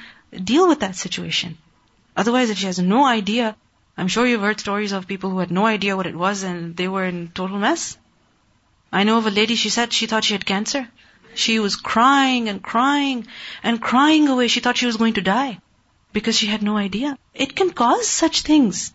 deal 0.44 0.68
with 0.68 0.80
that 0.80 0.96
situation. 0.96 1.58
Otherwise, 2.16 2.50
if 2.50 2.58
she 2.58 2.66
has 2.66 2.80
no 2.80 3.06
idea, 3.06 3.56
I'm 3.98 4.08
sure 4.08 4.26
you've 4.26 4.42
heard 4.42 4.60
stories 4.60 4.92
of 4.92 5.08
people 5.08 5.30
who 5.30 5.40
had 5.40 5.52
no 5.52 5.66
idea 5.66 5.96
what 5.98 6.08
it 6.08 6.16
was 6.16 6.44
and 6.44 6.76
they 6.76 6.88
were 6.88 7.04
in 7.06 7.30
total 7.30 7.60
mess. 7.60 7.98
I 8.92 9.04
know 9.04 9.18
of 9.18 9.28
a 9.28 9.32
lady, 9.32 9.56
she 9.56 9.70
said 9.70 9.92
she 9.92 10.08
thought 10.08 10.24
she 10.24 10.34
had 10.34 10.46
cancer. 10.46 10.88
She 11.36 11.60
was 11.60 11.76
crying 11.76 12.50
and 12.50 12.64
crying 12.64 13.28
and 13.62 13.82
crying 13.82 14.28
away. 14.30 14.48
She 14.48 14.62
thought 14.62 14.78
she 14.78 14.88
was 14.88 14.98
going 14.98 15.14
to 15.16 15.22
die 15.22 15.60
because 16.14 16.38
she 16.38 16.48
had 16.48 16.64
no 16.64 16.78
idea. 16.78 17.18
It 17.34 17.56
can 17.56 17.72
cause 17.72 18.08
such 18.08 18.42
things. 18.42 18.94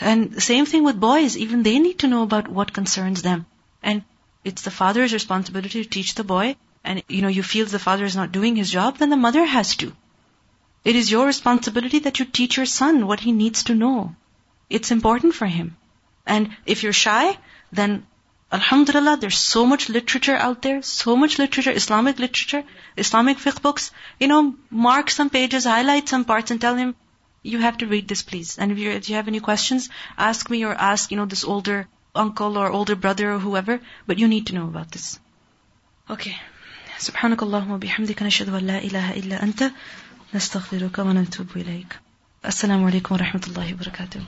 And 0.00 0.42
same 0.42 0.64
thing 0.64 0.84
with 0.84 0.98
boys, 0.98 1.36
even 1.36 1.62
they 1.62 1.78
need 1.78 1.98
to 1.98 2.08
know 2.08 2.22
about 2.22 2.48
what 2.48 2.72
concerns 2.72 3.20
them. 3.22 3.44
And 3.82 4.04
it's 4.44 4.62
the 4.62 4.70
father's 4.70 5.12
responsibility 5.12 5.82
to 5.82 5.88
teach 5.88 6.14
the 6.14 6.24
boy. 6.24 6.56
And, 6.84 7.02
you 7.08 7.22
know, 7.22 7.28
you 7.28 7.42
feel 7.42 7.66
the 7.66 7.78
father 7.78 8.04
is 8.04 8.16
not 8.16 8.32
doing 8.32 8.56
his 8.56 8.70
job, 8.70 8.98
then 8.98 9.10
the 9.10 9.16
mother 9.16 9.44
has 9.44 9.76
to. 9.76 9.92
It 10.84 10.96
is 10.96 11.10
your 11.10 11.26
responsibility 11.26 12.00
that 12.00 12.18
you 12.18 12.24
teach 12.24 12.56
your 12.56 12.66
son 12.66 13.06
what 13.06 13.20
he 13.20 13.30
needs 13.30 13.62
to 13.64 13.74
know. 13.74 14.16
It's 14.68 14.90
important 14.90 15.34
for 15.34 15.46
him. 15.46 15.76
And 16.26 16.56
if 16.66 16.82
you're 16.82 16.92
shy, 16.92 17.38
then 17.70 18.06
Alhamdulillah, 18.50 19.16
there's 19.16 19.38
so 19.38 19.64
much 19.64 19.88
literature 19.88 20.36
out 20.36 20.60
there, 20.60 20.82
so 20.82 21.16
much 21.16 21.38
literature, 21.38 21.70
Islamic 21.70 22.18
literature, 22.18 22.64
Islamic 22.96 23.38
fiqh 23.38 23.62
books. 23.62 23.92
You 24.20 24.28
know, 24.28 24.56
mark 24.70 25.08
some 25.10 25.30
pages, 25.30 25.64
highlight 25.64 26.08
some 26.08 26.24
parts 26.24 26.50
and 26.50 26.60
tell 26.60 26.74
him, 26.74 26.94
you 27.42 27.58
have 27.58 27.78
to 27.78 27.86
read 27.86 28.08
this 28.08 28.22
please. 28.22 28.58
And 28.58 28.72
if, 28.72 28.78
you 28.78 28.90
if 28.90 29.08
you 29.08 29.16
have 29.16 29.28
any 29.28 29.40
questions, 29.40 29.88
ask 30.18 30.50
me 30.50 30.64
or 30.64 30.74
ask, 30.74 31.10
you 31.10 31.16
know, 31.16 31.26
this 31.26 31.44
older 31.44 31.88
uncle 32.15 32.57
or 32.57 32.67
older 32.69 32.95
brother 32.95 33.31
or 33.31 33.39
whoever, 33.39 33.79
but 34.07 34.17
you 34.17 34.27
need 34.27 34.47
to 34.47 34.55
know 34.55 34.67
about 34.67 34.91
this. 34.91 35.19
Okay. 36.09 36.35
سبحانك 36.99 37.43
اللهم 37.43 37.71
وبحمدك 37.71 38.23
نشهد 38.23 38.49
أن 38.49 38.67
لا 38.67 38.77
إله 38.77 39.13
إلا 39.13 39.43
أنت 39.43 39.71
نستغفرك 40.33 40.99
ونتوب 40.99 41.47
إليك 41.55 41.99
السلام 42.45 42.85
عليكم 42.85 43.15
ورحمة 43.15 43.41
الله 43.47 43.73
وبركاته 43.73 44.21